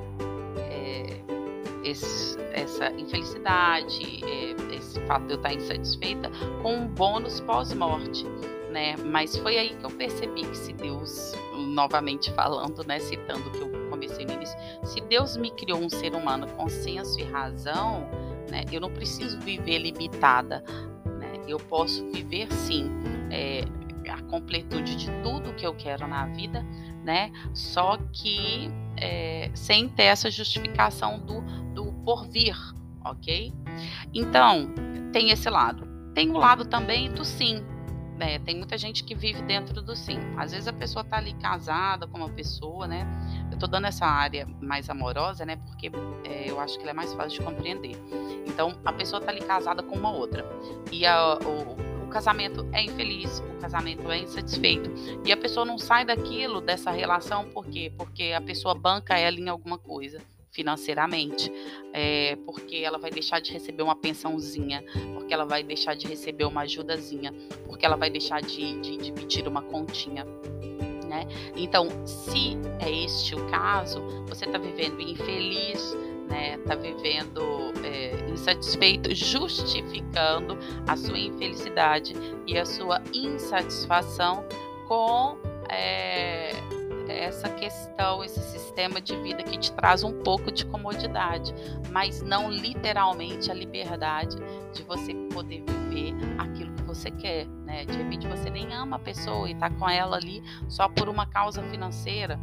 esse, 1.85 2.39
essa 2.53 2.91
infelicidade, 2.93 4.20
é, 4.25 4.77
esse 4.77 5.01
fato 5.07 5.27
de 5.27 5.33
eu 5.33 5.37
estar 5.37 5.53
insatisfeita, 5.53 6.31
com 6.62 6.77
um 6.77 6.89
bônus 6.89 7.41
pós-morte. 7.41 8.25
Né? 8.70 8.97
Mas 8.97 9.37
foi 9.37 9.59
aí 9.59 9.77
que 9.77 9.85
eu 9.85 9.91
percebi 9.91 10.47
que 10.47 10.57
se 10.57 10.73
Deus, 10.73 11.35
novamente 11.73 12.31
falando, 12.33 12.85
né, 12.87 12.99
citando 13.01 13.51
que 13.51 13.61
eu 13.61 13.89
comecei 13.89 14.25
no 14.25 14.33
início, 14.33 14.57
se 14.85 15.01
Deus 15.01 15.37
me 15.37 15.51
criou 15.51 15.79
um 15.79 15.89
ser 15.89 16.14
humano 16.14 16.47
com 16.57 16.68
senso 16.68 17.18
e 17.18 17.25
razão, 17.25 18.09
né, 18.51 18.64
eu 18.70 18.81
não 18.81 18.91
preciso 18.91 19.41
viver 19.41 19.79
limitada, 19.79 20.62
né? 21.18 21.41
Eu 21.49 21.59
posso 21.59 22.05
viver 22.11 22.53
sim 22.53 22.91
é, 23.31 23.62
a 24.11 24.20
completude 24.23 24.97
de 24.97 25.11
tudo 25.23 25.55
que 25.55 25.66
eu 25.66 25.75
quero 25.75 26.07
na 26.07 26.27
vida, 26.27 26.64
né? 27.05 27.33
Só 27.55 27.99
que 28.12 28.70
é, 28.97 29.51
sem 29.55 29.89
ter 29.89 30.05
essa 30.05 30.31
justificação 30.31 31.18
do 31.18 31.43
por 32.05 32.27
vir, 32.29 32.57
ok? 33.05 33.53
Então, 34.12 34.73
tem 35.12 35.31
esse 35.31 35.49
lado. 35.49 35.87
Tem 36.14 36.31
o 36.31 36.37
lado 36.37 36.64
também 36.64 37.11
do 37.11 37.25
sim. 37.25 37.64
Né? 38.23 38.39
Tem 38.39 38.57
muita 38.57 38.79
gente 38.79 39.03
que 39.03 39.14
vive 39.14 39.43
dentro 39.43 39.83
do 39.83 39.97
sim. 39.97 40.18
Às 40.37 40.53
vezes 40.53 40.68
a 40.68 40.73
pessoa 40.73 41.05
tá 41.05 41.16
ali 41.16 41.33
casada 41.35 42.07
com 42.07 42.18
uma 42.18 42.29
pessoa, 42.29 42.87
né? 42.87 43.05
Eu 43.51 43.59
tô 43.59 43.66
dando 43.66 43.89
essa 43.89 44.07
área 44.07 44.47
mais 44.61 44.89
amorosa, 44.89 45.45
né? 45.45 45.57
Porque 45.57 45.91
é, 46.25 46.49
eu 46.49 46.61
acho 46.61 46.77
que 46.77 46.83
ela 46.83 46.93
é 46.93 46.95
mais 46.95 47.12
fácil 47.14 47.41
de 47.41 47.45
compreender. 47.45 47.97
Então, 48.47 48.79
a 48.85 48.93
pessoa 48.93 49.20
tá 49.20 49.33
ali 49.33 49.41
casada 49.41 49.83
com 49.83 49.97
uma 49.97 50.12
outra. 50.12 50.47
E 50.93 51.05
a, 51.05 51.37
o, 51.39 52.05
o 52.05 52.09
casamento 52.09 52.64
é 52.73 52.83
infeliz, 52.83 53.41
o 53.41 53.61
casamento 53.61 54.09
é 54.11 54.18
insatisfeito. 54.18 54.91
E 55.25 55.33
a 55.33 55.37
pessoa 55.37 55.66
não 55.66 55.77
sai 55.77 56.05
daquilo, 56.05 56.61
dessa 56.61 56.93
relação, 56.93 57.49
por 57.51 57.66
quê? 57.66 57.93
Porque 57.97 58.33
a 58.37 58.41
pessoa 58.41 58.75
banca 58.75 59.18
ela 59.18 59.37
em 59.37 59.49
alguma 59.49 59.79
coisa 59.79 60.20
financeiramente, 60.53 61.50
é, 61.92 62.36
porque 62.44 62.76
ela 62.76 62.98
vai 62.98 63.11
deixar 63.11 63.40
de 63.40 63.53
receber 63.53 63.82
uma 63.82 63.96
pensãozinha, 63.96 64.84
porque 65.14 65.32
ela 65.32 65.44
vai 65.44 65.62
deixar 65.62 65.96
de 65.96 66.07
receber 66.07 66.44
uma 66.44 66.61
ajudazinha, 66.62 67.34
porque 67.66 67.84
ela 67.84 67.96
vai 67.96 68.11
deixar 68.11 68.40
de, 68.42 68.80
de, 68.80 68.96
de 68.98 69.12
pedir 69.12 69.48
uma 69.48 69.62
continha. 69.62 70.24
Né? 71.09 71.26
Então, 71.57 71.88
se 72.07 72.57
é 72.80 72.90
este 72.90 73.34
o 73.34 73.46
caso, 73.48 74.00
você 74.28 74.44
está 74.44 74.59
vivendo 74.59 75.00
infeliz, 75.00 75.96
né? 76.28 76.55
Está 76.55 76.74
vivendo 76.74 77.42
é, 77.84 78.30
insatisfeito, 78.30 79.14
justificando 79.14 80.57
a 80.86 80.96
sua 80.96 81.18
infelicidade 81.18 82.14
e 82.46 82.57
a 82.57 82.64
sua 82.64 83.03
insatisfação 83.12 84.44
com 84.88 85.36
é, 85.68 86.53
essa 87.12 87.48
questão, 87.48 88.24
esse 88.24 88.40
sistema 88.40 89.00
de 89.00 89.16
vida 89.22 89.42
que 89.42 89.58
te 89.58 89.72
traz 89.72 90.02
um 90.02 90.22
pouco 90.22 90.50
de 90.50 90.64
comodidade, 90.66 91.54
mas 91.90 92.22
não 92.22 92.50
literalmente 92.50 93.50
a 93.50 93.54
liberdade 93.54 94.36
de 94.72 94.82
você 94.82 95.14
poder 95.32 95.62
viver 95.62 96.14
aquilo 96.38 96.72
que 96.74 96.82
você 96.82 97.10
quer, 97.10 97.46
né? 97.64 97.84
De 97.84 97.96
repente 97.96 98.26
você 98.26 98.50
nem 98.50 98.72
ama 98.74 98.96
a 98.96 98.98
pessoa 98.98 99.48
e 99.48 99.54
tá 99.54 99.70
com 99.70 99.88
ela 99.88 100.16
ali 100.16 100.42
só 100.68 100.88
por 100.88 101.08
uma 101.08 101.26
causa 101.26 101.62
financeira, 101.64 102.38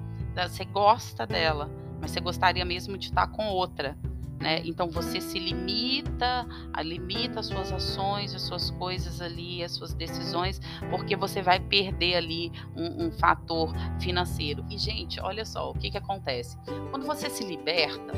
você 0.47 0.63
gosta 0.65 1.27
dela, 1.27 1.69
mas 1.99 2.11
você 2.11 2.19
gostaria 2.19 2.63
mesmo 2.63 2.97
de 2.97 3.07
estar 3.07 3.27
com 3.27 3.47
outra, 3.47 3.97
né? 4.39 4.61
Então 4.63 4.89
você 4.89 5.19
se 5.19 5.37
limita, 5.37 6.47
limita 6.81 7.39
as 7.41 7.47
suas 7.47 7.71
ações, 7.71 8.33
as 8.33 8.41
suas 8.43 8.71
coisas 8.71 9.21
ali, 9.21 9.63
as 9.63 9.71
suas 9.73 9.93
decisões, 9.93 10.61
porque 10.89 11.15
você 11.15 11.41
vai 11.41 11.59
perder 11.59 12.15
ali 12.15 12.51
um, 12.75 13.07
um 13.07 13.11
fator 13.11 13.73
financeiro. 13.99 14.65
E 14.69 14.77
gente, 14.77 15.19
olha 15.19 15.45
só 15.45 15.71
o 15.71 15.73
que 15.73 15.91
que 15.91 15.97
acontece 15.97 16.57
quando 16.91 17.05
você 17.05 17.29
se 17.29 17.43
liberta 17.43 18.13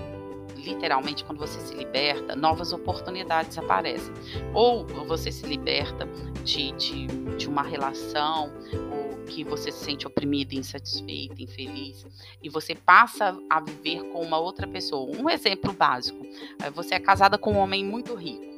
literalmente, 0.62 1.24
quando 1.24 1.40
você 1.40 1.60
se 1.60 1.74
liberta, 1.74 2.36
novas 2.36 2.72
oportunidades 2.72 3.58
aparecem. 3.58 4.14
Ou 4.54 4.86
você 4.86 5.32
se 5.32 5.46
liberta 5.46 6.08
de, 6.44 6.72
de, 6.74 7.08
de 7.38 7.48
uma 7.48 7.64
relação, 7.64 8.52
ou 8.92 9.11
que 9.32 9.44
você 9.44 9.72
se 9.72 9.86
sente 9.86 10.06
oprimida, 10.06 10.54
insatisfeita, 10.54 11.42
infeliz, 11.42 12.06
e 12.44 12.50
você 12.50 12.76
passa 12.76 13.38
a 13.50 13.60
viver 13.60 14.04
com 14.12 14.22
uma 14.22 14.38
outra 14.38 14.68
pessoa. 14.68 15.10
Um 15.18 15.30
exemplo 15.30 15.72
básico: 15.72 16.26
é, 16.64 16.70
você 16.70 16.96
é 16.96 17.00
casada 17.00 17.38
com 17.38 17.54
um 17.54 17.58
homem 17.58 17.84
muito 17.84 18.14
rico. 18.14 18.52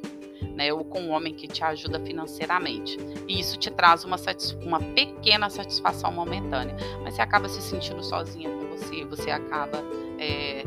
Né, 0.54 0.72
ou 0.72 0.84
com 0.84 1.00
um 1.00 1.10
homem 1.10 1.34
que 1.34 1.48
te 1.48 1.64
ajuda 1.64 1.98
financeiramente. 1.98 2.96
E 3.26 3.40
isso 3.40 3.58
te 3.58 3.70
traz 3.72 4.04
uma, 4.04 4.16
uma 4.62 4.78
pequena 4.78 5.50
satisfação 5.50 6.12
momentânea. 6.12 6.76
Mas 7.02 7.14
você 7.14 7.22
acaba 7.22 7.48
se 7.48 7.60
sentindo 7.60 8.04
sozinha 8.04 8.48
com 8.50 8.66
você, 8.66 9.04
você 9.04 9.30
acaba 9.32 9.82
é, 10.16 10.62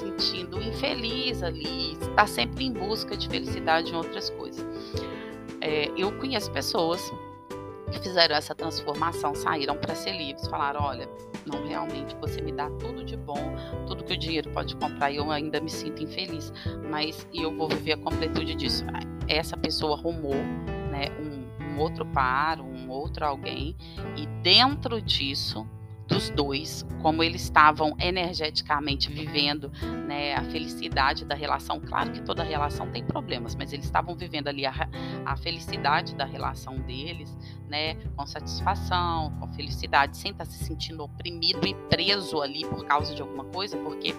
sentindo 0.00 0.60
infeliz 0.60 1.44
ali, 1.44 1.92
está 1.92 2.26
sempre 2.26 2.64
em 2.64 2.72
busca 2.72 3.16
de 3.16 3.28
felicidade 3.28 3.92
em 3.92 3.94
outras 3.94 4.30
coisas. 4.30 4.66
É, 5.60 5.92
eu 5.96 6.10
conheço 6.18 6.50
pessoas 6.50 7.12
fizeram 7.98 8.36
essa 8.36 8.54
transformação, 8.54 9.34
saíram 9.34 9.76
para 9.76 9.94
ser 9.94 10.16
livres, 10.16 10.46
falaram: 10.48 10.82
olha, 10.82 11.08
não, 11.46 11.66
realmente 11.66 12.14
você 12.20 12.40
me 12.40 12.52
dá 12.52 12.68
tudo 12.70 13.04
de 13.04 13.16
bom, 13.16 13.54
tudo 13.86 14.04
que 14.04 14.12
o 14.12 14.18
dinheiro 14.18 14.50
pode 14.50 14.76
comprar 14.76 15.10
e 15.10 15.16
eu 15.16 15.30
ainda 15.30 15.60
me 15.60 15.70
sinto 15.70 16.02
infeliz, 16.02 16.52
mas 16.90 17.26
eu 17.32 17.54
vou 17.56 17.68
viver 17.68 17.92
a 17.92 17.98
completude 17.98 18.54
disso. 18.54 18.84
Essa 19.28 19.56
pessoa 19.56 19.96
arrumou 19.96 20.34
né, 20.90 21.06
um, 21.20 21.64
um 21.64 21.78
outro 21.78 22.04
par, 22.06 22.60
um 22.60 22.90
outro 22.90 23.24
alguém, 23.24 23.76
e 24.16 24.26
dentro 24.42 25.00
disso 25.00 25.66
dos 26.08 26.30
dois, 26.30 26.84
como 27.02 27.22
eles 27.22 27.42
estavam 27.42 27.94
energeticamente 28.00 29.12
vivendo 29.12 29.70
né, 30.06 30.34
a 30.34 30.42
felicidade 30.44 31.24
da 31.24 31.34
relação. 31.34 31.78
Claro 31.78 32.10
que 32.12 32.22
toda 32.22 32.42
relação 32.42 32.90
tem 32.90 33.04
problemas, 33.04 33.54
mas 33.54 33.72
eles 33.72 33.84
estavam 33.84 34.16
vivendo 34.16 34.48
ali 34.48 34.64
a, 34.64 34.88
a 35.26 35.36
felicidade 35.36 36.14
da 36.14 36.24
relação 36.24 36.76
deles, 36.80 37.36
né, 37.68 37.94
com 38.16 38.26
satisfação, 38.26 39.30
com 39.38 39.46
felicidade, 39.48 40.16
sem 40.16 40.32
estar 40.32 40.46
se 40.46 40.64
sentindo 40.64 41.04
oprimido 41.04 41.66
e 41.68 41.74
preso 41.90 42.40
ali 42.40 42.64
por 42.64 42.86
causa 42.86 43.14
de 43.14 43.20
alguma 43.20 43.44
coisa, 43.44 43.76
porque 43.76 44.14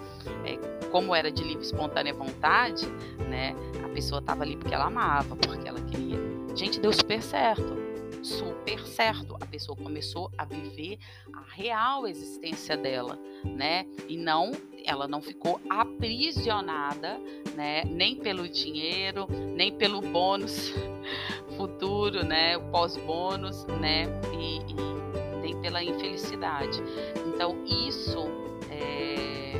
é, 0.46 0.58
como 0.92 1.16
era 1.16 1.32
de 1.32 1.44
livre 1.44 1.64
espontânea 1.64 2.14
vontade, 2.14 2.86
né, 3.28 3.56
a 3.84 3.90
pessoa 3.90 4.20
estava 4.20 4.44
ali 4.44 4.56
porque 4.56 4.76
ela 4.76 4.86
amava, 4.86 5.36
porque 5.36 5.68
ela 5.68 5.82
queria. 5.82 6.20
Gente, 6.56 6.80
deu 6.80 6.94
super 6.94 7.22
certo 7.22 7.89
super 8.22 8.80
certo. 8.86 9.36
A 9.40 9.46
pessoa 9.46 9.76
começou 9.76 10.32
a 10.38 10.46
viver 10.46 10.98
a 11.34 11.44
real 11.54 12.08
existência 12.08 12.76
dela, 12.76 13.18
né? 13.44 13.86
E 14.08 14.18
não, 14.18 14.52
ela 14.86 15.08
não 15.08 15.22
ficou 15.22 15.60
aprisionada, 15.70 17.20
né? 17.56 17.84
Nem 17.86 18.16
pelo 18.16 18.48
dinheiro, 18.48 19.28
nem 19.56 19.72
pelo 19.72 20.02
bônus 20.02 20.74
futuro, 21.58 22.24
né? 22.24 22.58
O 22.58 22.62
pós-bônus, 22.72 23.66
né? 23.66 24.06
E, 24.38 24.58
e, 24.58 25.42
nem 25.42 25.60
pela 25.62 25.84
infelicidade. 25.84 26.82
Então 27.28 27.64
isso 27.66 28.28
é, 28.70 29.56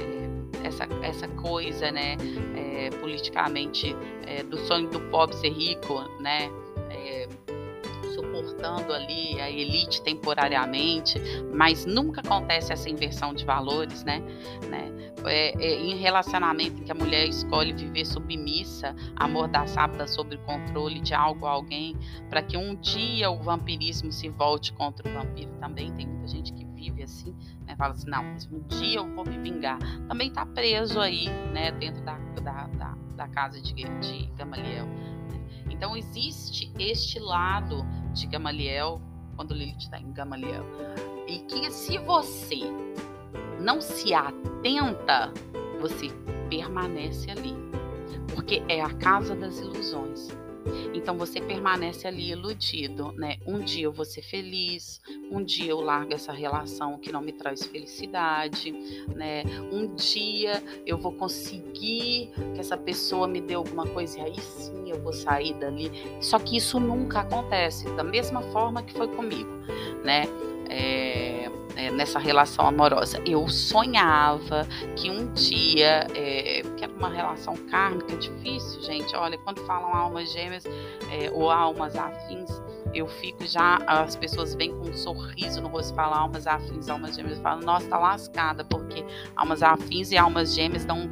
é, 0.00 0.66
essa, 0.66 0.84
essa 1.02 1.28
coisa, 1.28 1.90
né? 1.90 2.16
É, 2.56 2.90
politicamente 2.98 3.94
é, 4.26 4.42
do 4.42 4.56
sonho 4.58 4.88
do 4.90 5.00
pobre 5.10 5.36
ser 5.36 5.50
rico, 5.50 6.00
né? 6.20 6.50
Representando 8.60 8.92
ali 8.92 9.40
a 9.40 9.50
elite 9.50 10.02
temporariamente, 10.02 11.20
mas 11.52 11.86
nunca 11.86 12.20
acontece 12.20 12.72
essa 12.72 12.88
inversão 12.88 13.34
de 13.34 13.44
valores, 13.44 14.04
né? 14.04 14.20
né? 14.68 14.90
É, 15.26 15.52
é, 15.62 15.80
em 15.80 15.96
relacionamento 15.96 16.80
em 16.80 16.84
que 16.84 16.90
a 16.90 16.94
mulher 16.94 17.28
escolhe 17.28 17.74
viver 17.74 18.06
submissa, 18.06 18.94
amordaçada 19.16 20.06
sob 20.06 20.34
o 20.34 20.38
controle 20.40 20.98
de 21.00 21.12
algo 21.12 21.44
ou 21.44 21.50
alguém, 21.50 21.94
para 22.30 22.42
que 22.42 22.56
um 22.56 22.74
dia 22.74 23.30
o 23.30 23.38
vampirismo 23.38 24.10
se 24.10 24.30
volte 24.30 24.72
contra 24.72 25.06
o 25.06 25.12
vampiro 25.12 25.52
também. 25.60 25.92
Tem 25.92 26.06
muita 26.06 26.28
gente 26.28 26.52
que 26.54 26.64
vive 26.64 27.02
assim, 27.02 27.34
né? 27.66 27.76
Fala 27.76 27.92
assim, 27.92 28.08
não, 28.08 28.24
um 28.24 28.62
dia 28.66 28.98
eu 28.98 29.14
vou 29.14 29.26
me 29.26 29.36
vingar. 29.38 29.78
Também 30.08 30.28
está 30.28 30.46
preso 30.46 30.98
aí, 30.98 31.28
né? 31.52 31.70
Dentro 31.72 32.02
da, 32.02 32.16
da, 32.40 32.66
da, 32.68 32.94
da 33.14 33.28
casa 33.28 33.60
de, 33.60 33.74
de 33.74 34.26
Gamaliel. 34.38 34.88
Então 35.80 35.96
existe 35.96 36.70
este 36.78 37.18
lado 37.18 37.86
de 38.12 38.26
Gamaliel 38.26 39.00
quando 39.34 39.54
Lilith 39.54 39.78
está 39.78 39.98
em 39.98 40.12
Gamaliel. 40.12 40.62
E 41.26 41.38
que 41.38 41.70
se 41.70 41.96
você 41.96 42.60
não 43.58 43.80
se 43.80 44.12
atenta, 44.12 45.32
você 45.80 46.08
permanece 46.50 47.30
ali. 47.30 47.54
Porque 48.34 48.62
é 48.68 48.82
a 48.82 48.92
casa 48.92 49.34
das 49.34 49.58
ilusões. 49.58 50.28
Então 50.94 51.16
você 51.16 51.40
permanece 51.40 52.06
ali 52.06 52.30
iludido, 52.30 53.12
né? 53.12 53.36
Um 53.46 53.60
dia 53.60 53.84
eu 53.84 53.92
vou 53.92 54.04
ser 54.04 54.22
feliz, 54.22 55.00
um 55.30 55.42
dia 55.42 55.70
eu 55.70 55.80
largo 55.80 56.12
essa 56.14 56.32
relação 56.32 56.98
que 56.98 57.12
não 57.12 57.20
me 57.20 57.32
traz 57.32 57.64
felicidade, 57.64 58.72
né? 59.14 59.44
Um 59.72 59.94
dia 59.94 60.62
eu 60.86 60.98
vou 60.98 61.12
conseguir 61.12 62.30
que 62.54 62.60
essa 62.60 62.76
pessoa 62.76 63.26
me 63.26 63.40
dê 63.40 63.54
alguma 63.54 63.86
coisa 63.86 64.18
e 64.18 64.22
aí 64.22 64.40
sim 64.40 64.90
eu 64.90 65.00
vou 65.02 65.12
sair 65.12 65.54
dali. 65.54 65.90
Só 66.20 66.38
que 66.38 66.56
isso 66.56 66.78
nunca 66.78 67.20
acontece, 67.20 67.88
da 67.96 68.04
mesma 68.04 68.42
forma 68.52 68.82
que 68.82 68.92
foi 68.92 69.08
comigo, 69.08 69.50
né? 70.04 70.24
É, 70.68 71.50
é, 71.80 71.90
nessa 71.90 72.18
relação 72.18 72.66
amorosa. 72.66 73.20
Eu 73.26 73.48
sonhava 73.48 74.66
que 74.96 75.10
um 75.10 75.32
dia, 75.32 76.06
é, 76.14 76.62
que 76.76 76.84
era 76.84 76.92
uma 76.92 77.08
relação 77.08 77.56
kármica 77.70 78.16
difícil, 78.16 78.82
gente. 78.82 79.16
Olha, 79.16 79.38
quando 79.38 79.60
falam 79.66 79.94
almas 79.94 80.30
gêmeas 80.30 80.64
é, 81.10 81.30
ou 81.32 81.50
almas 81.50 81.96
afins, 81.96 82.50
eu 82.92 83.06
fico 83.06 83.46
já, 83.46 83.76
as 83.86 84.14
pessoas 84.16 84.54
vêm 84.54 84.72
com 84.72 84.90
um 84.90 84.94
sorriso 84.94 85.62
no 85.62 85.68
rosto 85.68 85.92
e 85.92 85.96
falam 85.96 86.18
almas 86.18 86.46
afins, 86.46 86.88
almas 86.88 87.14
gêmeas. 87.14 87.38
Eu 87.38 87.42
falo, 87.42 87.62
nossa, 87.62 87.88
tá 87.88 87.98
lascada, 87.98 88.64
porque 88.64 89.04
almas 89.34 89.62
afins 89.62 90.10
e 90.10 90.18
almas 90.18 90.54
gêmeas 90.54 90.84
dão 90.84 90.98
um 90.98 91.08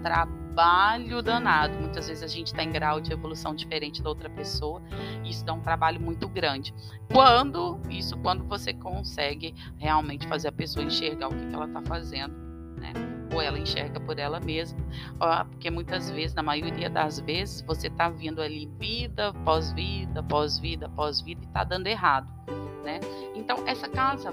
trabalho 0.59 1.23
danado. 1.23 1.79
Muitas 1.79 2.09
vezes 2.09 2.21
a 2.21 2.27
gente 2.27 2.49
está 2.49 2.65
em 2.65 2.73
grau 2.73 3.01
de 3.01 3.13
evolução 3.13 3.55
diferente 3.55 4.03
da 4.03 4.09
outra 4.09 4.29
pessoa 4.29 4.83
e 5.23 5.31
isso 5.31 5.45
dá 5.45 5.53
um 5.53 5.61
trabalho 5.61 6.01
muito 6.01 6.29
grande. 6.29 6.75
Quando, 7.13 7.81
isso 7.89 8.17
quando 8.19 8.43
você 8.45 8.75
consegue 8.75 9.55
realmente 9.77 10.27
fazer 10.27 10.49
a 10.49 10.53
pessoa 10.53 10.85
enxergar 10.85 11.29
o 11.29 11.31
que, 11.31 11.47
que 11.47 11.55
ela 11.55 11.67
está 11.67 11.81
fazendo, 11.83 12.35
né? 12.77 12.93
ou 13.33 13.41
ela 13.41 13.57
enxerga 13.57 14.01
por 14.01 14.19
ela 14.19 14.41
mesma, 14.41 14.81
porque 15.51 15.71
muitas 15.71 16.11
vezes, 16.11 16.35
na 16.35 16.43
maioria 16.43 16.91
das 16.91 17.21
vezes, 17.21 17.61
você 17.61 17.87
está 17.87 18.09
vindo 18.09 18.43
ali 18.43 18.67
vida, 18.81 19.33
pós-vida, 19.45 20.23
pós-vida, 20.25 20.89
pós-vida 20.89 21.43
e 21.43 21.47
está 21.47 21.63
dando 21.63 21.87
errado, 21.87 22.27
né? 22.83 22.99
Então, 23.37 23.59
essa 23.67 23.87
casa 23.87 24.33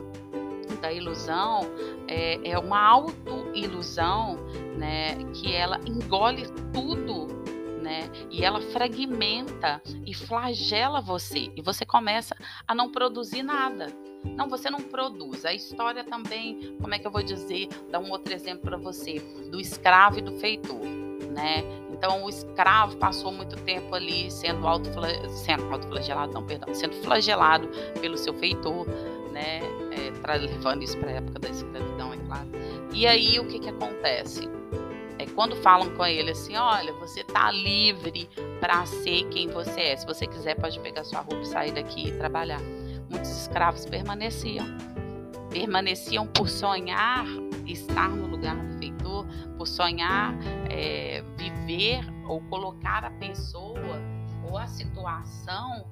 da 0.86 0.94
ilusão 0.94 1.62
é, 2.08 2.52
é 2.52 2.60
uma 2.60 2.80
auto-ilusão, 2.80 4.38
né? 4.78 5.16
Que 5.34 5.52
ela 5.52 5.80
engole 5.88 6.46
tudo 6.72 7.46
né? 7.82 8.10
E 8.32 8.44
ela 8.44 8.60
fragmenta 8.60 9.80
e 10.08 10.12
flagela 10.12 11.00
você. 11.00 11.52
E 11.56 11.62
você 11.62 11.86
começa 11.86 12.36
a 12.68 12.74
não 12.74 12.92
produzir 12.92 13.44
nada. 13.44 13.90
Não, 14.24 14.50
você 14.50 14.72
não 14.72 14.82
produz. 14.82 15.46
A 15.46 15.54
história 15.54 16.04
também, 16.04 16.76
como 16.82 16.96
é 16.96 16.98
que 16.98 17.06
eu 17.06 17.12
vou 17.12 17.22
dizer, 17.22 17.68
dar 17.92 18.00
um 18.00 18.10
outro 18.10 18.34
exemplo 18.34 18.64
para 18.64 18.78
você, 18.78 19.20
do 19.52 19.60
escravo 19.62 20.18
e 20.18 20.22
do 20.24 20.32
feitor, 20.40 20.84
né? 21.32 21.64
Então, 21.92 22.24
o 22.24 22.30
escravo 22.30 22.98
passou 22.98 23.32
muito 23.32 23.56
tempo 23.64 23.96
ali 23.96 24.30
sendo 24.30 24.68
autoflagelado, 24.68 25.30
sendo 25.30 25.72
autoflagelado, 25.72 26.34
não, 26.34 26.46
perdão, 26.46 26.74
sendo 26.74 26.96
flagelado 27.04 27.70
pelo 28.02 28.18
seu 28.18 28.34
feitor, 28.34 28.86
né? 29.36 29.60
É, 29.92 30.38
levando 30.38 30.82
isso 30.82 30.98
para 30.98 31.10
a 31.10 31.14
época 31.16 31.40
da 31.40 31.50
escravidão, 31.50 32.14
é 32.14 32.18
claro. 32.18 32.50
E 32.94 33.06
aí, 33.06 33.38
o 33.38 33.46
que 33.48 33.60
que 33.60 33.70
acontece? 33.70 34.50
É 35.20 35.26
quando 35.28 35.56
falam 35.58 35.94
com 35.96 36.06
ele 36.06 36.32
assim, 36.32 36.56
olha, 36.56 36.92
você 36.94 37.24
tá 37.24 37.52
livre 37.52 38.30
para 38.60 38.86
ser 38.86 39.26
quem 39.30 39.50
você 39.50 39.82
é. 39.82 39.98
Se 39.98 40.06
você 40.06 40.26
quiser, 40.26 40.56
pode 40.56 40.80
pegar 40.80 41.04
sua 41.04 41.20
roupa 41.20 41.42
e 41.42 41.46
sair 41.46 41.72
daqui 41.74 42.08
e 42.08 42.12
trabalhar. 42.14 42.62
Muitos 43.10 43.30
escravos 43.30 43.86
permaneciam. 43.86 44.66
Permaneciam 45.52 46.28
por 46.28 46.50
sonhar 46.50 47.26
estar 47.66 48.10
no 48.10 48.28
lugar 48.28 48.56
do 48.56 48.78
feitor, 48.78 49.26
por 49.58 49.68
sonhar 49.68 50.34
é, 50.70 51.24
viver 51.38 52.06
ou 52.28 52.42
colocar 52.42 53.04
a 53.04 53.12
pessoa 53.12 54.00
ou 54.50 54.58
a 54.58 54.68
situação, 54.68 55.86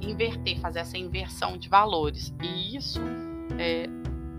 inverter, 0.00 0.58
fazer 0.60 0.80
essa 0.80 0.98
inversão 0.98 1.56
de 1.56 1.68
valores. 1.68 2.34
E 2.42 2.76
isso, 2.76 3.00
é, 3.58 3.86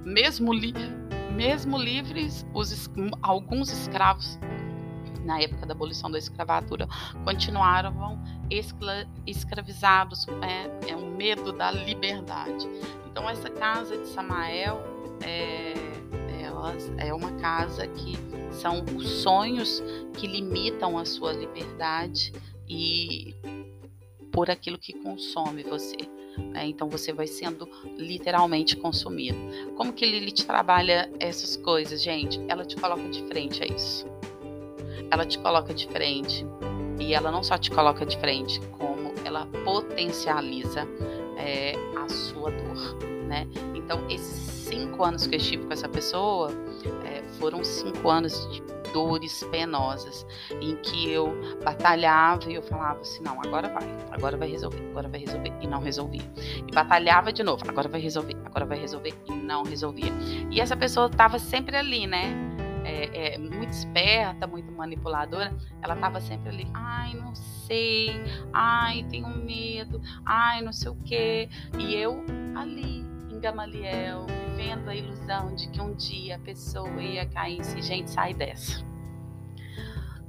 mesmo 0.04 0.54
livre 0.54 1.02
mesmo 1.32 1.78
livres, 1.78 2.46
os, 2.54 2.90
alguns 3.22 3.72
escravos, 3.72 4.38
na 5.24 5.40
época 5.40 5.66
da 5.66 5.74
abolição 5.74 6.10
da 6.12 6.18
escravatura, 6.18 6.88
continuaram 7.24 8.22
escravizados, 9.26 10.28
é, 10.42 10.92
é 10.92 10.96
um 10.96 11.16
medo 11.16 11.54
da 11.54 11.72
liberdade. 11.72 12.68
Então, 13.10 13.30
essa 13.30 13.50
casa 13.50 13.98
de 13.98 14.08
Samael 14.08 14.84
é, 15.24 15.74
é 16.98 17.14
uma 17.14 17.32
casa 17.34 17.88
que 17.88 18.18
são 18.52 18.84
os 18.96 19.08
sonhos 19.22 19.82
que 20.14 20.28
limitam 20.28 20.98
a 20.98 21.06
sua 21.06 21.34
liberdade 21.34 22.34
e 22.68 23.36
por 24.32 24.50
aquilo 24.50 24.78
que 24.78 24.94
consome 24.94 25.64
você. 25.64 25.98
Né? 26.38 26.68
Então 26.68 26.90
você 26.90 27.12
vai 27.12 27.28
sendo 27.28 27.68
literalmente 27.98 28.76
consumido. 28.76 29.38
Como 29.76 29.94
que 29.94 30.06
Lilith 30.06 30.46
trabalha 30.46 31.12
essas 31.20 31.58
coisas, 31.58 32.02
gente? 32.02 32.40
Ela 32.48 32.66
te 32.66 32.76
coloca 32.76 33.08
de 33.10 33.22
frente 33.24 33.64
a 33.64 33.68
isso. 33.68 34.06
Ela 35.10 35.26
te 35.26 35.38
coloca 35.40 35.74
de 35.74 35.88
frente. 35.88 36.46
E 37.00 37.14
ela 37.14 37.32
não 37.32 37.44
só 37.44 37.58
te 37.58 37.72
coloca 37.72 38.06
de 38.06 38.16
frente, 38.20 38.60
como 38.78 39.12
ela 39.26 39.48
potencializa 39.66 40.88
é, 41.38 41.74
a 41.98 42.08
sua 42.08 42.52
dor. 42.52 42.98
Né? 43.28 43.48
Então, 43.74 44.08
esses 44.10 44.52
cinco 44.70 45.04
anos 45.04 45.26
que 45.26 45.36
eu 45.36 45.40
estive 45.40 45.66
com 45.66 45.74
essa 45.74 45.90
pessoa 45.90 46.52
é, 47.06 47.24
foram 47.40 47.64
cinco 47.64 48.10
anos 48.10 48.48
de 48.52 48.62
dores 48.92 49.44
penosas, 49.46 50.26
em 50.62 50.76
que 50.78 51.10
eu 51.10 51.34
batalhava 51.64 52.52
e 52.52 52.56
eu 52.56 52.62
falava 52.62 53.02
assim, 53.02 53.24
não, 53.24 53.42
agora 53.42 53.70
vai, 53.70 53.88
agora 54.12 54.38
vai 54.38 54.50
resolver, 54.50 54.82
agora 54.90 55.08
vai 55.08 55.20
resolver, 55.20 55.54
e 55.62 55.68
não 55.68 55.82
resolvia. 55.82 56.22
E 56.68 56.72
batalhava 56.74 57.32
de 57.32 57.44
novo, 57.44 57.64
agora 57.68 57.88
vai 57.88 58.02
resolver, 58.02 58.36
agora 58.46 58.66
vai 58.66 58.80
resolver, 58.80 59.14
e 59.28 59.32
não 59.34 59.64
resolvia. 59.64 60.12
E 60.50 60.60
essa 60.60 60.76
pessoa 60.76 61.08
estava 61.08 61.40
sempre 61.40 61.76
ali, 61.78 62.08
né? 62.08 62.34
É, 62.84 63.36
é, 63.36 63.38
muito 63.38 63.70
esperta, 63.70 64.48
muito 64.48 64.72
manipuladora, 64.72 65.56
ela 65.84 65.94
estava 65.94 66.20
sempre 66.20 66.50
ali, 66.50 66.68
ai, 66.74 67.14
não 67.14 67.36
sei, 67.36 68.10
ai, 68.52 69.06
tenho 69.10 69.30
medo, 69.30 70.02
ai, 70.26 70.62
não 70.62 70.74
sei 70.74 70.90
o 70.92 70.96
quê. 70.96 71.48
E 71.78 71.94
eu 71.94 72.26
ali, 72.56 73.06
Gamaliel, 73.42 74.28
vivendo 74.56 74.88
a 74.88 74.96
ilusão 74.96 75.56
de 75.56 75.68
que 75.68 75.82
um 75.82 75.96
dia 75.96 76.36
a 76.36 76.40
pessoa 76.40 77.02
ia 77.02 77.26
cair 77.26 77.64
se 77.66 77.82
gente, 77.82 78.12
sai 78.12 78.36
dessa. 78.36 78.86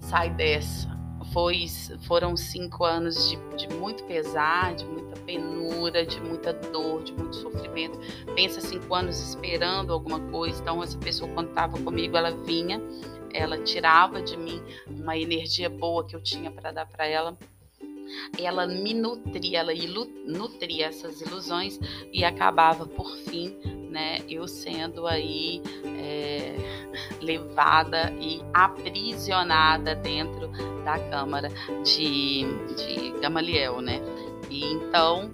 Sai 0.00 0.30
dessa. 0.30 0.90
Foi, 1.30 1.66
foram 2.06 2.36
cinco 2.36 2.84
anos 2.84 3.28
de, 3.28 3.36
de 3.56 3.68
muito 3.76 4.02
pesar, 4.04 4.74
de 4.74 4.86
muita 4.86 5.20
penura, 5.20 6.06
de 6.06 6.20
muita 6.22 6.54
dor, 6.54 7.02
de 7.02 7.12
muito 7.12 7.36
sofrimento. 7.36 7.98
Pensa 8.34 8.62
cinco 8.62 8.94
anos 8.94 9.20
esperando 9.20 9.92
alguma 9.92 10.18
coisa. 10.18 10.60
Então, 10.60 10.82
essa 10.82 10.98
pessoa, 10.98 11.30
quando 11.32 11.50
estava 11.50 11.78
comigo, 11.78 12.16
ela 12.16 12.30
vinha, 12.30 12.80
ela 13.32 13.62
tirava 13.62 14.22
de 14.22 14.38
mim 14.38 14.62
uma 14.86 15.16
energia 15.16 15.68
boa 15.68 16.04
que 16.04 16.16
eu 16.16 16.22
tinha 16.22 16.50
para 16.50 16.72
dar 16.72 16.86
para 16.86 17.06
ela 17.06 17.36
ela 18.38 18.66
me 18.66 18.94
nutria, 18.94 19.60
ela 19.60 19.72
nutria 20.26 20.86
essas 20.86 21.20
ilusões 21.20 21.78
e 22.12 22.24
acabava 22.24 22.86
por 22.86 23.16
fim 23.18 23.56
né, 23.92 24.20
eu 24.28 24.48
sendo 24.48 25.06
aí 25.06 25.62
é, 25.84 26.56
levada 27.20 28.10
e 28.18 28.40
aprisionada 28.52 29.94
dentro 29.94 30.48
da 30.82 30.98
Câmara 31.10 31.48
de, 31.84 32.44
de 32.74 33.20
Gamaliel, 33.20 33.82
né? 33.82 34.00
E 34.50 34.64
então 34.64 35.30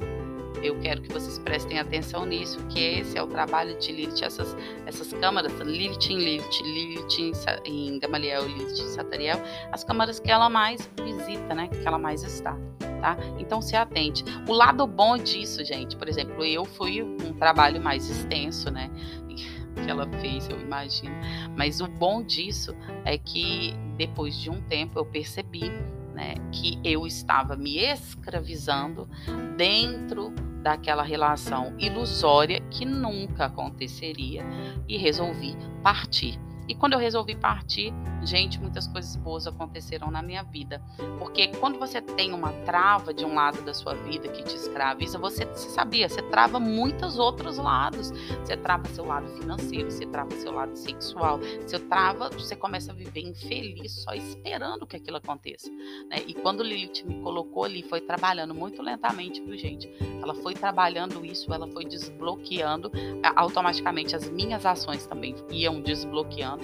eu 0.63 0.79
quero 0.81 1.03
que 1.03 1.13
vocês 1.13 1.39
prestem 1.39 1.79
atenção 1.79 2.25
nisso, 2.27 2.59
que 2.69 2.79
esse 2.81 3.17
é 3.17 3.23
o 3.23 3.27
trabalho 3.27 3.79
de 3.79 3.93
Lilith, 3.93 4.23
essas, 4.23 4.57
essas 4.87 5.13
câmaras, 5.13 5.53
Lilith 5.61 6.11
em 6.11 6.19
Lilith, 6.19 6.63
Lilith 6.63 7.19
em, 7.67 7.93
em 7.93 7.99
Gamaliel, 7.99 8.47
Lilith 8.47 8.81
em 8.81 8.89
Satariel, 8.89 9.41
as 9.73 9.85
câmaras 9.85 10.19
que 10.21 10.31
ela 10.31 10.49
mais 10.49 10.89
visita, 11.03 11.55
né, 11.55 11.69
que 11.69 11.87
ela 11.87 11.99
mais 11.99 12.23
está. 12.23 12.57
tá? 13.01 13.17
Então 13.39 13.61
se 13.61 13.77
atente. 13.77 14.25
O 14.49 14.53
lado 14.53 14.87
bom 14.87 15.17
disso, 15.17 15.65
gente, 15.65 15.97
por 15.97 16.09
exemplo, 16.09 16.45
eu 16.45 16.65
fui 16.65 17.03
um 17.03 17.33
trabalho 17.35 17.81
mais 17.81 18.09
extenso, 18.09 18.71
né? 18.71 18.91
Que 19.79 19.89
ela 19.89 20.09
fez, 20.21 20.49
eu 20.49 20.61
imagino. 20.61 21.15
Mas 21.57 21.81
o 21.81 21.87
bom 21.87 22.21
disso 22.21 22.75
é 23.05 23.17
que 23.17 23.77
depois 23.97 24.37
de 24.37 24.51
um 24.51 24.61
tempo 24.63 24.99
eu 24.99 25.07
percebi 25.07 25.71
né, 26.19 26.35
que 26.51 26.81
eu 26.83 27.07
estava 27.07 27.57
me 27.57 27.79
escravizando 27.79 29.09
dentro 29.57 30.33
daquela 30.61 31.05
relação 31.05 31.73
ilusória 31.79 32.61
que 32.69 32.85
nunca 32.85 33.45
aconteceria 33.45 34.45
e 34.89 34.99
resolvi 34.99 35.57
partir. 35.81 36.37
E 36.69 36.75
quando 36.75 36.93
eu 36.93 36.99
resolvi 36.99 37.35
partir, 37.35 37.95
gente, 38.23 38.61
muitas 38.61 38.87
coisas 38.87 39.16
boas 39.16 39.47
aconteceram 39.47 40.11
na 40.11 40.23
minha 40.23 40.43
vida. 40.43 40.83
Porque 41.19 41.49
quando 41.49 41.79
você 41.79 42.01
tem 42.01 42.35
uma 42.35 42.53
trava 42.64 43.14
de 43.14 43.25
um 43.25 43.35
lado 43.35 43.62
da 43.62 43.73
sua 43.73 43.95
vida 43.95 44.29
que 44.29 44.43
te 44.43 44.55
escraviza, 44.55 45.19
você, 45.19 45.47
você 45.47 45.71
sabia, 45.71 46.09
você 46.09 46.21
trava 46.23 46.61
muitos 46.61 47.19
outros 47.19 47.57
lados. 47.57 48.11
Você 48.45 48.57
trava 48.57 48.87
seu 48.89 49.07
lado 49.07 49.29
financeiro, 49.39 49.91
você 49.91 50.05
trava 50.05 50.31
seu 50.33 50.53
lado 50.53 50.77
sexual, 50.77 51.39
você 51.39 51.79
trava, 51.79 52.29
você 52.31 52.55
começa 52.55 52.93
a 52.93 52.95
viver 52.95 53.21
infeliz 53.21 54.03
só 54.03 54.12
esperando 54.12 54.87
que 54.87 54.97
aquilo 54.97 55.16
aconteça. 55.16 55.71
Né? 55.71 56.23
E 56.27 56.35
quando 56.35 56.62
Lilith 56.62 57.05
me 57.07 57.21
colocou 57.23 57.64
ali, 57.64 57.83
foi 57.83 58.01
trabalhando 58.01 58.55
muito 58.55 58.83
lentamente, 58.83 59.41
viu, 59.43 59.57
gente? 59.57 59.91
Ela 60.23 60.35
foi 60.35 60.55
trabalhando 60.55 61.25
isso, 61.25 61.53
ela 61.53 61.66
foi 61.69 61.85
desbloqueando 61.85 62.91
automaticamente 63.37 64.14
as 64.14 64.29
minhas 64.29 64.66
ações 64.66 65.07
também 65.07 65.35
iam 65.51 65.81
desbloqueando. 65.81 66.58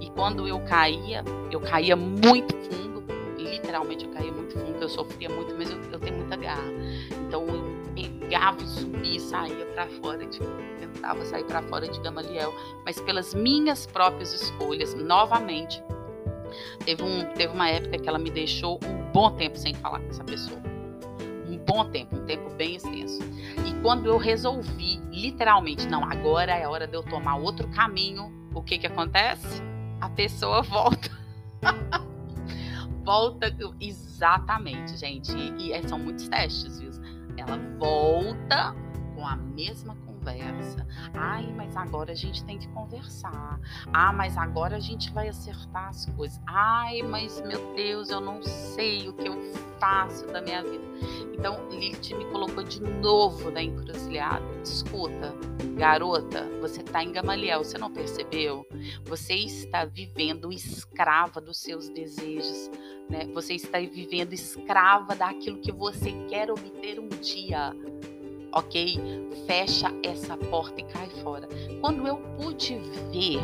E 0.00 0.10
quando 0.10 0.46
eu 0.46 0.60
caía, 0.60 1.24
eu 1.50 1.60
caía 1.60 1.96
muito 1.96 2.54
fundo, 2.56 3.04
literalmente 3.38 4.04
eu 4.04 4.10
caía 4.12 4.32
muito 4.32 4.58
fundo, 4.58 4.80
eu 4.80 4.88
sofria 4.88 5.28
muito, 5.28 5.54
mas 5.56 5.70
eu, 5.70 5.80
eu 5.92 5.98
tenho 5.98 6.16
muita 6.16 6.36
garra. 6.36 6.70
Então 7.26 7.46
eu 7.46 7.72
pegava 8.32 8.62
e 8.62 8.66
subia 8.66 9.20
saía 9.20 9.66
para 9.66 9.86
fora, 9.86 10.26
de, 10.26 10.38
tentava 10.78 11.24
sair 11.24 11.44
para 11.44 11.62
fora 11.62 11.86
de 11.86 12.00
Gamaliel, 12.00 12.52
mas 12.84 13.00
pelas 13.00 13.34
minhas 13.34 13.86
próprias 13.86 14.32
escolhas, 14.32 14.94
novamente. 14.94 15.82
Teve, 16.84 17.02
um, 17.02 17.24
teve 17.34 17.52
uma 17.52 17.68
época 17.68 17.98
que 17.98 18.08
ela 18.08 18.18
me 18.18 18.30
deixou 18.30 18.78
um 18.84 19.10
bom 19.12 19.30
tempo 19.32 19.58
sem 19.58 19.74
falar 19.74 20.00
com 20.00 20.08
essa 20.08 20.24
pessoa. 20.24 20.60
Um 21.48 21.56
bom 21.58 21.84
tempo, 21.90 22.16
um 22.16 22.24
tempo 22.24 22.50
bem 22.50 22.76
extenso. 22.76 23.20
E 23.66 23.82
quando 23.82 24.06
eu 24.06 24.16
resolvi, 24.18 25.00
literalmente, 25.10 25.86
não, 25.88 26.04
agora 26.04 26.52
é 26.52 26.66
hora 26.66 26.86
de 26.86 26.94
eu 26.94 27.02
tomar 27.02 27.36
outro 27.36 27.68
caminho, 27.68 28.32
o 28.54 28.62
que 28.62 28.78
que 28.78 28.86
acontece? 28.86 29.62
A 30.00 30.08
pessoa 30.08 30.62
volta. 30.64 31.10
volta 33.04 33.54
exatamente, 33.80 34.96
gente. 34.96 35.32
E, 35.32 35.72
e 35.72 35.88
são 35.88 35.98
muitos 35.98 36.28
testes, 36.28 36.78
viu? 36.78 36.90
Ela 37.36 37.58
volta 37.78 38.74
com 39.14 39.26
a 39.26 39.36
mesma 39.36 39.96
conversa. 40.22 40.86
Ai, 41.14 41.52
mas 41.56 41.76
agora 41.76 42.12
a 42.12 42.14
gente 42.14 42.44
tem 42.44 42.58
que 42.58 42.68
conversar. 42.68 43.60
Ah, 43.92 44.12
mas 44.12 44.36
agora 44.36 44.76
a 44.76 44.80
gente 44.80 45.12
vai 45.12 45.28
acertar 45.28 45.88
as 45.88 46.06
coisas. 46.06 46.40
Ai, 46.46 47.02
mas 47.02 47.40
meu 47.42 47.74
Deus, 47.74 48.10
eu 48.10 48.20
não 48.20 48.42
sei 48.42 49.08
o 49.08 49.12
que 49.12 49.26
eu 49.26 49.36
faço 49.78 50.26
da 50.28 50.40
minha 50.40 50.62
vida. 50.62 50.84
Então, 51.34 51.68
Lilith 51.68 52.14
me 52.14 52.24
colocou 52.26 52.62
de 52.62 52.80
novo 52.80 53.50
na 53.50 53.62
encruzilhada. 53.62 54.44
Escuta, 54.62 55.34
garota, 55.76 56.48
você 56.60 56.80
está 56.80 57.02
em 57.02 57.12
Gamaliel, 57.12 57.64
você 57.64 57.76
não 57.78 57.92
percebeu? 57.92 58.66
Você 59.04 59.34
está 59.34 59.84
vivendo 59.84 60.52
escrava 60.52 61.40
dos 61.40 61.58
seus 61.58 61.88
desejos, 61.88 62.70
né? 63.10 63.26
Você 63.34 63.54
está 63.54 63.80
vivendo 63.80 64.32
escrava 64.32 65.16
daquilo 65.16 65.58
que 65.58 65.72
você 65.72 66.12
quer 66.28 66.50
obter 66.50 67.00
um 67.00 67.08
dia 67.08 67.74
ok? 68.52 69.00
Fecha 69.46 69.92
essa 70.02 70.36
porta 70.36 70.80
e 70.80 70.84
cai 70.84 71.08
fora. 71.22 71.48
Quando 71.80 72.06
eu 72.06 72.16
pude 72.36 72.76
ver 73.10 73.40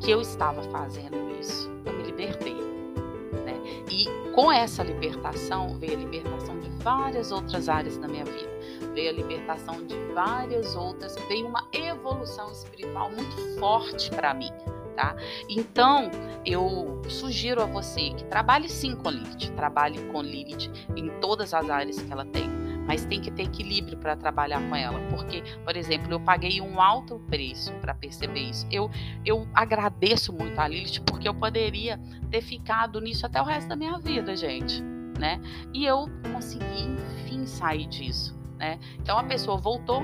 que 0.00 0.10
eu 0.10 0.20
estava 0.20 0.62
fazendo 0.64 1.16
isso, 1.40 1.70
eu 1.84 1.92
me 1.92 2.02
libertei. 2.04 2.54
Né? 2.54 3.54
E 3.90 4.06
com 4.32 4.50
essa 4.50 4.82
libertação 4.82 5.78
veio 5.78 5.94
a 5.94 6.00
libertação 6.00 6.58
de 6.60 6.68
várias 6.82 7.30
outras 7.30 7.68
áreas 7.68 7.96
da 7.98 8.08
minha 8.08 8.24
vida. 8.24 8.50
Veio 8.94 9.10
a 9.10 9.12
libertação 9.12 9.84
de 9.86 9.96
várias 10.12 10.76
outras, 10.76 11.16
veio 11.28 11.46
uma 11.46 11.66
evolução 11.72 12.50
espiritual 12.52 13.10
muito 13.10 13.58
forte 13.58 14.10
para 14.10 14.34
mim. 14.34 14.50
Tá? 14.96 15.16
Então, 15.48 16.10
eu 16.44 17.00
sugiro 17.08 17.62
a 17.62 17.64
você 17.64 18.10
que 18.10 18.24
trabalhe 18.24 18.68
sim 18.68 18.94
com 18.94 19.08
Lilith, 19.08 19.50
trabalhe 19.56 19.98
com 20.12 20.20
Lilith 20.20 20.70
em 20.94 21.08
todas 21.18 21.54
as 21.54 21.70
áreas 21.70 21.98
que 22.02 22.12
ela 22.12 22.26
tem 22.26 22.71
mas 22.92 23.06
tem 23.06 23.22
que 23.22 23.30
ter 23.30 23.44
equilíbrio 23.44 23.96
para 23.96 24.14
trabalhar 24.14 24.60
com 24.68 24.76
ela, 24.76 25.00
porque, 25.08 25.42
por 25.64 25.74
exemplo, 25.78 26.12
eu 26.12 26.20
paguei 26.20 26.60
um 26.60 26.78
alto 26.78 27.18
preço 27.20 27.72
para 27.80 27.94
perceber 27.94 28.40
isso. 28.40 28.66
Eu, 28.70 28.90
eu 29.24 29.48
agradeço 29.54 30.30
muito 30.30 30.60
a 30.60 30.68
Lilith 30.68 31.00
porque 31.06 31.26
eu 31.26 31.32
poderia 31.32 31.98
ter 32.30 32.42
ficado 32.42 33.00
nisso 33.00 33.24
até 33.24 33.40
o 33.40 33.46
resto 33.46 33.66
da 33.66 33.76
minha 33.76 33.98
vida, 33.98 34.36
gente, 34.36 34.82
né? 35.18 35.40
E 35.72 35.86
eu 35.86 36.06
consegui, 36.34 36.82
enfim, 37.24 37.46
sair 37.46 37.86
disso, 37.86 38.38
né? 38.58 38.78
Então 38.98 39.16
a 39.16 39.24
pessoa 39.24 39.56
voltou 39.56 40.02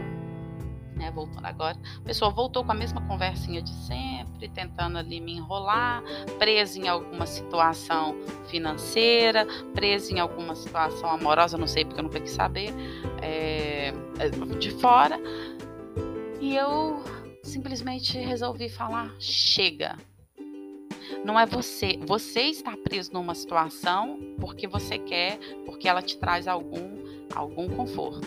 né, 0.99 1.11
voltando 1.11 1.47
agora, 1.47 1.79
a 1.97 2.01
pessoa 2.05 2.31
voltou 2.31 2.65
com 2.65 2.73
a 2.73 2.75
mesma 2.75 3.01
conversinha 3.07 3.63
de 3.63 3.73
sempre, 3.87 4.49
tentando 4.49 4.99
ali 4.99 5.21
me 5.21 5.37
enrolar, 5.37 6.03
presa 6.39 6.79
em 6.79 6.89
alguma 6.89 7.27
situação 7.27 8.17
financeira, 8.49 9.47
presa 9.75 10.13
em 10.13 10.19
alguma 10.19 10.55
situação 10.55 11.09
amorosa, 11.09 11.57
não 11.57 11.67
sei 11.67 11.85
porque 11.85 12.01
eu 12.01 12.05
nunca 12.05 12.21
quis 12.21 12.33
saber, 12.33 12.75
é, 13.23 13.93
de 14.59 14.71
fora. 14.73 15.19
E 16.41 16.57
eu 16.57 17.03
simplesmente 17.43 18.19
resolvi 18.19 18.69
falar: 18.69 19.15
chega. 19.19 19.97
Não 21.25 21.39
é 21.39 21.47
você. 21.47 21.99
Você 22.07 22.43
está 22.43 22.77
preso 22.77 23.13
numa 23.13 23.35
situação 23.35 24.19
porque 24.39 24.69
você 24.69 24.99
quer, 24.99 25.39
porque 25.65 25.89
ela 25.89 26.03
te 26.03 26.17
traz 26.19 26.47
algum 26.47 26.98
algum 27.35 27.69
conforto. 27.69 28.27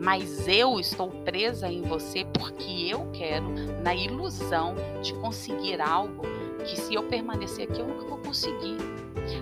Mas 0.00 0.48
eu 0.48 0.80
estou 0.80 1.08
presa 1.08 1.68
em 1.68 1.82
você 1.82 2.24
porque 2.38 2.88
eu 2.90 3.08
quero, 3.12 3.48
na 3.82 3.94
ilusão 3.94 4.74
de 5.00 5.14
conseguir 5.14 5.80
algo 5.80 6.22
que, 6.64 6.80
se 6.80 6.94
eu 6.94 7.04
permanecer 7.04 7.68
aqui, 7.68 7.80
eu 7.80 7.86
nunca 7.86 8.06
vou 8.06 8.18
conseguir. 8.18 8.76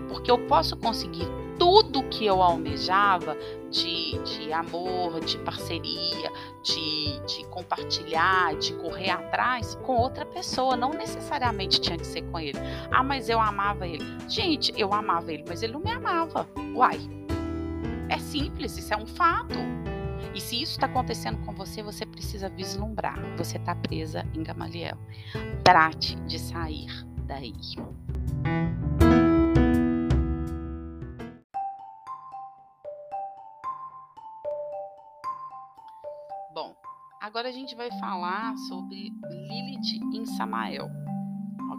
Porque 0.09 0.31
eu 0.31 0.39
posso 0.47 0.77
conseguir 0.77 1.27
tudo 1.59 2.03
que 2.05 2.25
eu 2.25 2.43
almejava 2.43 3.37
de, 3.71 4.19
de 4.25 4.53
amor, 4.53 5.21
de 5.21 5.39
parceria, 5.39 6.33
de, 6.63 7.21
de 7.27 7.45
compartilhar, 7.51 8.55
de 8.57 8.73
correr 8.75 9.11
atrás 9.11 9.75
com 9.83 9.97
outra 9.97 10.25
pessoa. 10.25 10.77
Não 10.77 10.91
necessariamente 10.91 11.81
tinha 11.81 11.99
que 11.99 12.07
ser 12.07 12.23
com 12.23 12.39
ele. 12.39 12.59
Ah, 12.91 13.03
mas 13.03 13.29
eu 13.29 13.39
amava 13.39 13.87
ele. 13.87 14.05
Gente, 14.27 14.73
eu 14.77 14.93
amava 14.93 15.33
ele, 15.33 15.45
mas 15.47 15.63
ele 15.63 15.75
não 15.75 15.81
me 15.81 15.91
amava. 15.91 16.49
Uai, 16.75 16.99
é 18.11 18.19
simples, 18.19 18.77
isso 18.77 18.93
é 18.93 18.97
um 18.97 19.07
fato. 19.07 19.55
E 20.35 20.41
se 20.41 20.61
isso 20.61 20.73
está 20.73 20.87
acontecendo 20.87 21.39
com 21.47 21.53
você, 21.53 21.83
você 21.83 22.05
precisa 22.05 22.49
vislumbrar. 22.49 23.17
Você 23.37 23.57
está 23.57 23.75
presa 23.75 24.27
em 24.35 24.43
Gamaliel. 24.43 24.99
Trate 25.65 26.17
de 26.27 26.39
sair 26.39 26.89
daí. 27.25 27.55
Bom, 36.53 36.75
agora 37.23 37.49
a 37.49 37.53
gente 37.53 37.75
vai 37.77 37.91
falar 37.99 38.57
sobre 38.69 39.13
Lilith 39.31 40.01
em 40.15 40.27
Samael, 40.27 40.89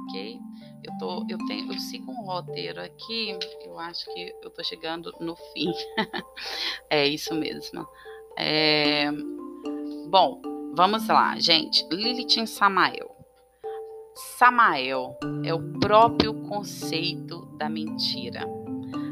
ok? 0.03 0.39
Eu, 0.83 0.97
tô, 0.97 1.25
eu, 1.29 1.37
tenho, 1.47 1.71
eu 1.71 1.79
sigo 1.79 2.11
um 2.11 2.25
roteiro 2.25 2.81
aqui, 2.81 3.37
eu 3.65 3.77
acho 3.79 4.05
que 4.13 4.33
eu 4.41 4.49
tô 4.49 4.63
chegando 4.63 5.13
no 5.19 5.35
fim. 5.35 5.71
é 6.89 7.07
isso 7.07 7.33
mesmo. 7.35 7.87
É... 8.37 9.11
Bom, 10.07 10.41
vamos 10.75 11.07
lá, 11.07 11.37
gente. 11.39 11.87
Lilith 11.91 12.37
em 12.37 12.45
Samael. 12.45 13.15
Samael 14.37 15.17
é 15.45 15.53
o 15.53 15.79
próprio 15.79 16.33
conceito 16.47 17.45
da 17.57 17.69
mentira. 17.69 18.45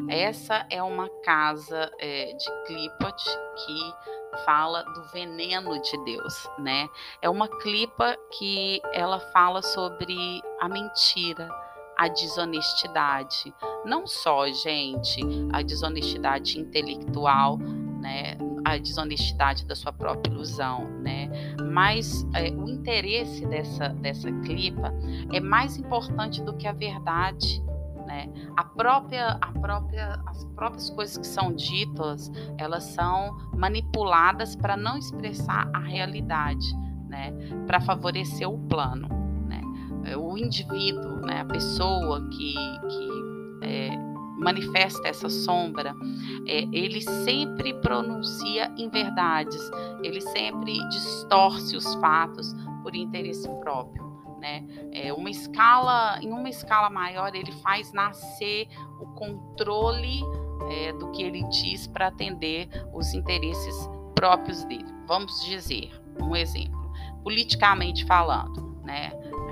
Essa 0.10 0.66
é 0.72 0.82
uma 0.82 1.08
casa 1.24 1.92
é, 2.00 2.34
de 2.34 2.66
Clipot 2.66 3.24
que 3.24 4.19
fala 4.46 4.84
do 4.84 5.04
veneno 5.14 5.80
de 5.82 5.98
Deus, 6.06 6.50
né? 6.58 6.88
É 7.22 7.30
uma 7.30 7.48
clipa 7.48 8.18
que 8.38 8.82
ela 8.94 9.20
fala 9.20 9.62
sobre 9.62 10.42
a 10.60 10.68
mentira, 10.68 11.50
a 11.98 12.08
desonestidade. 12.08 13.54
Não 13.86 14.08
só, 14.08 14.50
gente, 14.52 15.22
a 15.52 15.62
desonestidade 15.62 16.60
intelectual, 16.60 17.58
né? 17.58 18.38
A 18.66 18.78
desonestidade 18.78 19.66
da 19.66 19.76
sua 19.76 19.92
própria 19.92 20.32
ilusão, 20.32 20.86
né? 21.02 21.30
Mas 21.72 22.26
é, 22.34 22.50
o 22.50 22.70
interesse 22.70 23.46
dessa, 23.46 23.90
dessa 23.90 24.32
clipa 24.42 24.94
é 25.34 25.40
mais 25.40 25.78
importante 25.78 26.42
do 26.42 26.56
que 26.56 26.68
a 26.68 26.74
verdade 26.74 27.62
né? 28.10 28.28
A 28.58 28.64
própria, 28.64 29.38
a 29.40 29.52
própria, 29.60 30.20
as 30.26 30.44
próprias 30.56 30.90
coisas 30.90 31.16
que 31.16 31.28
são 31.28 31.54
ditas, 31.54 32.32
elas 32.58 32.84
são 32.86 33.38
manipuladas 33.54 34.56
para 34.56 34.76
não 34.76 34.98
expressar 34.98 35.70
a 35.72 35.80
realidade, 35.80 36.66
né? 37.08 37.32
Para 37.68 37.80
favorecer 37.80 38.50
o 38.50 38.58
plano, 38.68 39.08
né? 39.48 39.62
O 40.18 40.36
indivíduo, 40.36 41.18
né? 41.22 41.42
A 41.42 41.46
pessoa 41.46 42.28
que, 42.32 42.56
que 42.56 43.10
é, 43.62 43.92
manifesta 44.40 45.08
essa 45.08 45.30
sombra, 45.30 45.94
é, 46.48 46.64
ele 46.74 47.02
sempre 47.02 47.76
pronuncia 47.76 48.74
inverdades, 48.76 49.62
ele 50.02 50.20
sempre 50.20 50.80
distorce 50.90 51.78
os 51.78 51.94
fatos 51.96 52.56
por 52.82 52.96
interesse 52.96 53.48
próprio. 53.60 54.09
Né? 54.40 54.64
É 54.94 55.12
uma 55.12 55.30
escala, 55.30 56.18
em 56.22 56.32
uma 56.32 56.50
escala 56.50 56.90
maior, 56.90 57.36
ele 57.36 57.52
faz 57.52 57.92
nascer 57.92 58.68
o 59.00 59.06
controle 59.08 60.22
é, 60.72 60.94
do 60.94 61.12
que 61.12 61.24
ele 61.24 61.44
diz 61.50 61.88
para 61.88 62.08
atender 62.08 62.70
os 62.94 63.14
interesses 63.14 63.90
próprios 64.16 64.64
dele. 64.64 64.86
Vamos 65.06 65.44
dizer 65.46 65.92
um 66.22 66.36
exemplo, 66.36 66.92
politicamente 67.24 68.06
falando, 68.06 68.80
né? 68.84 69.12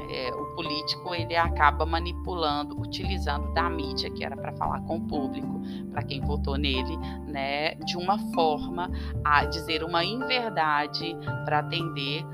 É, 0.09 0.33
o 0.33 0.55
político 0.55 1.13
ele 1.13 1.35
acaba 1.35 1.85
manipulando, 1.85 2.79
utilizando 2.79 3.53
da 3.53 3.69
mídia 3.69 4.09
que 4.09 4.23
era 4.23 4.37
para 4.37 4.53
falar 4.53 4.79
com 4.81 4.97
o 4.97 5.01
público, 5.01 5.61
para 5.91 6.01
quem 6.01 6.21
votou 6.21 6.57
nele, 6.57 6.95
né, 7.27 7.75
de 7.75 7.97
uma 7.97 8.17
forma 8.33 8.89
a 9.25 9.43
dizer 9.43 9.83
uma 9.83 10.05
inverdade 10.05 11.13
para 11.43 11.59
atender 11.59 12.25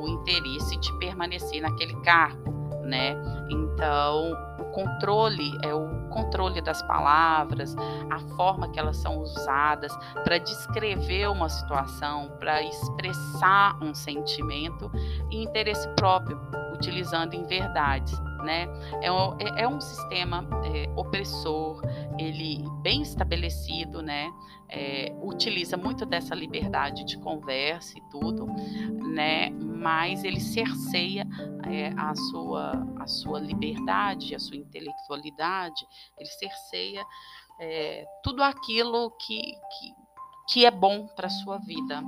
o 0.00 0.08
interesse 0.08 0.76
de 0.76 0.92
permanecer 0.98 1.60
naquele 1.60 1.94
cargo, 2.02 2.50
né? 2.82 3.14
Então, 3.50 4.32
o 4.58 4.64
controle 4.72 5.58
é 5.62 5.74
o 5.74 6.08
controle 6.08 6.60
das 6.60 6.82
palavras, 6.82 7.76
a 8.10 8.18
forma 8.36 8.68
que 8.70 8.78
elas 8.78 8.96
são 8.96 9.18
usadas 9.18 9.96
para 10.24 10.38
descrever 10.38 11.28
uma 11.28 11.48
situação, 11.48 12.30
para 12.38 12.62
expressar 12.62 13.78
um 13.82 13.94
sentimento 13.94 14.90
e 15.30 15.42
interesse 15.42 15.88
próprio, 15.94 16.40
utilizando 16.72 17.34
em 17.34 17.44
verdades 17.44 18.20
né? 18.42 18.66
É 19.02 19.10
um, 19.10 19.36
é, 19.38 19.62
é 19.62 19.68
um 19.68 19.80
sistema 19.80 20.46
é, 20.64 20.88
opressor, 20.96 21.82
ele 22.18 22.64
bem 22.82 23.02
estabelecido, 23.02 24.02
né? 24.02 24.30
É, 24.70 25.16
utiliza 25.22 25.76
muito 25.78 26.04
dessa 26.04 26.34
liberdade 26.34 27.04
de 27.04 27.16
conversa 27.18 27.98
e 27.98 28.02
tudo, 28.10 28.46
né? 29.14 29.50
Mas 29.50 30.24
ele 30.24 30.40
cerceia 30.40 31.26
é, 31.66 31.88
a 31.96 32.14
sua 32.14 32.86
a 32.98 33.06
sua 33.06 33.40
liberdade, 33.40 34.34
a 34.34 34.38
sua 34.38 34.56
intelectualidade, 34.56 35.86
ele 36.18 36.28
cerceia 36.28 37.04
tudo 38.22 38.40
aquilo 38.40 39.10
que, 39.18 39.40
que, 39.40 39.94
que 40.48 40.66
é 40.66 40.70
bom 40.70 41.08
para 41.08 41.26
a 41.26 41.30
sua 41.30 41.58
vida, 41.58 42.00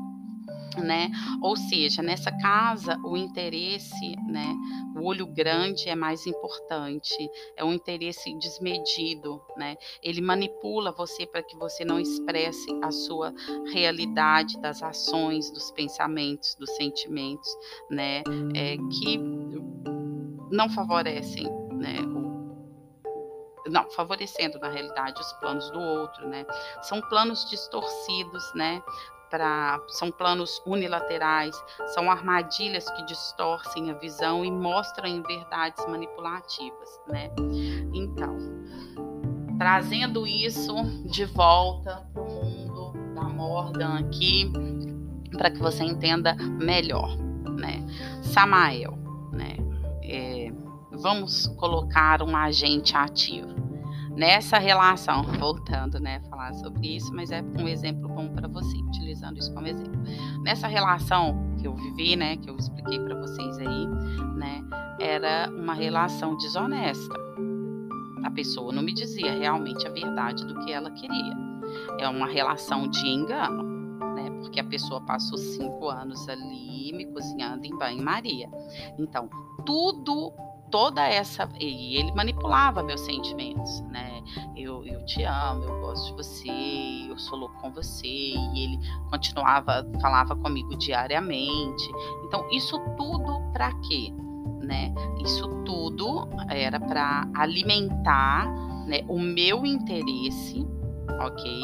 né? 0.79 1.11
Ou 1.43 1.57
seja, 1.57 2.03
nessa 2.03 2.31
casa 2.31 2.99
o 3.05 3.17
interesse, 3.17 4.17
né, 4.27 4.55
o 4.97 5.05
olho 5.05 5.27
grande 5.27 5.89
é 5.89 5.95
mais 5.95 6.27
importante, 6.27 7.17
é 7.57 7.65
um 7.65 7.73
interesse 7.73 8.33
desmedido, 8.39 9.43
né? 9.57 9.77
Ele 10.03 10.21
manipula 10.21 10.93
você 10.93 11.27
para 11.27 11.43
que 11.43 11.57
você 11.57 11.85
não 11.85 11.99
expresse 11.99 12.69
a 12.83 12.91
sua 12.91 13.33
realidade 13.73 14.61
das 14.61 14.83
ações, 14.83 15.51
dos 15.51 15.71
pensamentos, 15.71 16.55
dos 16.55 16.71
sentimentos, 16.77 17.49
né? 17.91 18.23
É, 18.55 18.77
que 18.77 19.19
não 20.51 20.69
favorecem, 20.69 21.47
né? 21.73 21.99
Não, 23.67 23.89
favorecendo 23.91 24.59
na 24.59 24.69
realidade 24.69 25.21
os 25.21 25.33
planos 25.35 25.71
do 25.71 25.79
outro, 25.79 26.29
né? 26.29 26.45
São 26.83 27.01
planos 27.03 27.49
distorcidos, 27.49 28.43
né? 28.55 28.83
Pra, 29.31 29.81
são 29.87 30.11
planos 30.11 30.61
unilaterais, 30.67 31.55
são 31.95 32.11
armadilhas 32.11 32.91
que 32.91 33.07
distorcem 33.07 33.89
a 33.89 33.95
visão 33.95 34.45
e 34.45 34.51
mostram 34.51 35.23
verdades 35.23 35.87
manipulativas, 35.87 37.01
né? 37.07 37.31
Então, 37.95 38.37
trazendo 39.57 40.27
isso 40.27 40.75
de 41.05 41.25
volta 41.27 42.09
para 42.13 42.23
o 42.23 42.29
mundo 42.29 42.93
da 43.15 43.23
Morgan 43.23 44.01
aqui, 44.01 44.51
para 45.39 45.51
que 45.51 45.59
você 45.59 45.85
entenda 45.85 46.35
melhor, 46.35 47.17
né? 47.57 47.87
Samael, 48.23 48.99
né? 49.33 49.57
É, 50.03 50.51
vamos 50.91 51.47
colocar 51.57 52.21
um 52.21 52.37
agente 52.37 52.97
ativo 52.97 53.60
nessa 54.11 54.59
relação, 54.59 55.23
voltando, 55.39 55.99
né, 56.01 56.21
falar 56.29 56.53
sobre 56.55 56.97
isso, 56.97 57.13
mas 57.15 57.31
é 57.31 57.43
um 57.59 57.69
exemplo 57.69 58.09
bom 58.09 58.29
para 58.29 58.49
você, 58.49 58.77
utilizando 58.79 59.39
isso 59.39 59.53
como 59.55 59.67
exemplo. 59.67 60.01
Nessa 60.43 60.67
relação 60.67 61.55
que 61.59 61.67
eu 61.67 61.75
vivi, 61.75 62.17
né, 62.17 62.37
que 62.37 62.51
eu 62.51 62.57
expliquei 62.57 62.99
para 62.99 63.19
vocês 63.19 63.59
aí, 63.59 63.87
né, 64.37 64.63
era 64.99 65.51
uma 65.51 65.75
relação 65.75 66.37
desonesta. 66.37 67.15
A 68.25 68.31
pessoa 68.31 68.73
não 68.73 68.83
me 68.83 68.93
dizia 68.93 69.33
realmente 69.33 69.87
a 69.87 69.91
verdade 69.91 70.45
do 70.47 70.59
que 70.61 70.73
ela 70.73 70.91
queria. 70.91 71.35
É 71.99 72.09
uma 72.09 72.27
relação 72.27 72.89
de 72.89 73.07
engano, 73.09 73.63
né, 74.15 74.31
porque 74.41 74.61
a 74.61 74.65
pessoa 74.65 75.01
passou 75.01 75.39
cinco 75.39 75.89
anos 75.89 76.29
ali 76.29 76.93
me 76.93 77.07
cozinhando 77.07 77.65
em 77.65 77.77
banho-maria. 77.77 78.49
Então, 78.99 79.29
tudo 79.65 80.33
toda 80.71 81.07
essa. 81.07 81.49
E 81.59 81.97
ele 81.97 82.13
manipulava 82.13 82.83
meus 82.83 83.01
sentimentos, 83.01 83.81
né? 83.83 84.23
Eu, 84.57 84.85
eu 84.85 85.05
te 85.05 85.23
amo, 85.25 85.65
eu 85.65 85.81
gosto 85.81 86.07
de 86.07 86.13
você, 86.13 87.07
eu 87.09 87.19
sou 87.19 87.39
louco 87.39 87.61
com 87.61 87.71
você. 87.73 88.07
E 88.09 88.65
ele 88.65 88.79
continuava, 89.11 89.87
falava 90.01 90.35
comigo 90.37 90.77
diariamente. 90.77 91.91
Então, 92.25 92.47
isso 92.51 92.79
tudo 92.97 93.41
para 93.53 93.73
quê? 93.81 94.13
Né? 94.63 94.95
Isso 95.25 95.49
tudo 95.65 96.29
era 96.49 96.79
para 96.79 97.27
alimentar 97.35 98.47
né, 98.87 99.01
o 99.09 99.19
meu 99.19 99.67
interesse, 99.67 100.67
ok? 101.21 101.63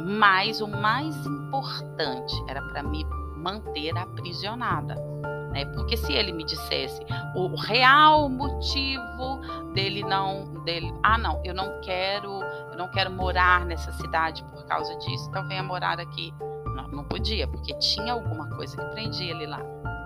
Mas 0.00 0.60
o 0.60 0.68
mais 0.68 1.14
importante 1.26 2.34
era 2.48 2.62
para 2.62 2.82
me 2.82 3.04
manter 3.36 3.96
aprisionada 3.96 5.07
né? 5.50 5.64
Porque 5.66 5.96
se 5.96 6.12
ele 6.12 6.32
me 6.32 6.44
dissesse 6.44 7.00
o 7.34 7.54
real 7.56 8.28
motivo 8.28 9.40
dele 9.72 10.02
não 10.02 10.62
dele, 10.64 10.92
ah 11.02 11.18
não, 11.18 11.40
eu 11.44 11.54
não 11.54 11.80
quero, 11.80 12.42
eu 12.70 12.76
não 12.76 12.88
quero 12.90 13.10
morar 13.10 13.64
nessa 13.64 13.92
cidade 13.92 14.44
por 14.44 14.64
causa 14.66 14.94
disso, 14.96 15.28
então 15.28 15.46
venha 15.48 15.62
morar 15.62 15.98
aqui. 16.00 16.32
Não, 16.74 16.88
não 16.88 17.04
podia, 17.04 17.46
porque 17.48 17.74
tinha 17.74 18.12
alguma 18.12 18.48
coisa 18.50 18.76
que 18.76 18.84
prendia 18.92 19.30
ele 19.30 19.46
lá, 19.46 19.60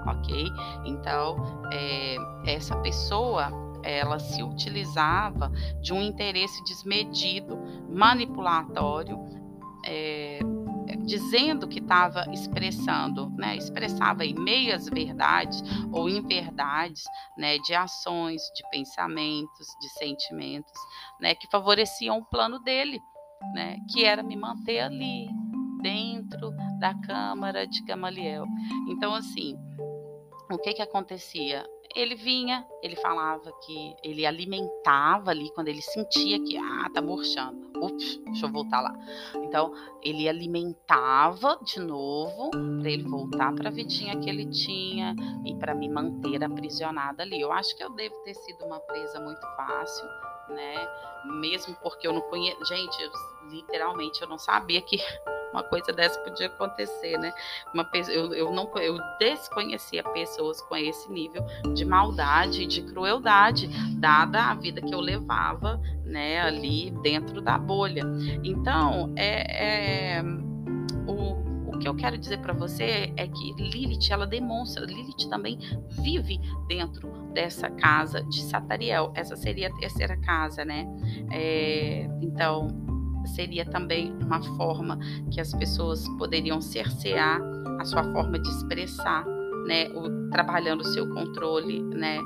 ok? 0.07 0.51
Então 0.85 1.37
é, 1.73 2.17
essa 2.47 2.77
pessoa 2.77 3.51
ela 3.83 4.19
se 4.19 4.43
utilizava 4.43 5.51
de 5.81 5.93
um 5.93 6.01
interesse 6.01 6.63
desmedido, 6.65 7.59
manipulatório, 7.89 9.19
é, 9.85 10.39
dizendo 11.05 11.69
que 11.69 11.79
estava 11.79 12.25
expressando, 12.33 13.31
né, 13.31 13.57
expressava 13.57 14.25
em 14.25 14.35
meias 14.35 14.89
verdades 14.89 15.63
ou 15.93 16.09
inverdades, 16.09 17.05
né, 17.37 17.59
de 17.59 17.75
ações, 17.75 18.43
de 18.55 18.69
pensamentos, 18.71 19.67
de 19.81 19.89
sentimentos, 19.99 20.73
né, 21.21 21.35
que 21.35 21.49
favoreciam 21.51 22.19
o 22.19 22.25
plano 22.25 22.59
dele, 22.61 23.01
né, 23.55 23.77
que 23.91 24.05
era 24.05 24.23
me 24.23 24.37
manter 24.37 24.81
ali 24.81 25.29
dentro 25.81 26.53
da 26.79 26.95
câmara 26.95 27.67
de 27.67 27.83
Gamaliel. 27.85 28.45
Então 28.89 29.15
assim, 29.15 29.57
o 30.51 30.59
que 30.59 30.75
que 30.75 30.83
acontecia? 30.83 31.65
ele 31.95 32.15
vinha, 32.15 32.67
ele 32.83 32.97
falava 32.97 33.53
que 33.65 33.95
ele 34.03 34.25
alimentava 34.25 35.31
ali 35.31 35.51
quando 35.55 35.69
ele 35.69 35.83
sentia 35.83 36.43
que 36.43 36.57
ah, 36.57 36.89
tá 36.93 37.03
murchando. 37.03 37.72
Ups, 37.83 38.21
deixa 38.25 38.47
eu 38.47 38.51
voltar 38.51 38.81
lá. 38.81 38.95
Então, 39.35 39.73
ele 40.03 40.29
alimentava 40.29 41.59
de 41.65 41.81
novo 41.81 42.51
para 42.51 42.91
ele 42.91 43.03
voltar 43.03 43.53
para 43.55 43.69
a 43.69 43.73
vidinha 43.73 44.19
que 44.19 44.31
ele 44.31 44.47
tinha 44.47 45.15
e 45.45 45.55
para 45.55 45.75
me 45.75 45.89
manter 45.89 46.43
aprisionada 46.45 47.23
ali. 47.23 47.41
Eu 47.41 47.53
acho 47.53 47.77
que 47.77 47.83
eu 47.83 47.91
devo 47.91 48.15
ter 48.25 48.35
sido 48.35 48.65
uma 48.65 48.79
presa 48.79 49.21
muito 49.21 49.41
fácil, 49.57 50.07
né? 50.53 50.89
Mesmo 51.25 51.77
porque 51.83 52.07
eu 52.07 52.13
não 52.13 52.21
conheço, 52.23 52.65
gente, 52.65 53.03
eu, 53.03 53.11
literalmente 53.51 54.23
eu 54.23 54.29
não 54.29 54.39
sabia 54.39 54.81
que 54.81 54.99
uma 55.53 55.63
coisa 55.63 55.93
dessa 55.93 56.19
podia 56.21 56.47
acontecer, 56.47 57.19
né? 57.19 57.33
Uma 57.73 57.89
eu, 58.09 58.35
eu 58.35 58.53
não 58.53 58.71
eu 58.79 58.99
desconhecia 59.19 60.03
pessoas 60.03 60.61
com 60.63 60.77
esse 60.77 61.11
nível 61.11 61.45
de 61.75 61.85
maldade, 61.85 62.67
de 62.67 62.83
crueldade, 62.83 63.69
dada 63.99 64.45
a 64.45 64.55
vida 64.55 64.81
que 64.81 64.95
eu 64.95 65.01
levava, 65.01 65.81
né, 66.05 66.41
ali 66.41 66.91
dentro 67.03 67.41
da 67.41 67.59
bolha. 67.59 68.03
Então, 68.43 69.13
é, 69.17 70.17
é 70.19 70.52
que 71.83 71.89
eu 71.89 71.95
quero 71.95 72.17
dizer 72.17 72.39
para 72.39 72.53
você 72.53 73.13
é 73.17 73.27
que 73.27 73.53
Lilith, 73.55 74.11
ela 74.11 74.25
demonstra, 74.25 74.87
Lilith 74.87 75.29
também 75.29 75.59
vive 76.01 76.39
dentro 76.69 77.11
dessa 77.35 77.69
casa 77.69 78.23
de 78.23 78.41
Satariel. 78.43 79.13
Essa 79.17 79.35
seria 79.35 79.69
a 79.69 79.73
terceira 79.73 80.17
casa, 80.19 80.65
né? 80.65 80.87
É, 81.33 82.09
então, 82.21 82.69
seria 83.35 83.65
também 83.65 84.13
uma 84.23 84.41
forma 84.57 84.97
que 85.33 85.41
as 85.41 85.53
pessoas 85.53 86.09
poderiam 86.19 86.61
cercear 86.61 87.41
a 87.81 87.85
sua 87.85 88.05
forma 88.13 88.39
de 88.39 88.49
expressar, 88.49 89.27
né? 89.67 89.89
O, 89.89 90.31
trabalhando 90.31 90.83
o 90.83 90.87
seu 90.87 91.09
controle, 91.13 91.83
né? 91.83 92.19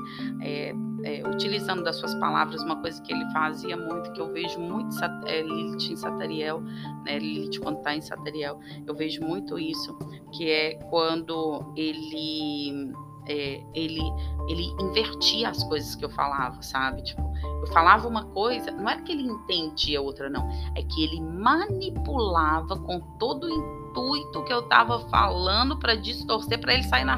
É, 0.43 0.71
é, 1.03 1.27
utilizando 1.27 1.83
das 1.83 1.95
suas 1.97 2.13
palavras, 2.15 2.61
uma 2.63 2.81
coisa 2.81 3.01
que 3.01 3.13
ele 3.13 3.25
fazia 3.31 3.77
muito, 3.77 4.11
que 4.13 4.21
eu 4.21 4.31
vejo 4.31 4.59
muito 4.59 4.95
é, 5.25 5.41
Lilith 5.41 5.91
em 5.91 5.95
Satariel, 5.95 6.61
né, 7.05 7.19
Lilith 7.19 7.59
quando 7.59 7.77
está 7.77 7.95
em 7.95 8.01
Satariel, 8.01 8.59
eu 8.85 8.95
vejo 8.95 9.21
muito 9.23 9.59
isso, 9.59 9.97
que 10.31 10.49
é 10.49 10.75
quando 10.89 11.73
ele 11.75 12.93
é, 13.29 13.61
ele, 13.73 14.01
ele 14.47 14.73
invertia 14.79 15.49
as 15.49 15.63
coisas 15.63 15.95
que 15.95 16.05
eu 16.05 16.09
falava, 16.09 16.61
sabe? 16.61 17.03
Tipo, 17.03 17.21
eu 17.41 17.67
falava 17.67 18.07
uma 18.07 18.25
coisa, 18.25 18.71
não 18.71 18.87
era 18.87 19.01
que 19.01 19.11
ele 19.11 19.23
entendia 19.23 20.01
outra, 20.01 20.29
não, 20.29 20.47
é 20.75 20.81
que 20.81 21.03
ele 21.03 21.21
manipulava 21.21 22.77
com 22.79 22.99
todo 23.17 23.47
o 23.47 23.86
intuito 23.97 24.43
que 24.43 24.53
eu 24.53 24.59
estava 24.59 24.99
falando 25.09 25.77
para 25.77 25.95
distorcer, 25.95 26.59
para 26.59 26.73
ele 26.73 26.83
sair 26.83 27.03
na, 27.03 27.15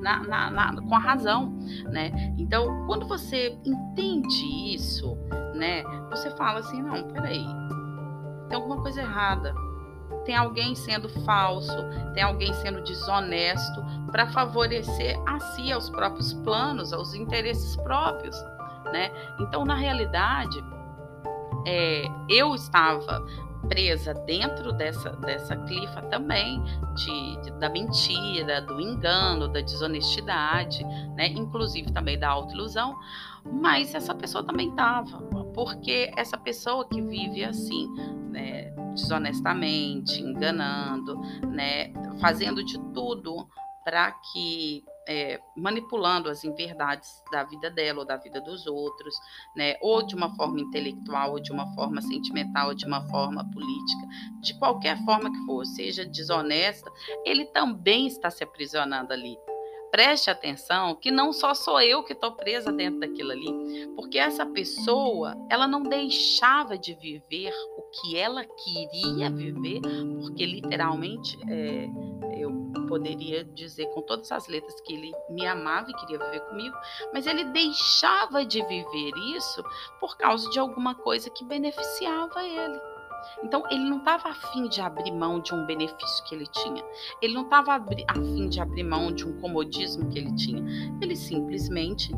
na, 0.00 0.22
na, 0.24 0.50
na, 0.50 0.82
com 0.82 0.94
a 0.94 0.98
razão, 0.98 1.50
né? 1.90 2.34
Então, 2.36 2.84
quando 2.86 3.06
você 3.06 3.56
entende 3.64 4.74
isso, 4.74 5.16
né, 5.54 5.82
você 6.10 6.30
fala 6.30 6.60
assim, 6.60 6.82
não, 6.82 7.02
peraí, 7.08 7.46
tem 8.48 8.56
alguma 8.56 8.80
coisa 8.80 9.00
errada, 9.00 9.54
tem 10.24 10.36
alguém 10.36 10.74
sendo 10.74 11.08
falso, 11.24 11.76
tem 12.14 12.22
alguém 12.22 12.52
sendo 12.54 12.82
desonesto 12.82 13.84
para 14.10 14.26
favorecer 14.26 15.18
a 15.26 15.38
si, 15.40 15.72
aos 15.72 15.88
próprios 15.88 16.32
planos, 16.32 16.92
aos 16.92 17.14
interesses 17.14 17.76
próprios, 17.76 18.36
né? 18.92 19.10
Então, 19.40 19.64
na 19.64 19.74
realidade, 19.74 20.62
é, 21.66 22.06
eu 22.28 22.54
estava 22.54 23.24
presa 23.68 24.14
dentro 24.14 24.72
dessa, 24.72 25.10
dessa 25.10 25.56
clifa 25.56 26.02
também 26.02 26.62
de, 26.94 27.42
de, 27.42 27.50
da 27.58 27.68
mentira, 27.68 28.60
do 28.62 28.80
engano, 28.80 29.48
da 29.48 29.60
desonestidade, 29.60 30.84
né? 31.14 31.28
inclusive 31.28 31.92
também 31.92 32.18
da 32.18 32.28
autoilusão, 32.28 32.98
mas 33.44 33.94
essa 33.94 34.14
pessoa 34.14 34.44
também 34.44 34.70
estava, 34.70 35.22
porque 35.54 36.10
essa 36.16 36.36
pessoa 36.36 36.88
que 36.88 37.00
vive 37.00 37.44
assim, 37.44 37.88
né, 38.30 38.70
desonestamente, 38.94 40.20
enganando, 40.20 41.18
né, 41.46 41.92
fazendo 42.20 42.64
de 42.64 42.78
tudo 42.92 43.48
para 43.84 44.12
que 44.12 44.84
é, 45.08 45.40
manipulando 45.56 46.28
as 46.28 46.44
inverdades 46.44 47.22
da 47.32 47.42
vida 47.42 47.70
dela 47.70 48.00
ou 48.00 48.04
da 48.04 48.16
vida 48.16 48.40
dos 48.42 48.66
outros, 48.66 49.14
né? 49.56 49.76
ou 49.80 50.06
de 50.06 50.14
uma 50.14 50.34
forma 50.36 50.60
intelectual, 50.60 51.32
ou 51.32 51.40
de 51.40 51.50
uma 51.50 51.72
forma 51.74 52.02
sentimental, 52.02 52.68
ou 52.68 52.74
de 52.74 52.84
uma 52.84 53.08
forma 53.08 53.50
política, 53.50 54.06
de 54.42 54.58
qualquer 54.58 55.02
forma 55.04 55.32
que 55.32 55.46
for, 55.46 55.64
seja 55.64 56.04
desonesta, 56.04 56.92
ele 57.24 57.46
também 57.46 58.06
está 58.06 58.30
se 58.30 58.44
aprisionando 58.44 59.12
ali. 59.12 59.36
Preste 59.90 60.30
atenção 60.30 60.94
que 60.94 61.10
não 61.10 61.32
só 61.32 61.54
sou 61.54 61.80
eu 61.80 62.02
que 62.02 62.12
estou 62.12 62.32
presa 62.32 62.70
dentro 62.70 63.00
daquilo 63.00 63.32
ali, 63.32 63.88
porque 63.96 64.18
essa 64.18 64.44
pessoa, 64.44 65.34
ela 65.48 65.66
não 65.66 65.82
deixava 65.82 66.76
de 66.76 66.94
viver 66.94 67.52
o 67.76 67.82
que 67.90 68.16
ela 68.16 68.44
queria 68.44 69.30
viver, 69.30 69.80
porque 70.20 70.44
literalmente 70.44 71.38
é, 71.48 71.88
eu 72.38 72.52
poderia 72.86 73.44
dizer 73.44 73.86
com 73.86 74.02
todas 74.02 74.30
as 74.32 74.46
letras 74.46 74.80
que 74.80 74.92
ele 74.92 75.12
me 75.30 75.46
amava 75.46 75.90
e 75.90 75.94
queria 75.94 76.18
viver 76.18 76.40
comigo, 76.40 76.76
mas 77.12 77.26
ele 77.26 77.44
deixava 77.44 78.44
de 78.44 78.62
viver 78.66 79.12
isso 79.36 79.62
por 80.00 80.16
causa 80.16 80.48
de 80.50 80.58
alguma 80.58 80.94
coisa 80.94 81.30
que 81.30 81.44
beneficiava 81.44 82.44
ele. 82.44 82.80
Então, 83.42 83.62
ele 83.70 83.88
não 83.88 83.98
estava 83.98 84.28
afim 84.28 84.68
de 84.68 84.80
abrir 84.80 85.12
mão 85.12 85.40
de 85.40 85.54
um 85.54 85.64
benefício 85.66 86.24
que 86.24 86.34
ele 86.34 86.46
tinha. 86.46 86.82
Ele 87.22 87.34
não 87.34 87.42
estava 87.42 87.84
afim 88.08 88.48
de 88.48 88.60
abrir 88.60 88.84
mão 88.84 89.12
de 89.12 89.26
um 89.26 89.40
comodismo 89.40 90.08
que 90.08 90.18
ele 90.18 90.34
tinha. 90.34 90.62
Ele 91.00 91.14
simplesmente 91.14 92.12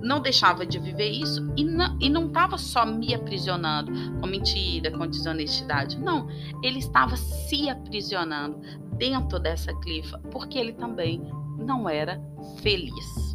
não 0.00 0.20
deixava 0.20 0.64
de 0.64 0.78
viver 0.78 1.10
isso 1.10 1.52
e 1.56 2.08
não 2.08 2.26
estava 2.28 2.56
só 2.56 2.86
me 2.86 3.14
aprisionando 3.14 3.92
com 4.20 4.26
mentira, 4.26 4.90
com 4.90 5.06
desonestidade. 5.06 5.98
Não, 5.98 6.28
ele 6.62 6.78
estava 6.78 7.16
se 7.16 7.68
aprisionando 7.68 8.60
dentro 8.96 9.38
dessa 9.38 9.74
clifa 9.80 10.18
porque 10.30 10.58
ele 10.58 10.72
também 10.72 11.20
não 11.58 11.88
era 11.88 12.20
feliz. 12.62 13.27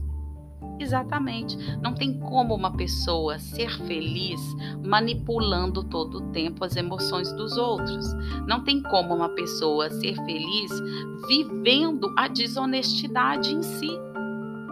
Exatamente. 0.84 1.58
Não 1.82 1.94
tem 1.94 2.20
como 2.20 2.54
uma 2.54 2.76
pessoa 2.76 3.40
ser 3.40 3.70
feliz 3.86 4.42
manipulando 4.84 5.82
todo 5.82 6.18
o 6.18 6.32
tempo 6.32 6.66
as 6.66 6.76
emoções 6.76 7.32
dos 7.32 7.58
outros. 7.58 8.14
Não 8.46 8.66
tem 8.66 8.84
como 8.84 9.16
uma 9.16 9.30
pessoa 9.30 9.90
ser 9.90 10.16
feliz 10.26 10.72
vivendo 11.26 12.14
a 12.18 12.28
desonestidade 12.28 13.56
em 13.56 13.64
si. 13.64 13.92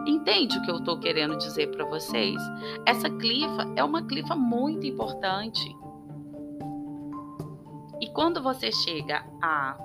Entende 0.06 0.58
o 0.58 0.62
que 0.64 0.72
eu 0.72 0.78
estou 0.78 1.00
querendo 1.00 1.38
dizer 1.38 1.72
para 1.72 1.86
vocês? 1.86 2.42
Essa 2.86 3.10
clifa 3.10 3.72
é 3.78 3.84
uma 3.84 4.02
clifa 4.02 4.36
muito 4.36 4.86
importante. 4.86 5.74
E 8.02 8.08
quando 8.08 8.44
você 8.44 8.70
chega 8.70 9.24
a, 9.42 9.78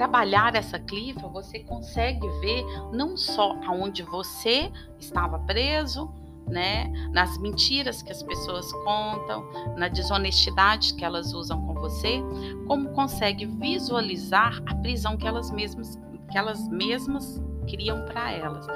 trabalhar 0.00 0.54
essa 0.54 0.78
clifa, 0.78 1.28
você 1.28 1.58
consegue 1.58 2.26
ver 2.40 2.64
não 2.90 3.18
só 3.18 3.54
aonde 3.66 4.02
você 4.02 4.72
estava 4.98 5.38
preso, 5.40 6.10
né, 6.48 6.90
nas 7.12 7.36
mentiras 7.36 8.02
que 8.02 8.10
as 8.10 8.22
pessoas 8.22 8.72
contam, 8.72 9.44
na 9.76 9.88
desonestidade 9.88 10.94
que 10.94 11.04
elas 11.04 11.34
usam 11.34 11.60
com 11.66 11.74
você, 11.74 12.22
como 12.66 12.88
consegue 12.94 13.44
visualizar 13.44 14.62
a 14.64 14.74
prisão 14.76 15.18
que 15.18 15.28
elas 15.28 15.50
mesmas 15.50 15.98
que 16.30 16.38
elas 16.38 16.66
mesmas 16.68 17.42
criam 17.68 18.02
para 18.06 18.32
elas. 18.32 18.66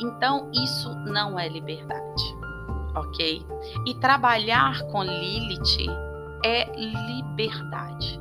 Então, 0.00 0.50
isso 0.52 0.92
não 1.04 1.38
é 1.38 1.48
liberdade, 1.48 2.24
ok? 2.96 3.46
E 3.86 3.94
trabalhar 4.00 4.82
com 4.86 5.04
Lilith 5.04 5.86
é 6.42 6.64
liberdade, 6.74 8.18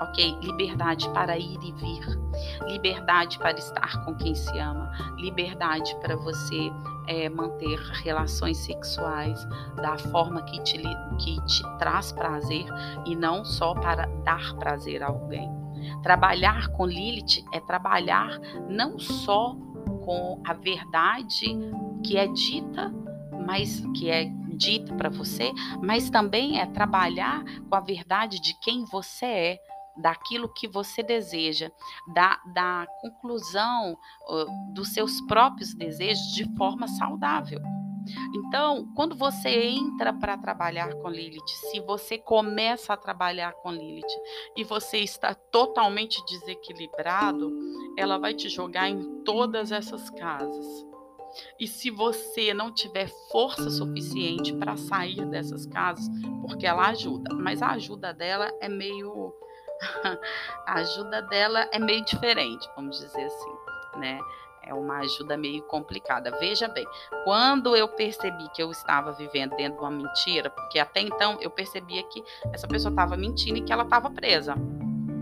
ok? 0.00 0.38
Liberdade 0.42 1.08
para 1.10 1.38
ir 1.38 1.58
e 1.62 1.72
vir, 1.72 2.18
liberdade 2.66 3.38
para 3.38 3.58
estar 3.58 4.04
com 4.04 4.14
quem 4.14 4.34
se 4.34 4.56
ama, 4.58 4.90
liberdade 5.16 5.94
para 6.00 6.16
você 6.16 6.70
é, 7.06 7.28
manter 7.28 7.78
relações 8.02 8.58
sexuais 8.58 9.44
da 9.76 9.96
forma 9.98 10.42
que 10.42 10.62
te, 10.62 10.78
que 11.18 11.44
te 11.46 11.62
traz 11.78 12.12
prazer 12.12 12.66
e 13.06 13.16
não 13.16 13.44
só 13.44 13.74
para 13.74 14.06
dar 14.24 14.54
prazer 14.56 15.02
a 15.02 15.08
alguém. 15.08 15.50
Trabalhar 16.02 16.68
com 16.68 16.86
Lilith 16.86 17.44
é 17.52 17.60
trabalhar 17.60 18.38
não 18.68 18.98
só 18.98 19.56
com 20.04 20.40
a 20.46 20.52
verdade 20.52 21.56
que 22.04 22.16
é 22.16 22.26
dita, 22.26 22.92
mas 23.46 23.80
que 23.96 24.10
é 24.10 24.30
dita 24.58 24.94
para 24.94 25.08
você, 25.08 25.52
mas 25.82 26.10
também 26.10 26.60
é 26.60 26.66
trabalhar 26.66 27.42
com 27.68 27.74
a 27.74 27.80
verdade 27.80 28.40
de 28.40 28.58
quem 28.60 28.84
você 28.84 29.26
é, 29.26 29.58
daquilo 29.98 30.52
que 30.52 30.68
você 30.68 31.02
deseja, 31.02 31.70
da, 32.14 32.40
da 32.52 32.86
conclusão 33.00 33.92
uh, 34.28 34.72
dos 34.72 34.92
seus 34.92 35.20
próprios 35.22 35.74
desejos 35.74 36.34
de 36.34 36.44
forma 36.56 36.86
saudável. 36.88 37.60
Então, 38.34 38.90
quando 38.94 39.14
você 39.14 39.48
entra 39.48 40.12
para 40.12 40.38
trabalhar 40.38 40.94
com 40.94 41.08
Lilith, 41.08 41.46
se 41.70 41.80
você 41.80 42.16
começa 42.16 42.92
a 42.94 42.96
trabalhar 42.96 43.52
com 43.54 43.70
Lilith 43.70 44.06
e 44.56 44.64
você 44.64 44.98
está 44.98 45.34
totalmente 45.34 46.24
desequilibrado, 46.24 47.52
ela 47.96 48.18
vai 48.18 48.34
te 48.34 48.48
jogar 48.48 48.88
em 48.88 49.22
todas 49.24 49.72
essas 49.72 50.08
casas. 50.10 50.66
E 51.60 51.66
se 51.66 51.90
você 51.90 52.54
não 52.54 52.72
tiver 52.72 53.08
força 53.30 53.68
suficiente 53.70 54.54
para 54.54 54.76
sair 54.76 55.26
dessas 55.26 55.66
casas, 55.66 56.08
porque 56.40 56.66
ela 56.66 56.88
ajuda, 56.88 57.34
mas 57.34 57.60
a 57.60 57.72
ajuda 57.72 58.12
dela 58.12 58.50
é 58.60 58.68
meio 58.68 59.32
a 60.66 60.74
ajuda 60.74 61.22
dela 61.22 61.68
é 61.72 61.78
meio 61.78 62.04
diferente, 62.04 62.68
vamos 62.74 62.98
dizer 62.98 63.24
assim, 63.24 63.52
né? 63.98 64.18
É 64.62 64.74
uma 64.74 64.98
ajuda 64.98 65.34
meio 65.34 65.62
complicada. 65.62 66.30
Veja 66.38 66.68
bem, 66.68 66.86
quando 67.24 67.74
eu 67.74 67.88
percebi 67.88 68.50
que 68.54 68.62
eu 68.62 68.70
estava 68.70 69.12
vivendo 69.12 69.56
dentro 69.56 69.78
de 69.78 69.84
uma 69.84 69.90
mentira, 69.90 70.50
porque 70.50 70.78
até 70.78 71.00
então 71.00 71.38
eu 71.40 71.50
percebia 71.50 72.02
que 72.02 72.22
essa 72.52 72.68
pessoa 72.68 72.90
estava 72.90 73.16
mentindo 73.16 73.56
e 73.56 73.62
que 73.62 73.72
ela 73.72 73.84
estava 73.84 74.10
presa 74.10 74.54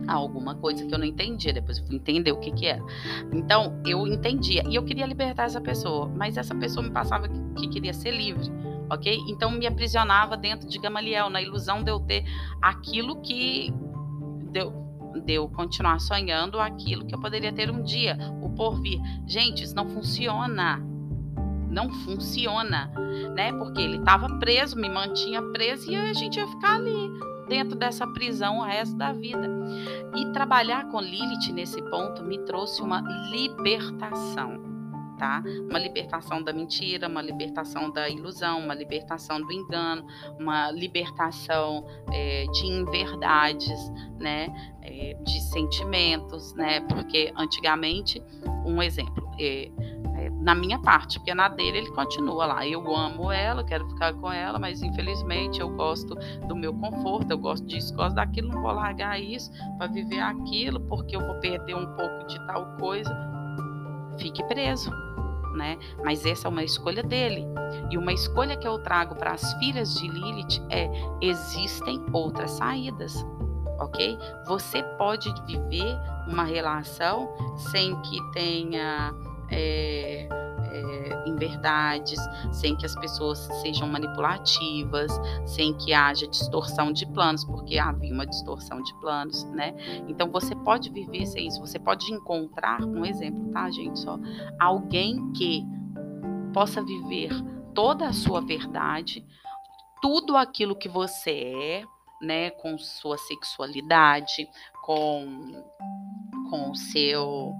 a 0.08 0.14
alguma 0.14 0.54
coisa 0.54 0.84
que 0.84 0.92
eu 0.92 0.98
não 0.98 1.06
entendia. 1.06 1.52
Depois 1.52 1.78
eu 1.78 1.86
fui 1.86 1.96
entender 1.96 2.32
o 2.32 2.38
que 2.38 2.50
que 2.50 2.66
era. 2.66 2.82
Então 3.32 3.80
eu 3.86 4.06
entendia 4.06 4.64
e 4.68 4.74
eu 4.74 4.84
queria 4.84 5.06
libertar 5.06 5.44
essa 5.44 5.60
pessoa, 5.60 6.08
mas 6.08 6.36
essa 6.36 6.54
pessoa 6.54 6.84
me 6.84 6.90
passava 6.90 7.28
que, 7.28 7.38
que 7.54 7.68
queria 7.68 7.92
ser 7.92 8.10
livre. 8.10 8.50
Ok? 8.90 9.16
Então 9.28 9.50
me 9.50 9.66
aprisionava 9.66 10.36
dentro 10.36 10.68
de 10.68 10.78
Gamaliel, 10.78 11.28
na 11.28 11.42
ilusão 11.42 11.82
de 11.82 11.90
eu 11.90 11.98
ter 11.98 12.24
aquilo 12.62 13.20
que 13.20 13.72
de 14.56 14.60
eu, 14.60 15.22
de 15.24 15.34
eu 15.34 15.48
continuar 15.48 16.00
sonhando 16.00 16.58
aquilo 16.58 17.04
que 17.04 17.14
eu 17.14 17.20
poderia 17.20 17.52
ter 17.52 17.70
um 17.70 17.82
dia, 17.82 18.16
o 18.40 18.48
porvir. 18.50 18.98
Gente, 19.26 19.62
isso 19.62 19.74
não 19.74 19.86
funciona. 19.88 20.82
Não 21.68 21.90
funciona, 21.90 22.90
né? 23.34 23.52
Porque 23.52 23.82
ele 23.82 23.98
estava 23.98 24.38
preso, 24.38 24.76
me 24.76 24.88
mantinha 24.88 25.42
preso 25.52 25.90
e 25.90 25.96
a 25.96 26.14
gente 26.14 26.38
ia 26.38 26.46
ficar 26.46 26.76
ali 26.76 27.10
dentro 27.48 27.76
dessa 27.76 28.06
prisão 28.06 28.58
o 28.58 28.62
resto 28.62 28.96
da 28.96 29.12
vida. 29.12 29.46
E 30.16 30.32
trabalhar 30.32 30.88
com 30.88 31.00
Lilith 31.00 31.52
nesse 31.52 31.82
ponto 31.82 32.24
me 32.24 32.38
trouxe 32.38 32.80
uma 32.80 33.02
libertação. 33.30 34.75
Tá? 35.18 35.42
Uma 35.68 35.78
libertação 35.78 36.42
da 36.42 36.52
mentira, 36.52 37.08
uma 37.08 37.22
libertação 37.22 37.90
da 37.90 38.08
ilusão, 38.08 38.58
uma 38.60 38.74
libertação 38.74 39.40
do 39.40 39.50
engano, 39.50 40.06
uma 40.38 40.70
libertação 40.70 41.86
é, 42.12 42.44
de 42.52 42.66
inverdades, 42.66 43.90
né? 44.18 44.48
É, 44.82 45.14
de 45.24 45.40
sentimentos, 45.40 46.54
né? 46.54 46.80
Porque 46.80 47.32
antigamente, 47.36 48.22
um 48.64 48.82
exemplo, 48.82 49.26
é, 49.38 49.70
na 50.46 50.54
minha 50.54 50.78
parte, 50.78 51.18
porque 51.18 51.34
na 51.34 51.48
dele 51.48 51.78
ele 51.78 51.90
continua 51.90 52.46
lá. 52.46 52.66
Eu 52.66 52.94
amo 52.94 53.32
ela, 53.32 53.64
quero 53.64 53.88
ficar 53.88 54.14
com 54.14 54.30
ela, 54.30 54.60
mas 54.60 54.80
infelizmente 54.80 55.60
eu 55.60 55.68
gosto 55.70 56.14
do 56.46 56.54
meu 56.54 56.72
conforto, 56.72 57.32
eu 57.32 57.38
gosto 57.38 57.66
disso, 57.66 57.92
gosto 57.94 58.14
daquilo, 58.14 58.50
não 58.50 58.62
vou 58.62 58.70
largar 58.70 59.20
isso 59.20 59.50
para 59.76 59.88
viver 59.88 60.20
aquilo, 60.20 60.80
porque 60.82 61.16
eu 61.16 61.20
vou 61.20 61.34
perder 61.40 61.74
um 61.74 61.86
pouco 61.96 62.26
de 62.28 62.38
tal 62.46 62.76
coisa. 62.76 63.12
Fique 64.18 64.42
preso. 64.44 64.90
Né? 65.56 65.78
Mas 66.04 66.26
essa 66.26 66.46
é 66.46 66.50
uma 66.50 66.62
escolha 66.62 67.02
dele. 67.02 67.46
E 67.90 67.96
uma 67.96 68.12
escolha 68.12 68.56
que 68.56 68.68
eu 68.68 68.78
trago 68.78 69.14
para 69.14 69.32
as 69.32 69.54
filhas 69.54 69.94
de 69.94 70.06
Lilith 70.06 70.62
é: 70.70 70.86
existem 71.22 72.04
outras 72.12 72.50
saídas, 72.52 73.24
ok? 73.78 74.18
Você 74.46 74.82
pode 74.98 75.32
viver 75.46 75.96
uma 76.28 76.44
relação 76.44 77.28
sem 77.56 77.98
que 78.02 78.20
tenha 78.32 79.14
é, 79.50 80.28
é, 80.70 81.28
inverdades, 81.28 82.18
sem 82.52 82.76
que 82.76 82.86
as 82.86 82.94
pessoas 82.94 83.38
sejam 83.62 83.88
manipulativas, 83.88 85.12
sem 85.44 85.76
que 85.76 85.92
haja 85.92 86.26
distorção 86.26 86.92
de 86.92 87.06
planos, 87.06 87.44
porque 87.44 87.78
havia 87.78 88.12
uma 88.12 88.26
distorção 88.26 88.82
de 88.82 88.94
planos, 89.00 89.44
né? 89.50 89.74
Então 90.08 90.30
você 90.30 90.54
pode 90.54 90.90
viver 90.90 91.26
sem 91.26 91.48
isso, 91.48 91.60
você 91.60 91.78
pode 91.78 92.12
encontrar 92.12 92.82
um 92.82 93.04
exemplo, 93.04 93.50
tá, 93.52 93.70
gente? 93.70 93.98
Só 94.00 94.18
alguém 94.58 95.32
que 95.32 95.64
possa 96.52 96.82
viver 96.82 97.30
toda 97.74 98.08
a 98.08 98.12
sua 98.12 98.40
verdade, 98.40 99.24
tudo 100.00 100.36
aquilo 100.36 100.74
que 100.74 100.88
você 100.88 101.30
é, 101.30 101.84
né, 102.22 102.50
com 102.50 102.78
sua 102.78 103.18
sexualidade, 103.18 104.48
com 104.82 105.64
com 106.48 106.70
o 106.70 106.76
seu 106.76 107.54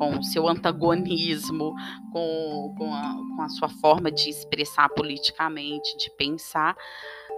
com 0.00 0.18
o 0.18 0.24
seu 0.24 0.48
antagonismo, 0.48 1.74
com, 2.10 2.74
com, 2.78 2.94
a, 2.94 3.14
com 3.36 3.42
a 3.42 3.48
sua 3.50 3.68
forma 3.68 4.10
de 4.10 4.30
expressar 4.30 4.88
politicamente, 4.88 5.94
de 5.98 6.10
pensar, 6.16 6.74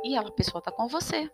e 0.04 0.16
a 0.16 0.22
pessoa 0.30 0.60
está 0.60 0.70
com 0.70 0.86
você. 0.86 1.28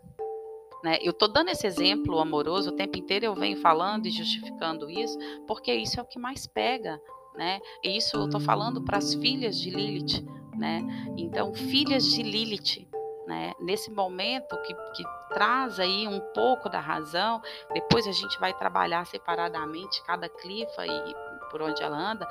Né? 0.83 0.97
Eu 1.03 1.11
estou 1.11 1.31
dando 1.31 1.49
esse 1.49 1.67
exemplo 1.67 2.17
amoroso 2.17 2.71
o 2.71 2.75
tempo 2.75 2.97
inteiro, 2.97 3.25
eu 3.25 3.35
venho 3.35 3.61
falando 3.61 4.07
e 4.07 4.09
justificando 4.09 4.89
isso, 4.89 5.15
porque 5.45 5.71
isso 5.71 5.99
é 5.99 6.03
o 6.03 6.07
que 6.07 6.17
mais 6.17 6.47
pega. 6.47 6.99
Né? 7.35 7.59
E 7.83 7.95
isso 7.95 8.17
eu 8.17 8.25
estou 8.25 8.39
falando 8.41 8.81
para 8.81 8.97
as 8.97 9.13
filhas 9.13 9.59
de 9.59 9.69
Lilith. 9.69 10.25
Né? 10.57 10.81
Então, 11.15 11.53
filhas 11.53 12.05
de 12.05 12.23
Lilith, 12.23 12.88
né? 13.29 13.53
Nesse 13.59 13.91
momento 13.91 14.57
que, 14.63 14.73
que 14.73 15.03
traz 15.29 15.79
aí 15.79 16.07
um 16.07 16.19
pouco 16.33 16.67
da 16.67 16.79
razão, 16.79 17.39
depois 17.71 18.07
a 18.07 18.11
gente 18.11 18.39
vai 18.39 18.51
trabalhar 18.55 19.05
separadamente 19.05 20.03
cada 20.03 20.27
clifa 20.27 20.83
e 20.87 21.15
por 21.51 21.61
onde 21.61 21.81
ela 21.83 21.95
anda, 21.95 22.27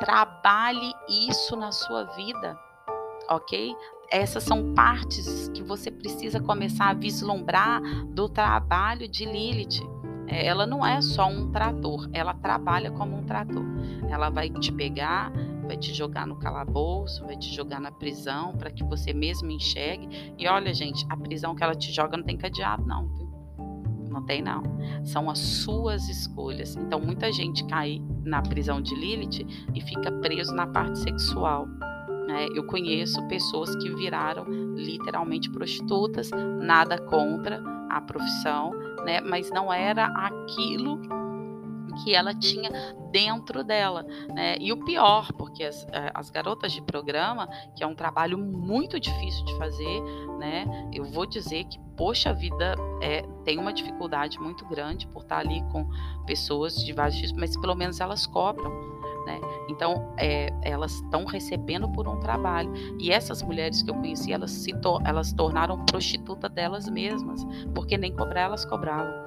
trabalhe 0.00 0.92
isso 1.08 1.56
na 1.56 1.70
sua 1.70 2.04
vida, 2.04 2.58
ok? 3.28 3.74
Essas 4.10 4.42
são 4.42 4.74
partes 4.74 5.48
que 5.54 5.62
você 5.62 5.88
precisa 5.88 6.40
começar 6.40 6.88
a 6.88 6.94
vislumbrar 6.94 7.80
do 8.06 8.28
trabalho 8.28 9.06
de 9.06 9.24
Lilith. 9.24 9.80
É, 10.26 10.46
ela 10.46 10.66
não 10.66 10.84
é 10.84 11.00
só 11.00 11.26
um 11.26 11.50
trator, 11.50 12.08
ela 12.12 12.34
trabalha 12.34 12.90
como 12.90 13.16
um 13.16 13.24
trator. 13.24 13.64
Ela 14.08 14.30
vai 14.30 14.50
te 14.50 14.72
pegar, 14.72 15.32
vai 15.70 15.76
te 15.76 15.94
jogar 15.94 16.26
no 16.26 16.34
calabouço, 16.34 17.24
vai 17.24 17.36
te 17.36 17.54
jogar 17.54 17.80
na 17.80 17.92
prisão 17.92 18.56
para 18.56 18.72
que 18.72 18.82
você 18.82 19.12
mesmo 19.12 19.52
enxergue. 19.52 20.34
E 20.36 20.48
olha, 20.48 20.74
gente, 20.74 21.06
a 21.08 21.16
prisão 21.16 21.54
que 21.54 21.62
ela 21.62 21.76
te 21.76 21.92
joga 21.92 22.16
não 22.16 22.24
tem 22.24 22.36
cadeado, 22.36 22.84
não. 22.84 23.06
Viu? 23.06 23.30
Não 24.10 24.26
tem, 24.26 24.42
não. 24.42 24.64
São 25.04 25.30
as 25.30 25.38
suas 25.38 26.08
escolhas. 26.08 26.74
Então, 26.74 27.00
muita 27.00 27.30
gente 27.30 27.64
cai 27.66 28.02
na 28.24 28.42
prisão 28.42 28.82
de 28.82 28.96
Lilith 28.96 29.46
e 29.72 29.80
fica 29.80 30.10
preso 30.10 30.52
na 30.52 30.66
parte 30.66 30.98
sexual. 30.98 31.68
Né? 32.26 32.48
Eu 32.52 32.66
conheço 32.66 33.24
pessoas 33.28 33.76
que 33.76 33.94
viraram 33.94 34.42
literalmente 34.74 35.48
prostitutas, 35.50 36.30
nada 36.60 36.98
contra 36.98 37.62
a 37.88 38.00
profissão, 38.00 38.72
né? 39.04 39.20
Mas 39.20 39.50
não 39.50 39.72
era 39.72 40.06
aquilo 40.06 41.00
que 41.92 42.14
ela 42.14 42.34
tinha 42.34 42.70
dentro 43.10 43.64
dela, 43.64 44.04
né? 44.28 44.56
E 44.58 44.72
o 44.72 44.84
pior, 44.84 45.32
porque 45.32 45.64
as, 45.64 45.86
eh, 45.92 46.10
as 46.14 46.30
garotas 46.30 46.72
de 46.72 46.82
programa, 46.82 47.48
que 47.74 47.82
é 47.82 47.86
um 47.86 47.94
trabalho 47.94 48.38
muito 48.38 48.98
difícil 48.98 49.44
de 49.44 49.56
fazer, 49.56 50.02
né? 50.38 50.64
Eu 50.92 51.04
vou 51.04 51.26
dizer 51.26 51.64
que, 51.64 51.78
poxa 51.96 52.32
vida, 52.32 52.74
é, 53.00 53.22
tem 53.44 53.58
uma 53.58 53.72
dificuldade 53.72 54.38
muito 54.38 54.66
grande 54.66 55.06
por 55.08 55.22
estar 55.22 55.38
ali 55.38 55.62
com 55.70 55.88
pessoas 56.26 56.76
de 56.76 56.92
vários 56.92 57.16
tipos, 57.16 57.32
mas 57.32 57.56
pelo 57.56 57.74
menos 57.74 58.00
elas 58.00 58.26
cobram. 58.26 58.70
Né? 59.26 59.38
Então, 59.68 60.14
é, 60.16 60.48
elas 60.62 60.94
estão 60.94 61.24
recebendo 61.26 61.88
por 61.90 62.08
um 62.08 62.18
trabalho. 62.20 62.72
E 62.98 63.12
essas 63.12 63.42
mulheres 63.42 63.82
que 63.82 63.90
eu 63.90 63.94
conheci, 63.94 64.32
elas 64.32 64.50
se 64.50 64.72
to 64.80 64.98
elas 65.04 65.32
tornaram 65.32 65.84
prostituta 65.84 66.48
delas 66.48 66.88
mesmas, 66.88 67.46
porque 67.74 67.98
nem 67.98 68.14
cobrar 68.14 68.42
elas 68.42 68.64
cobravam 68.64 69.19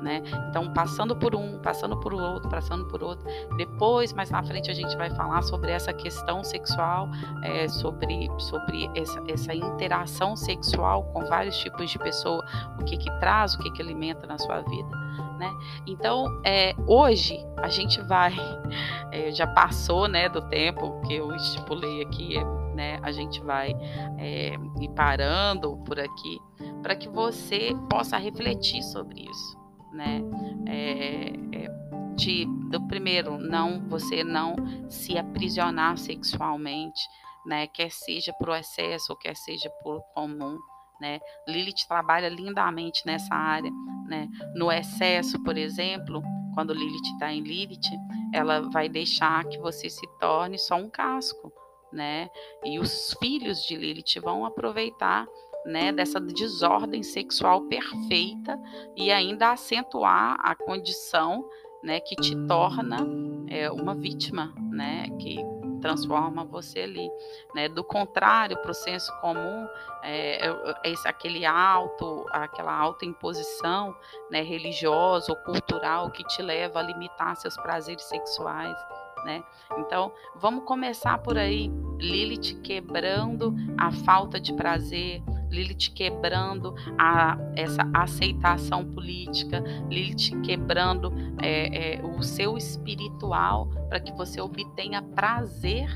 né? 0.00 0.22
Então, 0.48 0.72
passando 0.72 1.14
por 1.16 1.34
um, 1.34 1.58
passando 1.58 1.96
por 1.98 2.14
outro, 2.14 2.48
passando 2.48 2.86
por 2.86 3.02
outro. 3.02 3.26
Depois, 3.56 4.12
mais 4.12 4.30
na 4.30 4.42
frente, 4.42 4.70
a 4.70 4.74
gente 4.74 4.96
vai 4.96 5.10
falar 5.10 5.42
sobre 5.42 5.70
essa 5.70 5.92
questão 5.92 6.44
sexual, 6.44 7.08
é, 7.42 7.68
sobre, 7.68 8.28
sobre 8.38 8.90
essa, 8.94 9.22
essa 9.28 9.54
interação 9.54 10.36
sexual 10.36 11.04
com 11.12 11.24
vários 11.26 11.56
tipos 11.58 11.90
de 11.90 11.98
pessoa, 11.98 12.44
o 12.78 12.84
que 12.84 12.96
que 12.96 13.10
traz, 13.18 13.54
o 13.54 13.58
que 13.58 13.70
que 13.72 13.82
alimenta 13.82 14.26
na 14.26 14.38
sua 14.38 14.60
vida. 14.60 14.96
Né? 15.38 15.50
Então, 15.86 16.40
é, 16.44 16.74
hoje 16.86 17.38
a 17.56 17.68
gente 17.68 18.00
vai, 18.02 18.34
é, 19.12 19.30
já 19.30 19.46
passou 19.46 20.08
né, 20.08 20.28
do 20.28 20.42
tempo 20.42 21.00
que 21.02 21.14
eu 21.14 21.34
estipulei 21.34 22.02
aqui, 22.02 22.34
né, 22.74 22.98
a 23.02 23.10
gente 23.10 23.40
vai 23.40 23.74
é, 24.18 24.54
ir 24.80 24.88
parando 24.94 25.76
por 25.78 25.98
aqui 25.98 26.40
para 26.82 26.94
que 26.94 27.08
você 27.08 27.74
possa 27.90 28.16
refletir 28.16 28.82
sobre 28.82 29.22
isso 29.28 29.67
né? 29.92 30.20
É, 30.66 31.32
é, 31.52 31.68
de, 32.16 32.44
do 32.70 32.86
primeiro, 32.86 33.38
não 33.38 33.88
você 33.88 34.24
não 34.24 34.56
se 34.88 35.16
aprisionar 35.16 35.96
sexualmente, 35.96 37.00
né? 37.46 37.66
Quer 37.66 37.90
seja 37.90 38.32
por 38.32 38.50
excesso, 38.50 39.16
quer 39.16 39.36
seja 39.36 39.70
por 39.82 40.00
comum. 40.14 40.58
Né? 41.00 41.20
Lilith 41.46 41.86
trabalha 41.86 42.28
lindamente 42.28 43.06
nessa 43.06 43.32
área, 43.32 43.70
né? 44.06 44.28
No 44.54 44.70
excesso, 44.70 45.40
por 45.44 45.56
exemplo, 45.56 46.20
quando 46.54 46.74
Lilith 46.74 47.12
está 47.12 47.32
em 47.32 47.40
Lilith, 47.40 47.88
ela 48.34 48.62
vai 48.70 48.88
deixar 48.88 49.44
que 49.44 49.58
você 49.58 49.88
se 49.88 50.04
torne 50.18 50.58
só 50.58 50.74
um 50.74 50.90
casco, 50.90 51.52
né? 51.92 52.28
E 52.64 52.80
os 52.80 53.14
filhos 53.20 53.62
de 53.62 53.76
Lilith 53.76 54.20
vão 54.20 54.44
aproveitar 54.44 55.24
né, 55.68 55.92
dessa 55.92 56.18
desordem 56.18 57.02
sexual 57.02 57.62
perfeita 57.62 58.58
e 58.96 59.12
ainda 59.12 59.52
acentuar 59.52 60.36
a 60.40 60.54
condição 60.54 61.46
né, 61.82 62.00
que 62.00 62.16
te 62.16 62.34
torna 62.46 63.06
é, 63.46 63.70
uma 63.70 63.94
vítima, 63.94 64.54
né, 64.70 65.06
que 65.20 65.38
transforma 65.80 66.44
você 66.44 66.80
ali, 66.80 67.08
né? 67.54 67.68
Do 67.68 67.84
contrário, 67.84 68.60
para 68.60 68.72
o 68.72 68.74
senso 68.74 69.12
comum, 69.20 69.68
é, 70.02 70.48
é 70.48 70.90
esse 70.90 71.06
aquele 71.06 71.46
alto, 71.46 72.26
aquela 72.30 72.76
autoimposição, 72.76 73.94
né, 74.28 74.42
religiosa 74.42 75.30
ou 75.30 75.36
cultural 75.36 76.10
que 76.10 76.24
te 76.24 76.42
leva 76.42 76.80
a 76.80 76.82
limitar 76.82 77.36
seus 77.36 77.56
prazeres 77.56 78.02
sexuais, 78.02 78.76
né? 79.24 79.44
Então, 79.78 80.12
vamos 80.34 80.64
começar 80.64 81.18
por 81.18 81.38
aí, 81.38 81.70
Lilith 81.98 82.60
quebrando 82.60 83.54
a 83.78 83.92
falta 83.92 84.40
de 84.40 84.52
prazer, 84.52 85.22
Lilith 85.50 85.92
quebrando 85.94 86.74
a, 86.98 87.38
essa 87.56 87.82
aceitação 87.94 88.84
política, 88.84 89.62
Lilith 89.88 90.40
quebrando 90.42 91.12
é, 91.40 91.96
é, 91.96 92.04
o 92.04 92.22
seu 92.22 92.56
espiritual 92.56 93.68
para 93.88 94.00
que 94.00 94.12
você 94.12 94.40
obtenha 94.40 95.02
prazer 95.02 95.88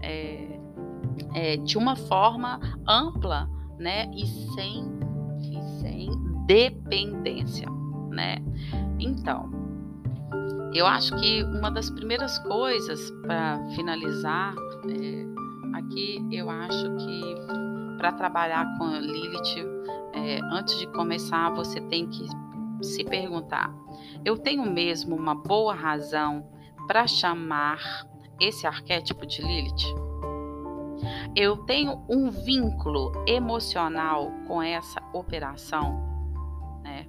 é, 0.00 0.58
é, 1.34 1.56
de 1.56 1.76
uma 1.76 1.96
forma 1.96 2.60
ampla, 2.86 3.48
né? 3.78 4.10
E 4.14 4.26
sem, 4.26 4.84
e 5.40 5.80
sem 5.80 6.10
dependência, 6.46 7.68
né? 8.10 8.36
Então, 8.98 9.50
eu 10.74 10.86
acho 10.86 11.14
que 11.16 11.42
uma 11.44 11.70
das 11.70 11.90
primeiras 11.90 12.38
coisas 12.38 13.10
para 13.22 13.62
finalizar 13.74 14.54
é, 14.88 15.78
aqui, 15.78 16.26
eu 16.30 16.48
acho 16.48 16.96
que 16.96 17.34
para 18.02 18.10
trabalhar 18.10 18.76
com 18.76 18.88
Lilith, 18.88 19.64
é, 20.12 20.40
antes 20.50 20.76
de 20.76 20.88
começar, 20.88 21.50
você 21.50 21.80
tem 21.82 22.08
que 22.08 22.26
se 22.84 23.04
perguntar: 23.04 23.72
eu 24.24 24.36
tenho 24.36 24.68
mesmo 24.68 25.14
uma 25.14 25.36
boa 25.36 25.72
razão 25.72 26.44
para 26.88 27.06
chamar 27.06 28.04
esse 28.40 28.66
arquétipo 28.66 29.24
de 29.24 29.40
Lilith? 29.40 29.94
Eu 31.36 31.58
tenho 31.58 32.04
um 32.08 32.28
vínculo 32.28 33.12
emocional 33.24 34.32
com 34.48 34.60
essa 34.60 35.00
operação, 35.12 36.02
né? 36.82 37.06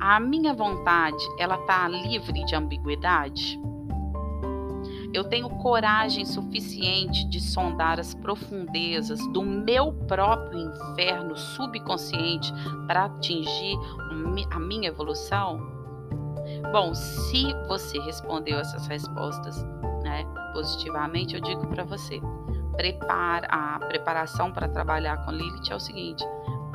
A 0.00 0.20
minha 0.20 0.54
vontade, 0.54 1.24
ela 1.36 1.58
tá 1.58 1.88
livre 1.88 2.44
de 2.44 2.54
ambiguidade? 2.54 3.60
Eu 5.14 5.22
tenho 5.22 5.48
coragem 5.48 6.24
suficiente 6.24 7.24
de 7.28 7.40
sondar 7.40 8.00
as 8.00 8.12
profundezas 8.12 9.24
do 9.32 9.44
meu 9.44 9.92
próprio 9.92 10.58
inferno 10.58 11.36
subconsciente 11.36 12.52
para 12.88 13.04
atingir 13.04 13.78
a 14.50 14.58
minha 14.58 14.88
evolução? 14.88 15.72
Bom, 16.72 16.92
se 16.94 17.54
você 17.68 18.00
respondeu 18.00 18.58
essas 18.58 18.88
respostas 18.88 19.62
né, 20.02 20.26
positivamente, 20.52 21.36
eu 21.36 21.40
digo 21.40 21.64
para 21.68 21.84
você: 21.84 22.20
prepara, 22.76 23.46
a 23.46 23.78
preparação 23.78 24.50
para 24.50 24.68
trabalhar 24.68 25.24
com 25.24 25.30
Lilith 25.30 25.70
é 25.70 25.76
o 25.76 25.80
seguinte: 25.80 26.24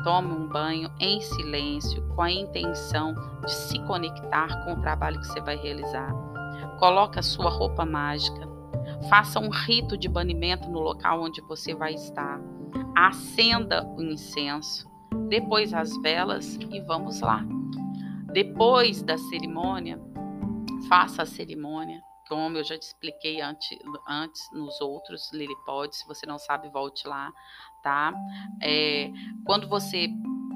tome 0.06 0.32
um 0.32 0.48
banho 0.48 0.90
em 0.98 1.20
silêncio 1.20 2.02
com 2.16 2.22
a 2.22 2.32
intenção 2.32 3.14
de 3.46 3.52
se 3.52 3.80
conectar 3.80 4.64
com 4.64 4.76
o 4.76 4.82
trabalho 4.82 5.20
que 5.20 5.28
você 5.28 5.42
vai 5.42 5.58
realizar. 5.58 6.29
Coloque 6.80 7.20
a 7.20 7.22
sua 7.22 7.50
roupa 7.50 7.86
mágica. 7.86 8.48
Faça 9.10 9.40
um 9.40 9.50
rito 9.50 9.98
de 9.98 10.08
banimento 10.08 10.70
no 10.70 10.80
local 10.80 11.22
onde 11.22 11.42
você 11.42 11.76
vai 11.76 11.94
estar. 11.94 12.40
Acenda 12.96 13.86
o 13.98 14.02
incenso, 14.02 14.90
depois 15.28 15.74
as 15.74 15.96
velas 16.02 16.56
e 16.56 16.80
vamos 16.82 17.22
lá. 17.22 17.46
Depois 18.32 19.02
da 19.04 19.18
cerimônia, 19.18 20.00
faça 20.88 21.24
a 21.24 21.26
cerimônia 21.26 22.02
como 22.30 22.58
eu 22.60 22.64
já 22.64 22.78
te 22.78 22.84
expliquei 22.84 23.42
antes, 23.42 23.68
antes 24.08 24.50
nos 24.54 24.80
outros 24.80 25.34
Lilipod, 25.34 25.94
se 25.94 26.08
você 26.08 26.28
não 26.28 26.38
sabe, 26.38 26.70
volte 26.70 27.08
lá, 27.08 27.34
tá? 27.82 28.14
É, 28.62 29.12
quando 29.44 29.68
você 29.68 30.08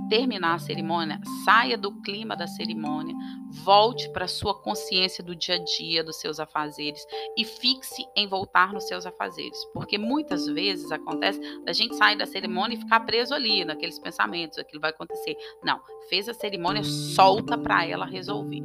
terminar 0.10 0.56
a 0.56 0.60
cerimônia, 0.60 1.20
saia 1.46 1.78
do 1.78 2.02
clima 2.02 2.36
da 2.36 2.48
cerimônia, 2.48 3.16
volte 3.64 4.10
para 4.10 4.28
sua 4.28 4.60
consciência 4.60 5.24
do 5.24 5.36
dia 5.36 5.56
a 5.56 5.64
dia, 5.64 6.04
dos 6.04 6.20
seus 6.20 6.40
afazeres 6.40 7.06
e 7.38 7.44
fixe 7.46 8.06
em 8.16 8.28
voltar 8.28 8.74
nos 8.74 8.88
seus 8.88 9.06
afazeres, 9.06 9.58
porque 9.74 9.98
muitas 9.98 10.46
vezes 10.48 10.92
acontece 10.92 11.40
da 11.64 11.74
gente 11.74 11.96
sair 11.96 12.18
da 12.18 12.26
cerimônia 12.26 12.76
e 12.76 12.80
ficar 12.80 13.02
preso 13.02 13.34
ali 13.34 13.64
naqueles 13.64 14.00
pensamentos, 14.00 14.58
aquilo 14.58 14.82
vai 14.82 14.90
acontecer. 14.90 15.36
Não, 15.64 15.80
fez 16.10 16.28
a 16.28 16.34
cerimônia, 16.34 16.84
solta 16.84 17.58
para 17.58 17.86
ela 17.86 18.06
resolver, 18.06 18.64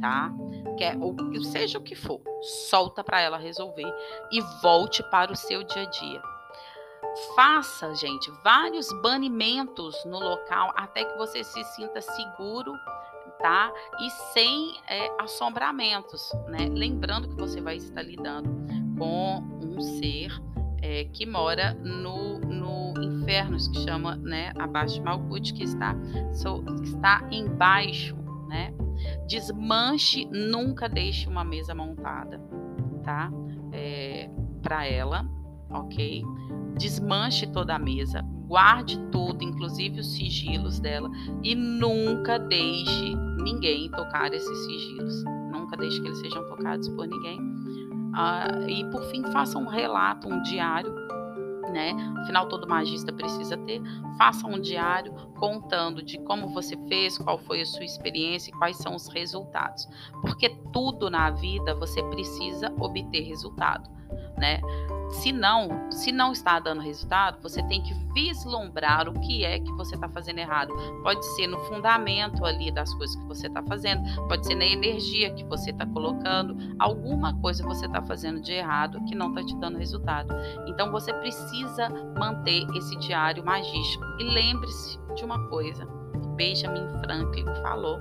tá? 0.00 0.32
quer, 0.76 0.96
ou 0.98 1.14
seja 1.44 1.78
o 1.78 1.82
que 1.82 1.94
for, 1.94 2.20
solta 2.68 3.04
para 3.04 3.20
ela 3.20 3.38
resolver 3.38 3.86
e 4.30 4.40
volte 4.62 5.02
para 5.10 5.32
o 5.32 5.36
seu 5.36 5.62
dia 5.62 5.82
a 5.82 5.90
dia. 5.90 6.31
Faça, 7.34 7.94
gente, 7.94 8.30
vários 8.42 8.88
banimentos 9.02 9.94
no 10.06 10.18
local 10.18 10.72
até 10.76 11.04
que 11.04 11.16
você 11.18 11.44
se 11.44 11.62
sinta 11.64 12.00
seguro, 12.00 12.72
tá? 13.38 13.72
E 14.00 14.10
sem 14.32 14.80
é, 14.88 15.10
assombramentos, 15.20 16.32
né? 16.48 16.68
Lembrando 16.70 17.28
que 17.28 17.34
você 17.34 17.60
vai 17.60 17.76
estar 17.76 18.02
lidando 18.02 18.48
com 18.98 19.42
um 19.60 19.80
ser 19.80 20.30
é, 20.80 21.04
que 21.04 21.26
mora 21.26 21.74
no, 21.74 22.38
no 22.40 22.94
inferno, 23.02 23.56
que 23.56 23.80
chama, 23.84 24.16
né, 24.16 24.52
abaixo 24.58 24.94
de 24.94 25.02
Malkut, 25.02 25.54
que 25.54 25.62
está, 25.62 25.94
so, 26.32 26.64
está 26.82 27.26
embaixo, 27.30 28.16
né? 28.48 28.74
Desmanche, 29.26 30.26
nunca 30.26 30.88
deixe 30.88 31.28
uma 31.28 31.44
mesa 31.44 31.74
montada, 31.74 32.40
tá? 33.02 33.30
É, 33.72 34.28
para 34.62 34.86
ela, 34.86 35.26
ok? 35.70 36.22
Desmanche 36.82 37.46
toda 37.46 37.76
a 37.76 37.78
mesa, 37.78 38.22
guarde 38.48 38.98
tudo, 39.12 39.44
inclusive 39.44 40.00
os 40.00 40.14
sigilos 40.14 40.80
dela, 40.80 41.08
e 41.40 41.54
nunca 41.54 42.40
deixe 42.40 43.14
ninguém 43.44 43.88
tocar 43.92 44.34
esses 44.34 44.66
sigilos. 44.66 45.22
Nunca 45.52 45.76
deixe 45.76 46.00
que 46.00 46.08
eles 46.08 46.18
sejam 46.18 46.44
tocados 46.48 46.88
por 46.88 47.06
ninguém. 47.06 47.38
Ah, 48.14 48.66
e 48.68 48.84
por 48.90 49.04
fim, 49.04 49.22
faça 49.32 49.56
um 49.58 49.68
relato, 49.68 50.28
um 50.28 50.42
diário 50.42 50.92
né? 51.72 51.92
Afinal, 52.18 52.48
todo 52.48 52.68
magista 52.68 53.12
precisa 53.12 53.56
ter. 53.56 53.80
Faça 54.18 54.46
um 54.46 54.60
diário 54.60 55.12
contando 55.38 56.02
de 56.02 56.18
como 56.18 56.48
você 56.48 56.76
fez, 56.88 57.16
qual 57.16 57.38
foi 57.38 57.62
a 57.62 57.66
sua 57.66 57.84
experiência 57.84 58.50
e 58.50 58.54
quais 58.54 58.76
são 58.76 58.94
os 58.94 59.08
resultados. 59.08 59.88
Porque 60.20 60.50
tudo 60.72 61.08
na 61.08 61.30
vida 61.30 61.74
você 61.74 62.02
precisa 62.04 62.72
obter 62.78 63.22
resultado, 63.22 63.88
né? 64.36 64.60
Se 65.12 65.30
não, 65.30 65.90
se 65.90 66.10
não 66.10 66.32
está 66.32 66.58
dando 66.58 66.80
resultado, 66.80 67.38
você 67.42 67.62
tem 67.64 67.82
que 67.82 67.92
vislumbrar 68.14 69.08
o 69.08 69.20
que 69.20 69.44
é 69.44 69.58
que 69.58 69.70
você 69.72 69.94
está 69.94 70.08
fazendo 70.08 70.38
errado. 70.38 70.72
Pode 71.02 71.24
ser 71.36 71.46
no 71.46 71.58
fundamento 71.64 72.44
ali 72.44 72.70
das 72.70 72.92
coisas 72.94 73.14
que 73.16 73.24
você 73.26 73.46
está 73.46 73.62
fazendo, 73.62 74.02
pode 74.26 74.46
ser 74.46 74.54
na 74.54 74.64
energia 74.64 75.32
que 75.34 75.44
você 75.44 75.70
está 75.70 75.84
colocando, 75.86 76.56
alguma 76.78 77.34
coisa 77.40 77.62
você 77.62 77.86
está 77.86 78.00
fazendo 78.02 78.40
de 78.40 78.52
errado 78.52 79.04
que 79.04 79.14
não 79.14 79.28
está 79.28 79.44
te 79.44 79.54
dando 79.56 79.78
resultado. 79.78 80.34
Então 80.66 80.90
você 80.90 81.12
precisa 81.12 81.90
manter 82.18 82.66
esse 82.74 82.96
diário 82.96 83.44
magístico. 83.44 84.04
E 84.18 84.24
lembre-se 84.24 84.98
de 85.14 85.24
uma 85.24 85.46
coisa: 85.48 85.86
Benjamin 86.36 86.88
Franklin 87.00 87.44
falou, 87.62 87.98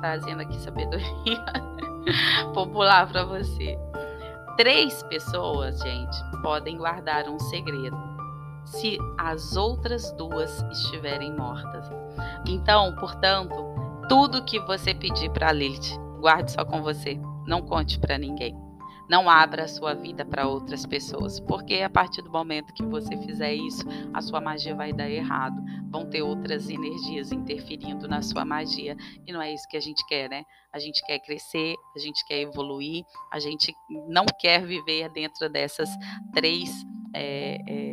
trazendo 0.00 0.42
aqui 0.42 0.58
sabedoria 0.58 1.44
popular 2.52 3.08
para 3.08 3.24
você. 3.24 3.78
Três 4.62 5.02
pessoas, 5.02 5.76
gente, 5.80 6.16
podem 6.40 6.78
guardar 6.78 7.28
um 7.28 7.36
segredo 7.36 7.96
se 8.64 8.96
as 9.18 9.56
outras 9.56 10.12
duas 10.12 10.64
estiverem 10.70 11.34
mortas. 11.36 11.90
Então, 12.46 12.94
portanto, 12.94 13.56
tudo 14.08 14.44
que 14.44 14.60
você 14.60 14.94
pedir 14.94 15.32
para 15.32 15.50
Lilith, 15.50 15.98
guarde 16.20 16.52
só 16.52 16.64
com 16.64 16.80
você, 16.80 17.20
não 17.44 17.60
conte 17.60 17.98
para 17.98 18.16
ninguém. 18.16 18.56
Não 19.08 19.28
abra 19.28 19.64
a 19.64 19.68
sua 19.68 19.94
vida 19.94 20.24
para 20.24 20.46
outras 20.46 20.86
pessoas, 20.86 21.40
porque 21.40 21.76
a 21.76 21.90
partir 21.90 22.22
do 22.22 22.30
momento 22.30 22.72
que 22.72 22.84
você 22.84 23.16
fizer 23.16 23.52
isso, 23.54 23.84
a 24.12 24.20
sua 24.20 24.40
magia 24.40 24.74
vai 24.74 24.92
dar 24.92 25.10
errado. 25.10 25.60
Vão 25.90 26.08
ter 26.08 26.22
outras 26.22 26.68
energias 26.68 27.32
interferindo 27.32 28.08
na 28.08 28.22
sua 28.22 28.44
magia 28.44 28.96
e 29.26 29.32
não 29.32 29.42
é 29.42 29.52
isso 29.52 29.68
que 29.68 29.76
a 29.76 29.80
gente 29.80 30.06
quer, 30.06 30.28
né? 30.28 30.44
A 30.72 30.78
gente 30.78 31.04
quer 31.04 31.18
crescer, 31.18 31.74
a 31.94 31.98
gente 31.98 32.24
quer 32.26 32.40
evoluir, 32.40 33.04
a 33.30 33.38
gente 33.38 33.74
não 34.08 34.24
quer 34.40 34.64
viver 34.64 35.10
dentro 35.10 35.48
dessas 35.50 35.90
três 36.32 36.70
é, 37.14 37.58
é, 37.68 37.92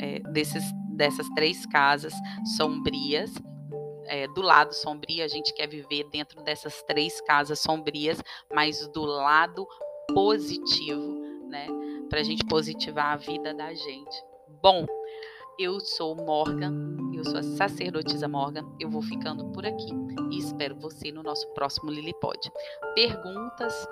é, 0.00 0.18
desses, 0.32 0.64
dessas 0.96 1.28
três 1.30 1.64
casas 1.66 2.12
sombrias 2.56 3.32
é, 4.08 4.26
do 4.28 4.40
lado 4.40 4.72
sombrio, 4.72 5.24
a 5.24 5.28
gente 5.28 5.52
quer 5.54 5.66
viver 5.68 6.04
dentro 6.10 6.42
dessas 6.42 6.82
três 6.82 7.20
casas 7.20 7.60
sombrias, 7.60 8.22
mas 8.52 8.86
do 8.88 9.04
lado 9.04 9.66
positivo, 10.08 11.18
né? 11.48 11.66
Para 12.08 12.20
a 12.20 12.22
gente 12.22 12.44
positivar 12.46 13.12
a 13.12 13.16
vida 13.16 13.52
da 13.52 13.72
gente. 13.72 14.24
Bom, 14.62 14.86
eu 15.58 15.80
sou 15.80 16.14
Morgan, 16.14 16.96
eu 17.14 17.24
sou 17.24 17.38
a 17.38 17.42
sacerdotisa 17.42 18.28
Morgan. 18.28 18.64
Eu 18.78 18.90
vou 18.90 19.02
ficando 19.02 19.46
por 19.52 19.66
aqui 19.66 19.92
e 20.30 20.38
espero 20.38 20.76
você 20.76 21.10
no 21.10 21.22
nosso 21.22 21.48
próximo 21.54 21.90
Lilipod. 21.90 22.38
Perguntas 22.94 23.86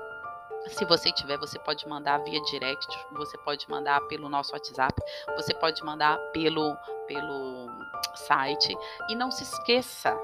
se 0.68 0.84
você 0.86 1.12
tiver, 1.12 1.38
você 1.38 1.58
pode 1.58 1.86
mandar 1.86 2.18
via 2.18 2.40
direct, 2.42 2.86
você 3.12 3.36
pode 3.38 3.68
mandar 3.68 4.00
pelo 4.08 4.28
nosso 4.28 4.52
WhatsApp, 4.52 4.94
você 5.36 5.52
pode 5.54 5.84
mandar 5.84 6.16
pelo, 6.32 6.74
pelo 7.06 7.68
site. 8.14 8.74
E 9.10 9.14
não 9.14 9.30
se 9.30 9.42
esqueça, 9.42 10.16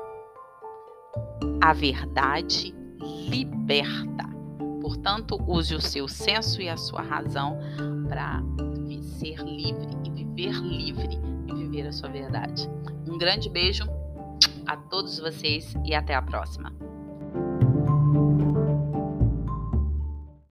a 1.62 1.72
verdade 1.72 2.74
liberta. 2.98 4.29
Portanto, 4.90 5.40
use 5.46 5.72
o 5.72 5.80
seu 5.80 6.08
senso 6.08 6.60
e 6.60 6.68
a 6.68 6.76
sua 6.76 7.00
razão 7.00 7.56
para 8.08 8.42
ser 9.20 9.38
livre 9.38 9.86
e 10.04 10.10
viver 10.10 10.52
livre 10.52 11.16
e 11.46 11.54
viver 11.54 11.86
a 11.86 11.92
sua 11.92 12.08
verdade. 12.08 12.68
Um 13.08 13.16
grande 13.16 13.48
beijo 13.48 13.84
a 14.66 14.76
todos 14.76 15.20
vocês 15.20 15.76
e 15.84 15.94
até 15.94 16.12
a 16.12 16.20
próxima. 16.20 16.72